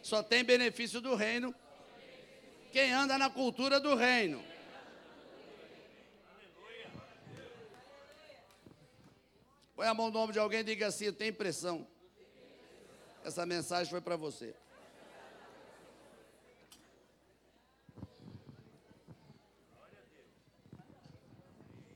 Só 0.02 0.24
tem 0.24 0.44
benefício 0.44 1.02
do 1.02 1.16
reino 1.16 1.54
quem 2.72 2.92
anda 2.92 3.18
na 3.18 3.30
cultura 3.30 3.80
do 3.80 3.96
reino. 3.96 4.44
Põe 9.76 9.88
a 9.88 9.94
mão 9.94 10.08
no 10.08 10.14
nome 10.14 10.34
de 10.34 10.40
alguém 10.40 10.60
e 10.60 10.64
diga 10.64 10.88
assim: 10.88 11.06
Eu 11.06 11.14
tenho 11.14 11.32
impressão. 11.32 11.88
Essa 13.24 13.46
mensagem 13.46 13.90
foi 13.90 14.02
para 14.02 14.16
você. 14.16 14.54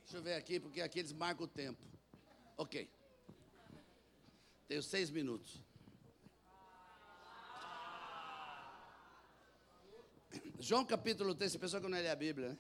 Deixa 0.02 0.18
eu 0.18 0.22
ver 0.22 0.36
aqui, 0.36 0.60
porque 0.60 0.82
aqui 0.82 1.00
eles 1.00 1.12
marcam 1.12 1.46
o 1.46 1.48
tempo. 1.48 1.82
Ok. 2.58 2.90
Tenho 4.74 4.82
seis 4.82 5.12
minutos. 5.12 5.62
João 10.60 10.84
capítulo 10.84 11.36
3, 11.36 11.58
pessoa 11.58 11.80
que 11.80 11.88
não 11.88 11.96
lê 11.96 12.10
a 12.10 12.16
Bíblia, 12.16 12.50
né? 12.50 12.58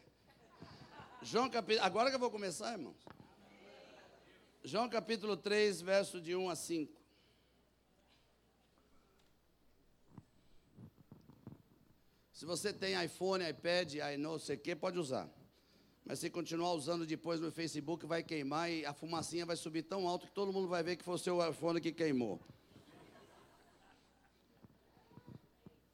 João 1.23 1.49
capítulo. 1.49 1.83
Agora 1.83 2.11
que 2.11 2.15
eu 2.15 2.19
vou 2.19 2.29
começar, 2.29 2.73
irmãos. 2.73 3.03
João 4.63 4.87
capítulo 4.87 5.35
3, 5.35 5.81
verso 5.81 6.21
de 6.21 6.35
1 6.35 6.49
a 6.51 6.55
5. 6.55 7.01
Se 12.31 12.45
você 12.45 12.71
tem 12.71 13.03
iPhone, 13.03 13.43
iPad, 13.43 13.95
i 13.95 14.17
não 14.17 14.37
sei 14.37 14.55
o 14.55 14.59
que, 14.59 14.75
pode 14.75 14.99
usar. 14.99 15.27
Mas 16.05 16.19
se 16.19 16.29
continuar 16.29 16.73
usando 16.73 17.05
depois 17.05 17.39
no 17.39 17.51
Facebook, 17.51 18.05
vai 18.05 18.21
queimar 18.21 18.69
e 18.69 18.85
a 18.85 18.93
fumacinha 18.93 19.45
vai 19.45 19.55
subir 19.55 19.83
tão 19.83 20.07
alto 20.07 20.27
que 20.27 20.33
todo 20.33 20.51
mundo 20.51 20.67
vai 20.67 20.83
ver 20.83 20.97
que 20.97 21.03
foi 21.03 21.15
o 21.15 21.17
seu 21.17 21.49
iPhone 21.49 21.79
que 21.79 21.93
queimou. 21.93 22.41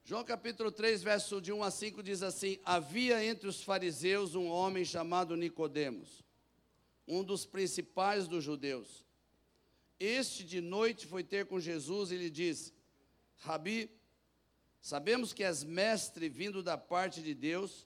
João 0.04 0.24
capítulo 0.24 0.72
3, 0.72 1.04
verso 1.04 1.40
de 1.40 1.54
1 1.54 1.62
a 1.62 1.70
5 1.70 2.02
diz 2.02 2.24
assim: 2.24 2.58
Havia 2.66 3.24
entre 3.24 3.48
os 3.48 3.62
fariseus 3.62 4.34
um 4.34 4.48
homem 4.48 4.84
chamado 4.84 5.38
Nicodemos, 5.38 6.24
um 7.08 7.24
dos 7.24 7.46
principais 7.46 8.28
dos 8.28 8.44
judeus. 8.44 9.06
Este 10.00 10.44
de 10.44 10.62
noite 10.62 11.06
foi 11.06 11.24
ter 11.24 11.46
com 11.46 11.60
Jesus 11.60 12.12
e 12.12 12.18
lhe 12.18 12.32
disse: 12.32 12.74
Rabi, 13.36 13.92
sabemos 14.82 15.32
que 15.32 15.44
és 15.44 15.64
mestre 15.64 16.28
vindo 16.28 16.64
da 16.64 16.76
parte 16.76 17.22
de 17.22 17.36
Deus, 17.36 17.86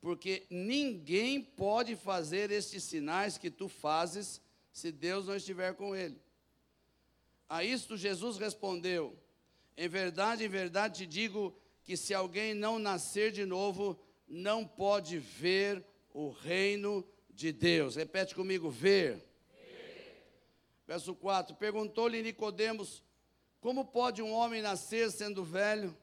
porque 0.00 0.46
ninguém 0.48 1.40
pode 1.40 1.96
fazer 1.96 2.50
estes 2.50 2.84
sinais 2.84 3.36
que 3.36 3.50
tu 3.50 3.68
fazes 3.68 4.40
se 4.72 4.92
Deus 4.92 5.26
não 5.26 5.36
estiver 5.36 5.74
com 5.74 5.94
ele. 5.94 6.20
A 7.48 7.64
isto 7.64 7.96
Jesus 7.96 8.36
respondeu: 8.36 9.16
Em 9.76 9.88
verdade, 9.88 10.44
em 10.44 10.48
verdade 10.48 10.98
te 10.98 11.06
digo 11.06 11.56
que 11.82 11.96
se 11.96 12.14
alguém 12.14 12.54
não 12.54 12.78
nascer 12.78 13.32
de 13.32 13.44
novo, 13.44 13.98
não 14.26 14.66
pode 14.66 15.18
ver 15.18 15.84
o 16.12 16.30
reino 16.30 17.04
de 17.30 17.52
Deus. 17.52 17.96
Repete 17.96 18.34
comigo: 18.34 18.70
ver. 18.70 19.16
ver. 19.50 20.24
Verso 20.86 21.14
4: 21.14 21.56
Perguntou-lhe 21.56 22.22
Nicodemos: 22.22 23.02
Como 23.60 23.84
pode 23.84 24.22
um 24.22 24.32
homem 24.32 24.62
nascer 24.62 25.10
sendo 25.10 25.42
velho? 25.42 25.96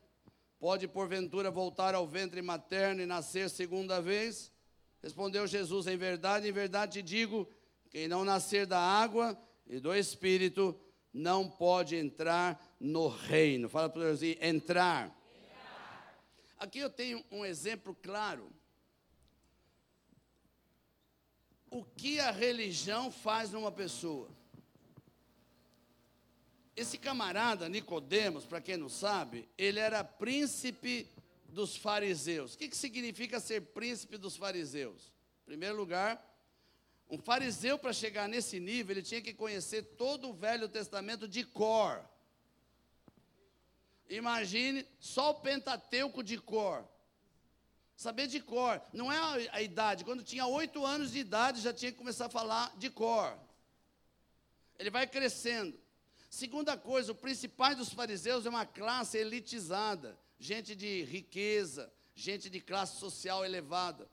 Pode 0.66 0.88
porventura 0.88 1.52
voltar 1.52 1.94
ao 1.94 2.08
ventre 2.08 2.42
materno 2.42 3.00
e 3.00 3.06
nascer 3.06 3.52
segunda 3.52 4.02
vez? 4.02 4.52
Respondeu 5.00 5.46
Jesus: 5.46 5.86
Em 5.86 5.96
verdade, 5.96 6.50
em 6.50 6.52
verdade 6.52 6.94
te 6.94 7.02
digo: 7.04 7.48
quem 7.92 8.08
não 8.08 8.26
nascer 8.26 8.66
da 8.66 8.80
água 8.80 9.40
e 9.68 9.80
do 9.80 9.94
espírito 9.94 10.76
não 11.14 11.48
pode 11.48 11.96
entrar 11.96 12.60
no 12.80 13.08
reino. 13.08 13.70
Fala 13.70 13.90
para 13.90 14.06
Deus 14.06 14.24
entrar. 14.24 14.42
entrar. 14.42 15.16
Aqui 16.58 16.80
eu 16.80 16.90
tenho 16.90 17.24
um 17.30 17.46
exemplo 17.46 17.96
claro. 18.02 18.52
O 21.70 21.86
que 21.86 22.20
a 22.20 22.32
religião 22.32 23.12
faz 23.12 23.52
numa 23.52 23.72
pessoa? 23.72 24.35
Esse 26.76 26.98
camarada, 26.98 27.70
Nicodemos, 27.70 28.46
para 28.46 28.60
quem 28.60 28.76
não 28.76 28.90
sabe, 28.90 29.48
ele 29.58 29.80
era 29.80 30.04
príncipe 30.04 31.08
dos 31.48 31.76
fariseus. 31.76 32.54
O 32.54 32.58
que, 32.58 32.68
que 32.68 32.76
significa 32.76 33.40
ser 33.40 33.62
príncipe 33.62 34.18
dos 34.18 34.36
fariseus? 34.36 35.14
Em 35.44 35.46
primeiro 35.46 35.78
lugar, 35.78 36.22
um 37.10 37.18
fariseu, 37.18 37.78
para 37.78 37.94
chegar 37.94 38.28
nesse 38.28 38.60
nível, 38.60 38.94
ele 38.94 39.02
tinha 39.02 39.22
que 39.22 39.34
conhecer 39.34 39.84
todo 39.96 40.30
o 40.30 40.34
Velho 40.34 40.68
Testamento 40.68 41.28
de 41.28 41.46
cor. 41.46 42.04
Imagine 44.10 44.86
só 45.00 45.32
o 45.32 45.36
Pentateuco 45.36 46.24
de 46.24 46.38
cor. 46.38 46.86
Saber 47.96 48.28
de 48.28 48.42
cor. 48.42 48.82
Não 48.92 49.12
é 49.12 49.50
a, 49.52 49.62
idade. 49.62 50.04
Quando 50.04 50.24
tinha 50.24 50.46
oito 50.46 50.86
anos 50.86 51.12
de 51.12 51.20
idade, 51.20 51.62
já 51.62 51.74
tinha 51.74 51.92
que 51.92 51.98
começar 51.98 52.26
a 52.26 52.30
falar 52.30 52.76
de 52.78 52.90
cor. 52.90 53.38
Ele 54.78 54.90
vai 54.90 55.08
crescendo. 55.08 55.80
Segunda 56.30 56.78
coisa, 56.78 57.12
o 57.12 57.16
principal 57.16 57.76
dos 57.76 57.94
fariseus 57.94 58.46
é 58.46 58.50
uma 58.50 58.66
classe 58.66 59.18
elitizada, 59.18 60.18
gente 60.40 60.76
de 60.76 61.04
riqueza, 61.04 61.92
gente 62.14 62.50
de 62.50 62.60
classe 62.60 63.00
social 63.00 63.46
elevada. 63.46 64.10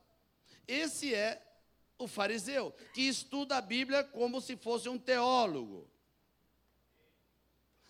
Esse 0.67 1.13
é 1.13 1.41
o 1.97 2.07
fariseu, 2.07 2.71
que 2.93 3.01
estuda 3.01 3.57
a 3.57 3.61
Bíblia 3.61 4.03
como 4.03 4.41
se 4.41 4.55
fosse 4.55 4.89
um 4.89 4.97
teólogo. 4.97 5.89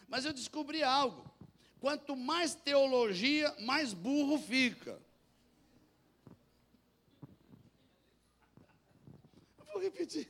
Mas 0.08 0.26
eu 0.26 0.34
descobri 0.34 0.84
algo. 0.84 1.32
Quanto 1.80 2.16
mais 2.16 2.56
teologia, 2.56 3.54
mais 3.60 3.94
burro 3.94 4.38
fica. 4.38 5.02
Eu 9.60 9.66
vou 9.66 9.82
repetir. 9.82 10.30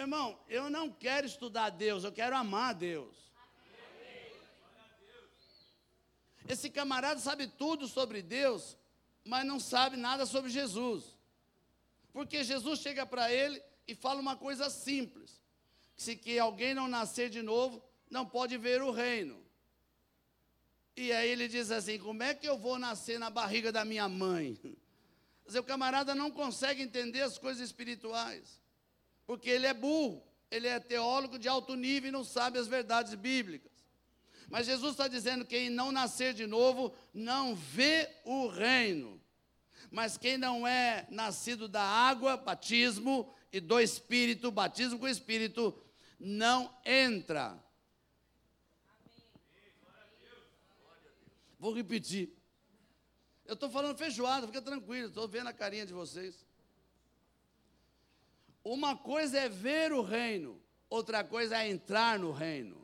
Meu 0.00 0.06
irmão, 0.06 0.40
eu 0.48 0.70
não 0.70 0.90
quero 0.90 1.26
estudar 1.26 1.68
Deus, 1.68 2.04
eu 2.04 2.10
quero 2.10 2.34
amar 2.34 2.72
Deus. 2.74 3.14
Esse 6.48 6.70
camarada 6.70 7.20
sabe 7.20 7.46
tudo 7.46 7.86
sobre 7.86 8.22
Deus, 8.22 8.78
mas 9.26 9.44
não 9.44 9.60
sabe 9.60 9.98
nada 9.98 10.24
sobre 10.24 10.48
Jesus. 10.48 11.04
Porque 12.14 12.42
Jesus 12.42 12.80
chega 12.80 13.04
para 13.04 13.30
ele 13.30 13.62
e 13.86 13.94
fala 13.94 14.18
uma 14.18 14.34
coisa 14.34 14.70
simples: 14.70 15.44
se 15.94 16.16
que 16.16 16.38
alguém 16.38 16.72
não 16.72 16.88
nascer 16.88 17.28
de 17.28 17.42
novo, 17.42 17.84
não 18.08 18.24
pode 18.24 18.56
ver 18.56 18.80
o 18.80 18.90
reino. 18.90 19.44
E 20.96 21.12
aí 21.12 21.28
ele 21.28 21.46
diz 21.46 21.70
assim: 21.70 21.98
como 21.98 22.22
é 22.22 22.32
que 22.32 22.48
eu 22.48 22.56
vou 22.56 22.78
nascer 22.78 23.18
na 23.18 23.28
barriga 23.28 23.70
da 23.70 23.84
minha 23.84 24.08
mãe? 24.08 24.58
Dizer, 25.44 25.58
o 25.58 25.64
camarada 25.64 26.14
não 26.14 26.30
consegue 26.30 26.80
entender 26.80 27.20
as 27.20 27.36
coisas 27.36 27.62
espirituais, 27.62 28.59
porque 29.30 29.48
ele 29.48 29.64
é 29.64 29.72
burro, 29.72 30.20
ele 30.50 30.66
é 30.66 30.80
teólogo 30.80 31.38
de 31.38 31.46
alto 31.46 31.76
nível 31.76 32.08
e 32.08 32.10
não 32.10 32.24
sabe 32.24 32.58
as 32.58 32.66
verdades 32.66 33.14
bíblicas. 33.14 33.70
Mas 34.48 34.66
Jesus 34.66 34.90
está 34.90 35.06
dizendo: 35.06 35.44
quem 35.44 35.70
não 35.70 35.92
nascer 35.92 36.34
de 36.34 36.48
novo 36.48 36.92
não 37.14 37.54
vê 37.54 38.10
o 38.24 38.48
reino. 38.48 39.22
Mas 39.88 40.18
quem 40.18 40.36
não 40.36 40.66
é 40.66 41.06
nascido 41.10 41.68
da 41.68 41.80
água, 41.80 42.36
batismo, 42.36 43.32
e 43.52 43.60
do 43.60 43.78
Espírito, 43.78 44.50
batismo 44.50 44.98
com 44.98 45.04
o 45.04 45.08
Espírito, 45.08 45.80
não 46.18 46.76
entra 46.84 47.56
Vou 51.56 51.72
repetir. 51.72 52.36
Eu 53.46 53.54
estou 53.54 53.70
falando 53.70 53.96
feijoada, 53.96 54.48
fica 54.48 54.60
tranquilo, 54.60 55.06
estou 55.06 55.28
vendo 55.28 55.46
a 55.46 55.52
carinha 55.52 55.86
de 55.86 55.92
vocês. 55.92 56.44
Uma 58.64 58.96
coisa 58.96 59.38
é 59.38 59.48
ver 59.48 59.92
o 59.92 60.02
reino, 60.02 60.60
outra 60.88 61.24
coisa 61.24 61.56
é 61.56 61.68
entrar 61.68 62.18
no 62.18 62.30
reino. 62.30 62.80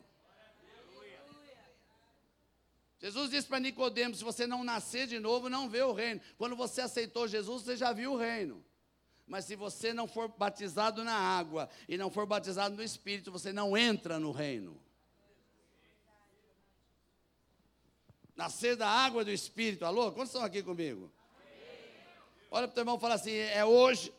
Jesus 2.98 3.30
disse 3.30 3.46
para 3.46 3.60
Nicodemos: 3.60 4.18
se 4.18 4.24
você 4.24 4.46
não 4.46 4.64
nascer 4.64 5.06
de 5.06 5.18
novo, 5.18 5.48
não 5.48 5.68
vê 5.68 5.82
o 5.82 5.92
reino. 5.92 6.20
Quando 6.38 6.56
você 6.56 6.80
aceitou 6.80 7.28
Jesus, 7.28 7.62
você 7.62 7.76
já 7.76 7.92
viu 7.92 8.14
o 8.14 8.16
reino. 8.16 8.64
Mas 9.26 9.44
se 9.44 9.56
você 9.56 9.92
não 9.92 10.06
for 10.06 10.28
batizado 10.28 11.04
na 11.04 11.14
água 11.14 11.68
e 11.88 11.98
não 11.98 12.10
for 12.10 12.26
batizado 12.26 12.74
no 12.74 12.82
Espírito, 12.82 13.30
você 13.30 13.52
não 13.52 13.76
entra 13.76 14.18
no 14.18 14.30
reino. 14.30 14.80
Nascer 18.34 18.76
da 18.76 18.88
água 18.88 19.24
do 19.24 19.30
Espírito. 19.30 19.84
Alô? 19.84 20.12
Quantos 20.12 20.30
estão 20.30 20.44
aqui 20.44 20.62
comigo? 20.62 21.10
Olha 22.50 22.68
para 22.68 22.72
o 22.72 22.74
teu 22.74 22.82
irmão 22.82 22.96
e 22.96 23.00
fala 23.00 23.14
assim: 23.14 23.32
é 23.32 23.64
hoje 23.64 24.12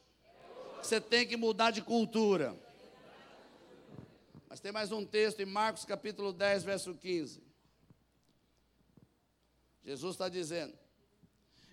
você 0.81 1.01
tem 1.01 1.27
que 1.27 1.35
mudar 1.35 1.71
de 1.71 1.81
cultura. 1.81 2.55
Mas 4.49 4.59
tem 4.59 4.71
mais 4.71 4.91
um 4.91 5.05
texto 5.05 5.41
em 5.41 5.45
Marcos 5.45 5.85
capítulo 5.85 6.31
10, 6.33 6.63
verso 6.63 6.93
15. 6.93 7.41
Jesus 9.83 10.15
está 10.15 10.27
dizendo: 10.27 10.77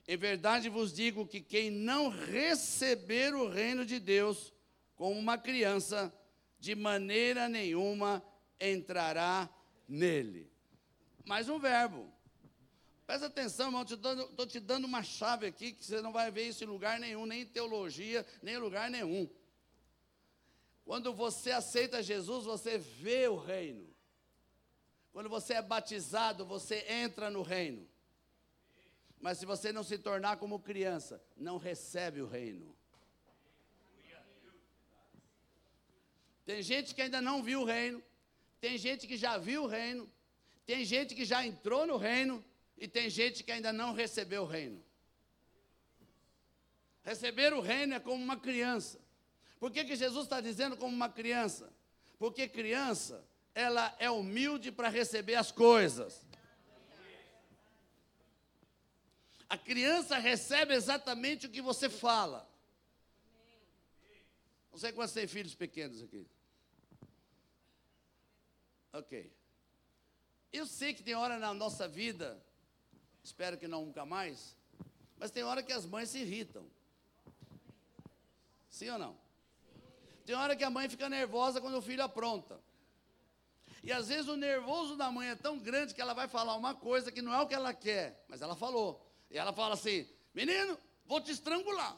Em 0.06 0.16
verdade 0.16 0.68
vos 0.68 0.92
digo 0.92 1.26
que 1.26 1.40
quem 1.40 1.70
não 1.70 2.08
receber 2.08 3.34
o 3.34 3.48
reino 3.48 3.84
de 3.84 3.98
Deus 3.98 4.52
como 4.94 5.18
uma 5.18 5.36
criança, 5.36 6.12
de 6.58 6.74
maneira 6.74 7.48
nenhuma 7.48 8.22
entrará 8.60 9.48
nele. 9.88 10.50
Mais 11.24 11.48
um 11.48 11.58
verbo. 11.58 12.13
Presta 13.06 13.26
atenção, 13.26 13.66
irmão, 13.66 13.82
estou 13.82 14.46
te 14.46 14.58
dando 14.58 14.86
uma 14.86 15.02
chave 15.02 15.46
aqui 15.46 15.72
que 15.72 15.84
você 15.84 16.00
não 16.00 16.12
vai 16.12 16.30
ver 16.30 16.48
isso 16.48 16.64
em 16.64 16.66
lugar 16.66 16.98
nenhum, 16.98 17.26
nem 17.26 17.42
em 17.42 17.46
teologia, 17.46 18.26
nem 18.42 18.54
em 18.54 18.58
lugar 18.58 18.90
nenhum. 18.90 19.28
Quando 20.84 21.12
você 21.12 21.50
aceita 21.50 22.02
Jesus, 22.02 22.44
você 22.44 22.78
vê 22.78 23.28
o 23.28 23.36
reino. 23.36 23.92
Quando 25.12 25.28
você 25.28 25.54
é 25.54 25.62
batizado, 25.62 26.46
você 26.46 26.84
entra 26.88 27.30
no 27.30 27.42
reino. 27.42 27.86
Mas 29.20 29.38
se 29.38 29.46
você 29.46 29.72
não 29.72 29.84
se 29.84 29.98
tornar 29.98 30.38
como 30.38 30.58
criança, 30.58 31.22
não 31.36 31.56
recebe 31.56 32.20
o 32.20 32.26
reino. 32.26 32.74
Tem 36.44 36.62
gente 36.62 36.94
que 36.94 37.00
ainda 37.00 37.22
não 37.22 37.42
viu 37.42 37.62
o 37.62 37.64
reino, 37.64 38.02
tem 38.60 38.76
gente 38.76 39.06
que 39.06 39.16
já 39.16 39.38
viu 39.38 39.64
o 39.64 39.66
reino, 39.66 40.10
tem 40.66 40.84
gente 40.84 41.14
que 41.14 41.24
já 41.24 41.46
entrou 41.46 41.86
no 41.86 41.96
reino, 41.96 42.44
e 42.76 42.88
tem 42.88 43.08
gente 43.08 43.42
que 43.42 43.52
ainda 43.52 43.72
não 43.72 43.92
recebeu 43.92 44.42
o 44.42 44.46
reino. 44.46 44.82
Receber 47.02 47.52
o 47.52 47.60
reino 47.60 47.94
é 47.94 48.00
como 48.00 48.22
uma 48.22 48.36
criança. 48.36 49.00
Por 49.60 49.70
que, 49.70 49.84
que 49.84 49.96
Jesus 49.96 50.24
está 50.24 50.40
dizendo 50.40 50.76
como 50.76 50.94
uma 50.94 51.08
criança? 51.08 51.72
Porque 52.18 52.48
criança, 52.48 53.24
ela 53.54 53.94
é 53.98 54.10
humilde 54.10 54.72
para 54.72 54.88
receber 54.88 55.34
as 55.34 55.52
coisas. 55.52 56.26
A 59.48 59.56
criança 59.56 60.18
recebe 60.18 60.74
exatamente 60.74 61.46
o 61.46 61.50
que 61.50 61.62
você 61.62 61.88
fala. 61.88 62.48
Não 64.72 64.78
sei 64.78 64.90
quantos 64.90 65.14
têm 65.14 65.28
filhos 65.28 65.54
pequenos 65.54 66.02
aqui. 66.02 66.26
Ok. 68.92 69.32
Eu 70.52 70.66
sei 70.66 70.92
que 70.92 71.02
tem 71.02 71.14
hora 71.14 71.38
na 71.38 71.54
nossa 71.54 71.86
vida 71.86 72.43
espero 73.24 73.56
que 73.56 73.66
não 73.66 73.86
nunca 73.86 74.04
mais, 74.04 74.54
mas 75.16 75.30
tem 75.30 75.42
hora 75.42 75.62
que 75.62 75.72
as 75.72 75.86
mães 75.86 76.10
se 76.10 76.18
irritam. 76.18 76.64
Sim 78.68 78.90
ou 78.90 78.98
não? 78.98 79.16
Tem 80.26 80.34
hora 80.36 80.54
que 80.54 80.62
a 80.62 80.70
mãe 80.70 80.88
fica 80.88 81.08
nervosa 81.08 81.60
quando 81.60 81.78
o 81.78 81.82
filho 81.82 82.02
apronta. 82.02 82.60
E 83.82 83.92
às 83.92 84.08
vezes 84.08 84.28
o 84.28 84.36
nervoso 84.36 84.96
da 84.96 85.10
mãe 85.10 85.28
é 85.28 85.34
tão 85.34 85.58
grande 85.58 85.94
que 85.94 86.00
ela 86.00 86.14
vai 86.14 86.28
falar 86.28 86.54
uma 86.56 86.74
coisa 86.74 87.10
que 87.10 87.20
não 87.20 87.32
é 87.34 87.40
o 87.40 87.46
que 87.46 87.54
ela 87.54 87.74
quer, 87.74 88.24
mas 88.28 88.40
ela 88.40 88.54
falou. 88.54 89.04
E 89.30 89.36
ela 89.36 89.52
fala 89.52 89.74
assim: 89.74 90.08
Menino, 90.32 90.78
vou 91.04 91.20
te 91.20 91.30
estrangular. 91.30 91.96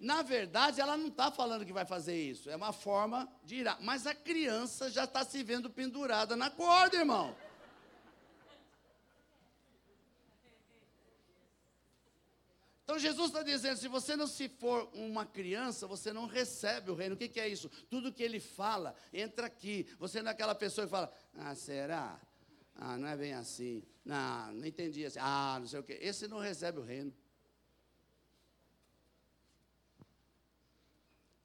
Na 0.00 0.22
verdade, 0.22 0.80
ela 0.80 0.96
não 0.96 1.08
está 1.08 1.30
falando 1.30 1.66
que 1.66 1.74
vai 1.74 1.84
fazer 1.84 2.16
isso, 2.16 2.48
é 2.48 2.56
uma 2.56 2.72
forma 2.72 3.30
de 3.44 3.56
ir. 3.56 3.76
Mas 3.80 4.06
a 4.06 4.14
criança 4.14 4.90
já 4.90 5.04
está 5.04 5.22
se 5.22 5.42
vendo 5.42 5.68
pendurada 5.68 6.34
na 6.34 6.48
corda, 6.50 6.96
irmão. 6.96 7.36
Então 12.82 12.98
Jesus 12.98 13.28
está 13.28 13.42
dizendo: 13.42 13.76
se 13.76 13.86
você 13.88 14.16
não 14.16 14.26
se 14.26 14.48
for 14.48 14.90
uma 14.94 15.26
criança, 15.26 15.86
você 15.86 16.14
não 16.14 16.26
recebe 16.26 16.90
o 16.90 16.94
reino. 16.94 17.14
O 17.14 17.18
que, 17.18 17.28
que, 17.28 17.38
é 17.38 17.46
isso? 17.46 17.68
Tudo 17.90 18.12
que 18.12 18.22
ele 18.22 18.40
fala 18.40 18.96
entra 19.12 19.46
aqui. 19.46 19.86
Você 19.98 20.22
não 20.22 20.30
é 20.30 20.32
aquela 20.32 20.54
pessoa 20.54 20.86
que 20.86 20.90
fala: 20.90 21.12
Ah, 21.36 21.54
será? 21.54 22.18
Ah, 22.74 22.96
não 22.96 23.06
é 23.06 23.16
bem 23.16 23.34
assim. 23.34 23.84
Não, 24.02 24.52
não 24.54 24.66
entendi 24.66 25.04
assim. 25.04 25.18
Ah, 25.20 25.58
não 25.60 25.68
sei 25.68 25.78
o 25.78 25.82
quê. 25.84 25.98
Esse 26.00 26.26
não 26.26 26.38
recebe 26.38 26.80
o 26.80 26.82
reino. 26.82 27.14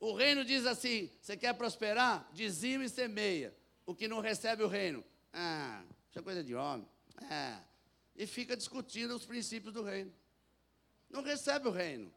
O 0.05 0.13
reino 0.13 0.45
diz 0.45 0.67
assim: 0.67 1.09
você 1.19 1.35
quer 1.35 1.51
prosperar? 1.55 2.29
Dizime 2.31 2.85
e 2.85 2.89
semeia. 2.89 3.55
O 3.87 3.95
que 3.95 4.07
não 4.07 4.19
recebe 4.19 4.61
o 4.61 4.67
reino, 4.67 5.03
Ah, 5.33 5.83
isso 6.07 6.19
é 6.19 6.21
coisa 6.21 6.43
de 6.43 6.53
homem. 6.53 6.87
Ah, 7.23 7.59
e 8.15 8.27
fica 8.27 8.55
discutindo 8.55 9.15
os 9.15 9.25
princípios 9.25 9.73
do 9.73 9.81
reino. 9.81 10.13
Não 11.09 11.23
recebe 11.23 11.67
o 11.67 11.71
reino. 11.71 12.13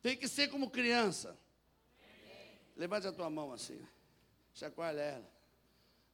Tem 0.00 0.16
que 0.16 0.28
ser 0.28 0.46
como 0.46 0.70
criança. 0.70 1.36
Levante 2.76 3.08
a 3.08 3.12
tua 3.12 3.28
mão 3.28 3.52
assim. 3.52 3.84
Chacoalha 4.54 5.00
ela. 5.00 5.30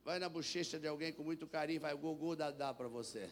Vai 0.03 0.19
na 0.19 0.29
bochecha 0.31 0.79
de 0.81 0.89
alguém 0.89 1.13
com 1.13 1.23
muito 1.23 1.47
carinho, 1.47 1.83
vai 1.83 1.93
o 1.93 1.99
gugu 1.99 2.35
dá 2.35 2.73
para 2.73 2.89
você. 2.89 3.29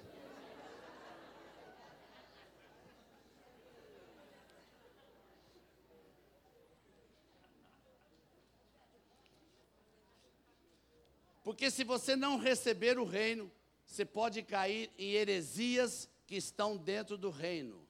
Porque 11.61 11.71
se 11.71 11.85
você 11.85 12.17
não 12.17 12.39
receber 12.39 12.99
o 12.99 13.05
reino, 13.05 13.53
você 13.85 14.03
pode 14.03 14.43
cair 14.43 14.91
em 14.97 15.11
heresias 15.11 16.09
que 16.27 16.35
estão 16.35 16.75
dentro 16.75 17.19
do 17.19 17.29
reino. 17.29 17.87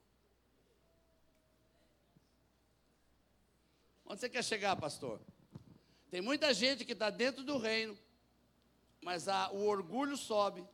Onde 4.05 4.19
você 4.19 4.29
quer 4.29 4.43
chegar, 4.43 4.75
pastor? 4.75 5.21
Tem 6.11 6.21
muita 6.21 6.53
gente 6.53 6.85
que 6.85 6.95
está 6.95 7.11
dentro 7.11 7.45
do 7.45 7.59
reino, 7.59 7.97
mas 9.01 9.29
a, 9.29 9.53
o 9.53 9.65
orgulho 9.69 10.17
sobe, 10.17 10.67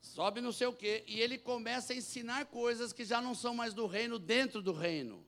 sobe 0.00 0.40
não 0.40 0.52
sei 0.52 0.68
o 0.68 0.72
quê, 0.72 1.02
e 1.04 1.20
ele 1.20 1.36
começa 1.36 1.92
a 1.92 1.96
ensinar 1.96 2.46
coisas 2.46 2.92
que 2.92 3.04
já 3.04 3.20
não 3.20 3.34
são 3.34 3.52
mais 3.54 3.74
do 3.74 3.88
reino 3.88 4.20
dentro 4.20 4.62
do 4.62 4.72
reino. 4.72 5.26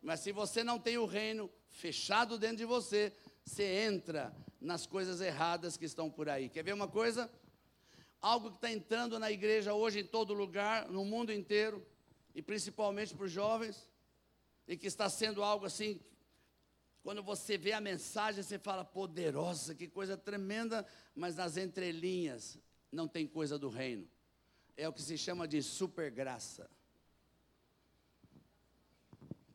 Mas 0.00 0.20
se 0.20 0.30
você 0.30 0.62
não 0.62 0.78
tem 0.78 0.96
o 0.96 1.06
reino 1.06 1.50
fechado 1.70 2.38
dentro 2.38 2.58
de 2.58 2.64
você, 2.64 3.12
você 3.44 3.64
entra 3.64 4.32
nas 4.62 4.86
coisas 4.86 5.20
erradas 5.20 5.76
que 5.76 5.84
estão 5.84 6.10
por 6.10 6.28
aí. 6.28 6.48
Quer 6.48 6.62
ver 6.62 6.72
uma 6.72 6.88
coisa? 6.88 7.30
Algo 8.20 8.50
que 8.50 8.56
está 8.56 8.70
entrando 8.70 9.18
na 9.18 9.30
igreja 9.30 9.74
hoje 9.74 10.00
em 10.00 10.04
todo 10.04 10.32
lugar, 10.32 10.88
no 10.88 11.04
mundo 11.04 11.32
inteiro, 11.32 11.84
e 12.34 12.40
principalmente 12.40 13.14
para 13.14 13.26
os 13.26 13.32
jovens, 13.32 13.88
e 14.66 14.76
que 14.76 14.86
está 14.86 15.08
sendo 15.10 15.42
algo 15.42 15.66
assim, 15.66 16.00
quando 17.02 17.22
você 17.22 17.58
vê 17.58 17.72
a 17.72 17.80
mensagem, 17.80 18.42
você 18.42 18.58
fala, 18.58 18.84
poderosa, 18.84 19.74
que 19.74 19.88
coisa 19.88 20.16
tremenda, 20.16 20.86
mas 21.14 21.34
nas 21.34 21.56
entrelinhas 21.56 22.56
não 22.92 23.08
tem 23.08 23.26
coisa 23.26 23.58
do 23.58 23.68
reino. 23.68 24.08
É 24.76 24.88
o 24.88 24.92
que 24.92 25.02
se 25.02 25.18
chama 25.18 25.48
de 25.48 25.60
supergraça. 25.62 26.70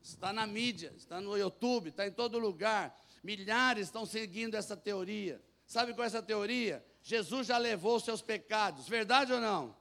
Está 0.02 0.32
na 0.32 0.46
mídia, 0.46 0.92
está 0.96 1.20
no 1.20 1.36
YouTube, 1.36 1.88
está 1.88 2.06
em 2.06 2.12
todo 2.12 2.38
lugar. 2.38 2.98
Milhares 3.28 3.88
estão 3.88 4.06
seguindo 4.06 4.54
essa 4.54 4.74
teoria. 4.74 5.38
Sabe 5.66 5.92
qual 5.92 6.04
é 6.04 6.06
essa 6.06 6.22
teoria? 6.22 6.82
Jesus 7.02 7.46
já 7.46 7.58
levou 7.58 7.96
os 7.96 8.02
seus 8.02 8.22
pecados, 8.22 8.88
verdade 8.88 9.34
ou 9.34 9.38
não? 9.38 9.76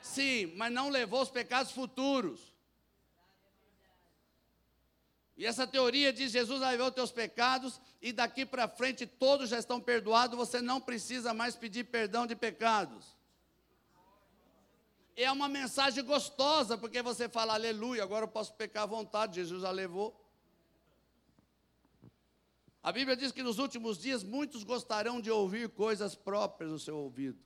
Sim, 0.00 0.52
mas 0.54 0.72
não 0.72 0.88
levou 0.88 1.20
os 1.20 1.28
pecados 1.28 1.72
futuros. 1.72 2.54
E 5.36 5.44
essa 5.44 5.66
teoria 5.66 6.12
diz: 6.12 6.30
Jesus 6.30 6.60
vai 6.60 6.76
ver 6.76 6.84
os 6.84 6.92
teus 6.92 7.10
pecados 7.10 7.80
e 8.00 8.12
daqui 8.12 8.46
para 8.46 8.68
frente 8.68 9.08
todos 9.08 9.50
já 9.50 9.58
estão 9.58 9.80
perdoados, 9.80 10.38
você 10.38 10.60
não 10.62 10.80
precisa 10.80 11.34
mais 11.34 11.56
pedir 11.56 11.82
perdão 11.82 12.28
de 12.28 12.36
pecados. 12.36 13.16
É 15.16 15.32
uma 15.32 15.48
mensagem 15.48 16.04
gostosa, 16.04 16.78
porque 16.78 17.02
você 17.02 17.28
fala, 17.28 17.54
aleluia, 17.54 18.04
agora 18.04 18.22
eu 18.22 18.28
posso 18.28 18.54
pecar 18.54 18.84
à 18.84 18.86
vontade, 18.86 19.34
Jesus 19.34 19.62
já 19.62 19.72
levou. 19.72 20.27
A 22.88 22.92
Bíblia 22.92 23.14
diz 23.14 23.30
que 23.30 23.42
nos 23.42 23.58
últimos 23.58 23.98
dias 23.98 24.24
muitos 24.24 24.64
gostarão 24.64 25.20
de 25.20 25.30
ouvir 25.30 25.68
coisas 25.68 26.14
próprias 26.14 26.70
no 26.70 26.78
seu 26.78 26.96
ouvido. 26.96 27.38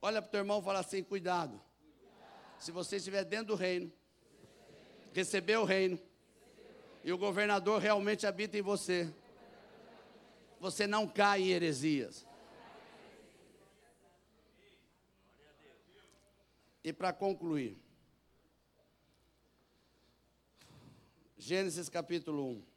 Olha 0.00 0.22
para 0.22 0.28
o 0.28 0.30
teu 0.30 0.40
irmão 0.40 0.60
e 0.60 0.64
fala 0.64 0.78
assim: 0.78 1.04
cuidado. 1.04 1.60
Se 2.58 2.72
você 2.72 2.96
estiver 2.96 3.22
dentro 3.22 3.48
do 3.48 3.54
reino, 3.54 3.92
receber 5.12 5.58
o 5.58 5.64
reino, 5.64 6.00
e 7.04 7.12
o 7.12 7.18
governador 7.18 7.82
realmente 7.82 8.26
habita 8.26 8.56
em 8.56 8.62
você, 8.62 9.12
você 10.58 10.86
não 10.86 11.06
cai 11.06 11.42
em 11.42 11.50
heresias. 11.50 12.26
E 16.82 16.94
para 16.94 17.12
concluir, 17.12 17.78
Gênesis 21.36 21.90
capítulo 21.90 22.52
1. 22.52 22.75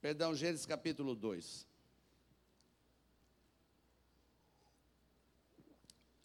Perdão, 0.00 0.34
Gênesis 0.34 0.64
capítulo 0.64 1.14
2. 1.14 1.66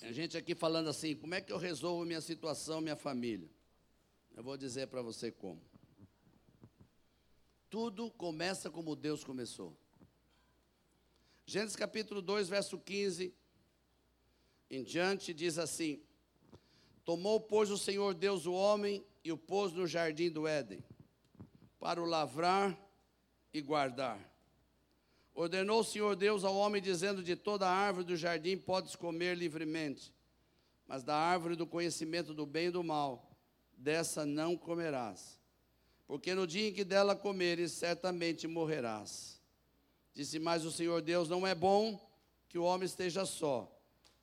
A 0.01 0.11
gente 0.13 0.37
aqui 0.37 0.55
falando 0.55 0.87
assim, 0.87 1.13
como 1.13 1.35
é 1.35 1.41
que 1.41 1.51
eu 1.51 1.57
resolvo 1.57 2.05
minha 2.05 2.21
situação, 2.21 2.79
minha 2.79 2.95
família? 2.95 3.49
Eu 4.33 4.43
vou 4.43 4.55
dizer 4.55 4.87
para 4.87 5.01
você 5.01 5.29
como. 5.29 5.61
Tudo 7.69 8.09
começa 8.11 8.71
como 8.71 8.95
Deus 8.95 9.25
começou. 9.25 9.75
Gênesis 11.45 11.75
capítulo 11.75 12.21
2, 12.21 12.47
verso 12.47 12.79
15 12.79 13.33
em 14.69 14.83
diante, 14.83 15.33
diz 15.33 15.57
assim: 15.57 16.01
Tomou, 17.03 17.41
pois, 17.41 17.69
o 17.69 17.77
Senhor 17.77 18.13
Deus 18.13 18.45
o 18.45 18.53
homem 18.53 19.05
e 19.21 19.33
o 19.33 19.37
pôs 19.37 19.73
no 19.73 19.85
jardim 19.85 20.31
do 20.31 20.47
Éden, 20.47 20.81
para 21.77 22.01
o 22.01 22.05
lavrar 22.05 22.84
e 23.55 23.61
guardar. 23.61 24.19
Ordenou 25.33 25.79
o 25.79 25.83
Senhor 25.83 26.13
Deus 26.13 26.43
ao 26.43 26.53
homem, 26.57 26.81
dizendo: 26.81 27.23
De 27.23 27.37
toda 27.37 27.69
árvore 27.69 28.05
do 28.05 28.17
jardim 28.17 28.57
podes 28.57 28.97
comer 28.97 29.37
livremente, 29.37 30.13
mas 30.85 31.03
da 31.03 31.15
árvore 31.15 31.55
do 31.55 31.65
conhecimento 31.65 32.33
do 32.33 32.45
bem 32.45 32.67
e 32.67 32.71
do 32.71 32.83
mal, 32.83 33.31
dessa 33.77 34.25
não 34.25 34.57
comerás, 34.57 35.39
porque 36.05 36.35
no 36.35 36.45
dia 36.45 36.67
em 36.67 36.73
que 36.73 36.83
dela 36.83 37.15
comeres, 37.15 37.71
certamente 37.71 38.45
morrerás. 38.45 39.41
Disse 40.13 40.37
mais 40.37 40.65
o 40.65 40.71
Senhor 40.71 41.01
Deus: 41.01 41.29
Não 41.29 41.47
é 41.47 41.55
bom 41.55 41.97
que 42.49 42.57
o 42.57 42.63
homem 42.63 42.85
esteja 42.85 43.25
só, 43.25 43.73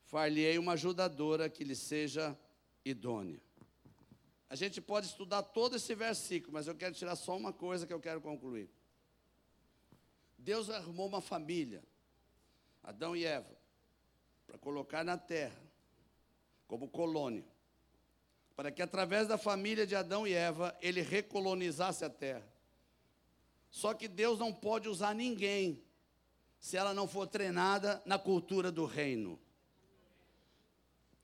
far-lhe-ei 0.04 0.58
uma 0.58 0.72
ajudadora 0.72 1.48
que 1.48 1.64
lhe 1.64 1.74
seja 1.74 2.38
idônea. 2.84 3.40
A 4.50 4.54
gente 4.54 4.78
pode 4.78 5.06
estudar 5.06 5.42
todo 5.42 5.76
esse 5.76 5.94
versículo, 5.94 6.52
mas 6.52 6.66
eu 6.66 6.74
quero 6.74 6.94
tirar 6.94 7.16
só 7.16 7.34
uma 7.34 7.54
coisa 7.54 7.86
que 7.86 7.92
eu 7.94 8.00
quero 8.00 8.20
concluir. 8.20 8.68
Deus 10.42 10.68
arrumou 10.68 11.06
uma 11.06 11.20
família, 11.20 11.84
Adão 12.82 13.14
e 13.14 13.24
Eva, 13.24 13.56
para 14.44 14.58
colocar 14.58 15.04
na 15.04 15.16
terra 15.16 15.62
como 16.66 16.88
colônia, 16.88 17.46
para 18.56 18.72
que 18.72 18.82
através 18.82 19.28
da 19.28 19.38
família 19.38 19.86
de 19.86 19.94
Adão 19.94 20.26
e 20.26 20.32
Eva 20.32 20.76
ele 20.80 21.00
recolonizasse 21.00 22.04
a 22.04 22.10
terra. 22.10 22.46
Só 23.70 23.94
que 23.94 24.08
Deus 24.08 24.38
não 24.40 24.52
pode 24.52 24.88
usar 24.88 25.14
ninguém 25.14 25.80
se 26.58 26.76
ela 26.76 26.92
não 26.92 27.06
for 27.06 27.28
treinada 27.28 28.02
na 28.04 28.18
cultura 28.18 28.72
do 28.72 28.84
reino. 28.84 29.38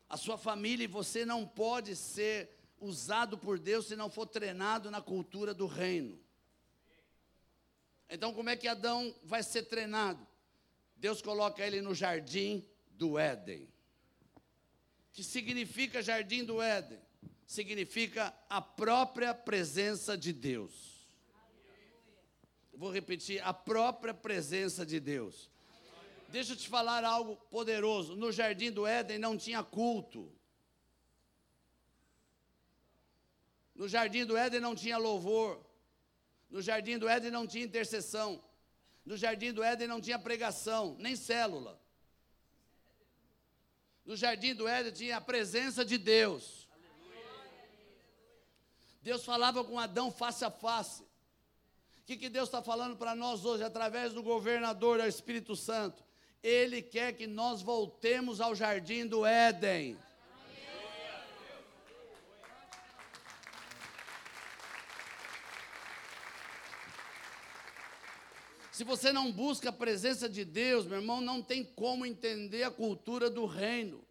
A 0.08 0.16
sua 0.16 0.38
família 0.38 0.84
e 0.84 0.86
você 0.86 1.26
não 1.26 1.44
pode 1.44 1.96
ser 1.96 2.56
usado 2.80 3.36
por 3.36 3.58
Deus 3.58 3.86
se 3.88 3.96
não 3.96 4.08
for 4.08 4.26
treinado 4.26 4.92
na 4.92 5.02
cultura 5.02 5.52
do 5.52 5.66
reino. 5.66 6.18
Então, 8.08 8.32
como 8.32 8.48
é 8.48 8.56
que 8.56 8.66
Adão 8.66 9.14
vai 9.22 9.42
ser 9.42 9.64
treinado? 9.64 10.26
Deus 10.96 11.20
coloca 11.20 11.64
ele 11.64 11.80
no 11.80 11.94
jardim 11.94 12.66
do 12.90 13.18
Éden. 13.18 13.68
Que 15.12 15.22
significa 15.22 16.02
jardim 16.02 16.44
do 16.44 16.60
Éden? 16.60 16.98
Significa 17.46 18.34
a 18.48 18.60
própria 18.60 19.34
presença 19.34 20.16
de 20.16 20.32
Deus. 20.32 20.98
Vou 22.72 22.90
repetir, 22.90 23.40
a 23.44 23.52
própria 23.52 24.14
presença 24.14 24.86
de 24.86 25.00
Deus. 25.00 25.50
Deixa 26.28 26.52
eu 26.52 26.56
te 26.56 26.68
falar 26.68 27.04
algo 27.04 27.36
poderoso. 27.50 28.14
No 28.14 28.30
jardim 28.30 28.70
do 28.70 28.86
Éden 28.86 29.18
não 29.18 29.36
tinha 29.36 29.62
culto. 29.64 30.30
No 33.74 33.88
jardim 33.88 34.24
do 34.24 34.36
Éden 34.36 34.60
não 34.60 34.74
tinha 34.74 34.98
louvor. 34.98 35.64
No 36.50 36.62
jardim 36.62 36.98
do 36.98 37.08
Éden 37.08 37.30
não 37.30 37.46
tinha 37.46 37.64
intercessão. 37.64 38.42
No 39.04 39.16
jardim 39.16 39.52
do 39.52 39.62
Éden 39.62 39.86
não 39.86 40.00
tinha 40.00 40.18
pregação, 40.18 40.96
nem 40.98 41.16
célula. 41.16 41.80
No 44.04 44.16
jardim 44.16 44.54
do 44.54 44.66
Éden 44.66 44.92
tinha 44.92 45.18
a 45.18 45.20
presença 45.20 45.84
de 45.84 45.98
Deus. 45.98 46.66
Deus 49.02 49.24
falava 49.24 49.62
com 49.64 49.78
Adão 49.78 50.10
face 50.10 50.44
a 50.44 50.50
face. 50.50 51.02
O 51.02 52.04
que, 52.06 52.16
que 52.16 52.28
Deus 52.28 52.48
está 52.48 52.62
falando 52.62 52.96
para 52.96 53.14
nós 53.14 53.44
hoje, 53.44 53.62
através 53.62 54.12
do 54.12 54.22
governador, 54.22 54.98
do 54.98 55.06
Espírito 55.06 55.54
Santo? 55.54 56.02
Ele 56.42 56.80
quer 56.80 57.12
que 57.12 57.26
nós 57.26 57.60
voltemos 57.60 58.40
ao 58.40 58.54
jardim 58.54 59.06
do 59.06 59.26
Éden. 59.26 59.98
Se 68.78 68.84
você 68.84 69.12
não 69.12 69.32
busca 69.32 69.70
a 69.70 69.72
presença 69.72 70.28
de 70.28 70.44
Deus, 70.44 70.86
meu 70.86 70.98
irmão, 70.98 71.20
não 71.20 71.42
tem 71.42 71.64
como 71.64 72.06
entender 72.06 72.62
a 72.62 72.70
cultura 72.70 73.28
do 73.28 73.44
reino. 73.44 74.06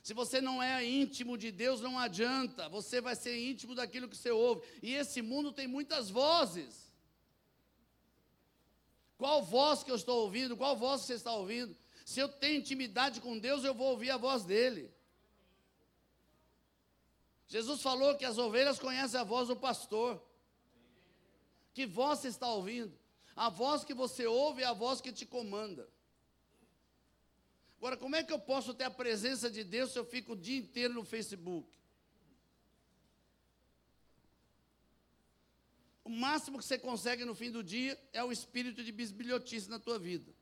Se 0.00 0.14
você 0.14 0.40
não 0.40 0.62
é 0.62 0.86
íntimo 0.86 1.36
de 1.36 1.50
Deus, 1.50 1.80
não 1.80 1.98
adianta. 1.98 2.68
Você 2.68 3.00
vai 3.00 3.16
ser 3.16 3.36
íntimo 3.36 3.74
daquilo 3.74 4.06
que 4.06 4.16
você 4.16 4.30
ouve. 4.30 4.62
E 4.80 4.94
esse 4.94 5.20
mundo 5.20 5.50
tem 5.50 5.66
muitas 5.66 6.08
vozes. 6.08 6.88
Qual 9.18 9.42
voz 9.42 9.82
que 9.82 9.90
eu 9.90 9.96
estou 9.96 10.22
ouvindo? 10.22 10.56
Qual 10.56 10.76
voz 10.76 11.00
você 11.00 11.14
está 11.14 11.34
ouvindo? 11.34 11.76
Se 12.06 12.20
eu 12.20 12.28
tenho 12.28 12.60
intimidade 12.60 13.20
com 13.20 13.36
Deus, 13.36 13.64
eu 13.64 13.74
vou 13.74 13.88
ouvir 13.90 14.10
a 14.10 14.16
voz 14.16 14.44
dele. 14.44 14.88
Jesus 17.48 17.82
falou 17.82 18.16
que 18.16 18.24
as 18.24 18.38
ovelhas 18.38 18.78
conhecem 18.78 19.18
a 19.18 19.24
voz 19.24 19.48
do 19.48 19.56
pastor. 19.56 20.22
Que 21.74 21.84
voz 21.84 22.20
você 22.20 22.28
está 22.28 22.46
ouvindo? 22.46 23.01
A 23.34 23.48
voz 23.48 23.84
que 23.84 23.94
você 23.94 24.26
ouve 24.26 24.62
é 24.62 24.66
a 24.66 24.72
voz 24.72 25.00
que 25.00 25.12
te 25.12 25.24
comanda. 25.24 25.88
Agora, 27.78 27.96
como 27.96 28.14
é 28.14 28.22
que 28.22 28.32
eu 28.32 28.38
posso 28.38 28.72
ter 28.74 28.84
a 28.84 28.90
presença 28.90 29.50
de 29.50 29.64
Deus 29.64 29.92
se 29.92 29.98
eu 29.98 30.04
fico 30.04 30.32
o 30.32 30.36
dia 30.36 30.58
inteiro 30.58 30.94
no 30.94 31.04
Facebook? 31.04 31.68
O 36.04 36.10
máximo 36.10 36.58
que 36.58 36.64
você 36.64 36.78
consegue 36.78 37.24
no 37.24 37.34
fim 37.34 37.50
do 37.50 37.62
dia 37.62 37.98
é 38.12 38.22
o 38.22 38.30
espírito 38.30 38.84
de 38.84 38.92
bisbilhotice 38.92 39.68
na 39.68 39.78
tua 39.78 39.98
vida. 39.98 40.32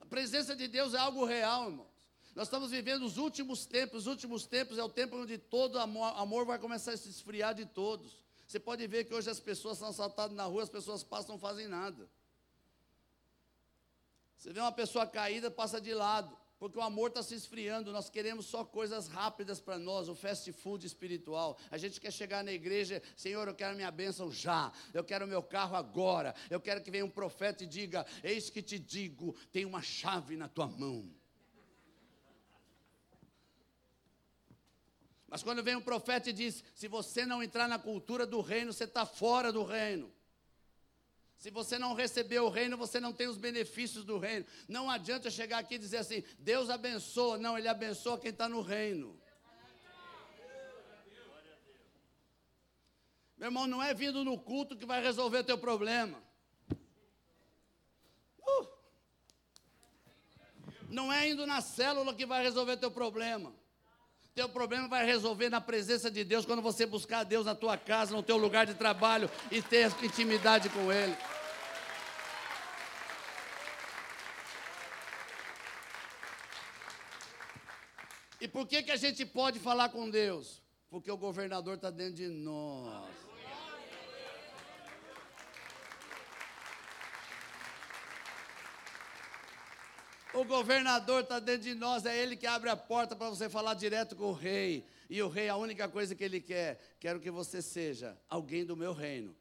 A 0.00 0.06
presença 0.06 0.54
de 0.54 0.68
Deus 0.68 0.94
é 0.94 0.98
algo 0.98 1.24
real, 1.24 1.70
irmãos. 1.70 1.88
Nós 2.34 2.46
estamos 2.46 2.70
vivendo 2.70 3.04
os 3.04 3.16
últimos 3.16 3.66
tempos, 3.66 4.02
os 4.02 4.06
últimos 4.06 4.46
tempos 4.46 4.78
é 4.78 4.82
o 4.82 4.88
tempo 4.88 5.16
onde 5.16 5.36
todo 5.38 5.78
amor, 5.78 6.12
amor 6.16 6.46
vai 6.46 6.58
começar 6.58 6.92
a 6.92 6.96
se 6.96 7.08
esfriar 7.10 7.54
de 7.54 7.66
todos. 7.66 8.27
Você 8.48 8.58
pode 8.58 8.86
ver 8.86 9.04
que 9.04 9.12
hoje 9.12 9.28
as 9.28 9.38
pessoas 9.38 9.76
são 9.76 9.88
assaltadas 9.88 10.34
na 10.34 10.44
rua, 10.44 10.62
as 10.62 10.70
pessoas 10.70 11.04
passam 11.04 11.34
não 11.34 11.38
fazem 11.38 11.68
nada. 11.68 12.08
Você 14.34 14.54
vê 14.54 14.60
uma 14.60 14.72
pessoa 14.72 15.06
caída, 15.06 15.50
passa 15.50 15.78
de 15.78 15.92
lado, 15.92 16.34
porque 16.58 16.78
o 16.78 16.80
amor 16.80 17.08
está 17.08 17.22
se 17.22 17.34
esfriando. 17.34 17.92
Nós 17.92 18.08
queremos 18.08 18.46
só 18.46 18.64
coisas 18.64 19.06
rápidas 19.06 19.60
para 19.60 19.78
nós, 19.78 20.08
o 20.08 20.14
fast 20.14 20.50
food 20.52 20.86
espiritual. 20.86 21.58
A 21.70 21.76
gente 21.76 22.00
quer 22.00 22.10
chegar 22.10 22.42
na 22.42 22.50
igreja, 22.50 23.02
Senhor, 23.14 23.46
eu 23.46 23.54
quero 23.54 23.76
minha 23.76 23.90
bênção 23.90 24.32
já, 24.32 24.72
eu 24.94 25.04
quero 25.04 25.26
meu 25.26 25.42
carro 25.42 25.76
agora, 25.76 26.34
eu 26.48 26.58
quero 26.58 26.82
que 26.82 26.90
venha 26.90 27.04
um 27.04 27.10
profeta 27.10 27.64
e 27.64 27.66
diga: 27.66 28.06
Eis 28.24 28.48
que 28.48 28.62
te 28.62 28.78
digo, 28.78 29.36
tem 29.52 29.66
uma 29.66 29.82
chave 29.82 30.38
na 30.38 30.48
tua 30.48 30.66
mão. 30.66 31.06
Mas 35.28 35.42
quando 35.42 35.62
vem 35.62 35.76
um 35.76 35.80
profeta 35.80 36.30
e 36.30 36.32
diz: 36.32 36.64
se 36.74 36.88
você 36.88 37.26
não 37.26 37.42
entrar 37.42 37.68
na 37.68 37.78
cultura 37.78 38.26
do 38.26 38.40
reino, 38.40 38.72
você 38.72 38.84
está 38.84 39.04
fora 39.04 39.52
do 39.52 39.62
reino. 39.62 40.10
Se 41.36 41.50
você 41.50 41.78
não 41.78 41.94
receber 41.94 42.40
o 42.40 42.48
reino, 42.48 42.76
você 42.76 42.98
não 42.98 43.12
tem 43.12 43.28
os 43.28 43.36
benefícios 43.36 44.04
do 44.04 44.18
reino. 44.18 44.44
Não 44.66 44.90
adianta 44.90 45.30
chegar 45.30 45.58
aqui 45.58 45.74
e 45.74 45.78
dizer 45.78 45.98
assim: 45.98 46.24
Deus 46.38 46.70
abençoa. 46.70 47.36
Não, 47.36 47.56
Ele 47.58 47.68
abençoa 47.68 48.18
quem 48.18 48.30
está 48.30 48.48
no 48.48 48.62
reino. 48.62 49.20
Meu 53.36 53.46
irmão, 53.48 53.68
não 53.68 53.80
é 53.80 53.94
vindo 53.94 54.24
no 54.24 54.36
culto 54.36 54.76
que 54.76 54.84
vai 54.84 55.00
resolver 55.00 55.44
teu 55.44 55.56
problema. 55.56 56.20
Uh! 58.40 58.66
Não 60.88 61.12
é 61.12 61.28
indo 61.28 61.46
na 61.46 61.60
célula 61.60 62.12
que 62.14 62.26
vai 62.26 62.42
resolver 62.42 62.78
teu 62.78 62.90
problema. 62.90 63.54
Teu 64.38 64.48
problema 64.48 64.86
vai 64.86 65.04
resolver 65.04 65.48
na 65.48 65.60
presença 65.60 66.08
de 66.08 66.22
Deus 66.22 66.46
quando 66.46 66.62
você 66.62 66.86
buscar 66.86 67.24
Deus 67.24 67.44
na 67.44 67.56
tua 67.56 67.76
casa, 67.76 68.14
no 68.14 68.22
teu 68.22 68.36
lugar 68.36 68.66
de 68.66 68.72
trabalho 68.72 69.28
e 69.50 69.60
ter 69.60 69.90
intimidade 70.00 70.68
com 70.68 70.92
Ele. 70.92 71.16
E 78.40 78.46
por 78.46 78.64
que, 78.68 78.84
que 78.84 78.92
a 78.92 78.96
gente 78.96 79.26
pode 79.26 79.58
falar 79.58 79.88
com 79.88 80.08
Deus? 80.08 80.62
Porque 80.88 81.10
o 81.10 81.16
governador 81.16 81.74
está 81.74 81.90
dentro 81.90 82.14
de 82.14 82.28
nós. 82.28 83.27
O 90.38 90.44
governador 90.44 91.24
está 91.24 91.40
dentro 91.40 91.62
de 91.62 91.74
nós, 91.74 92.06
é 92.06 92.16
ele 92.16 92.36
que 92.36 92.46
abre 92.46 92.70
a 92.70 92.76
porta 92.76 93.16
para 93.16 93.28
você 93.28 93.48
falar 93.48 93.74
direto 93.74 94.14
com 94.14 94.26
o 94.26 94.32
rei. 94.32 94.86
E 95.10 95.20
o 95.20 95.28
rei, 95.28 95.48
a 95.48 95.56
única 95.56 95.88
coisa 95.88 96.14
que 96.14 96.22
ele 96.22 96.40
quer, 96.40 96.78
quero 97.00 97.18
que 97.18 97.28
você 97.28 97.60
seja 97.60 98.16
alguém 98.28 98.64
do 98.64 98.76
meu 98.76 98.92
reino, 98.92 99.34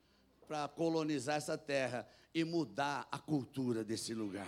para 0.48 0.68
colonizar 0.68 1.36
essa 1.36 1.56
terra 1.56 2.08
e 2.34 2.44
mudar 2.44 3.08
a 3.12 3.20
cultura 3.20 3.84
desse 3.84 4.16
lugar. 4.16 4.48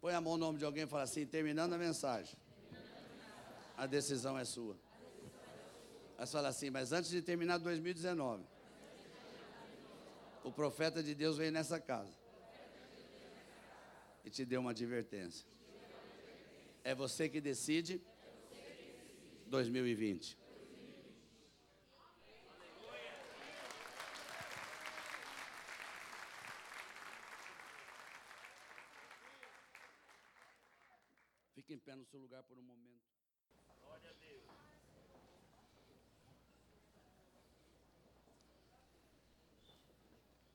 Põe 0.00 0.12
a 0.12 0.20
mão 0.20 0.32
no 0.32 0.46
nome 0.46 0.58
de 0.58 0.64
alguém 0.64 0.82
e 0.82 0.88
fala 0.88 1.04
assim, 1.04 1.24
terminando 1.24 1.74
a 1.74 1.78
mensagem. 1.78 2.34
A 3.76 3.86
decisão 3.86 4.36
é 4.36 4.44
sua. 4.44 4.76
Mas 6.18 6.32
fala 6.32 6.48
assim, 6.48 6.68
mas 6.68 6.90
antes 6.90 7.10
de 7.10 7.22
terminar 7.22 7.58
2019, 7.58 8.42
o 10.42 10.50
profeta 10.50 11.00
de 11.00 11.14
Deus 11.14 11.36
veio 11.36 11.52
nessa 11.52 11.78
casa 11.78 12.19
e 14.24 14.30
te 14.30 14.44
deu 14.44 14.60
uma 14.60 14.70
advertência. 14.70 15.46
É 16.82 16.94
você 16.94 17.28
que 17.28 17.40
decide 17.40 18.00
2020. 19.46 20.38
Fique 31.54 31.74
em 31.74 31.78
pé 31.78 31.94
no 31.94 32.04
seu 32.04 32.18
lugar 32.18 32.42
por 32.44 32.56
um 32.58 32.62
momento. 32.62 33.09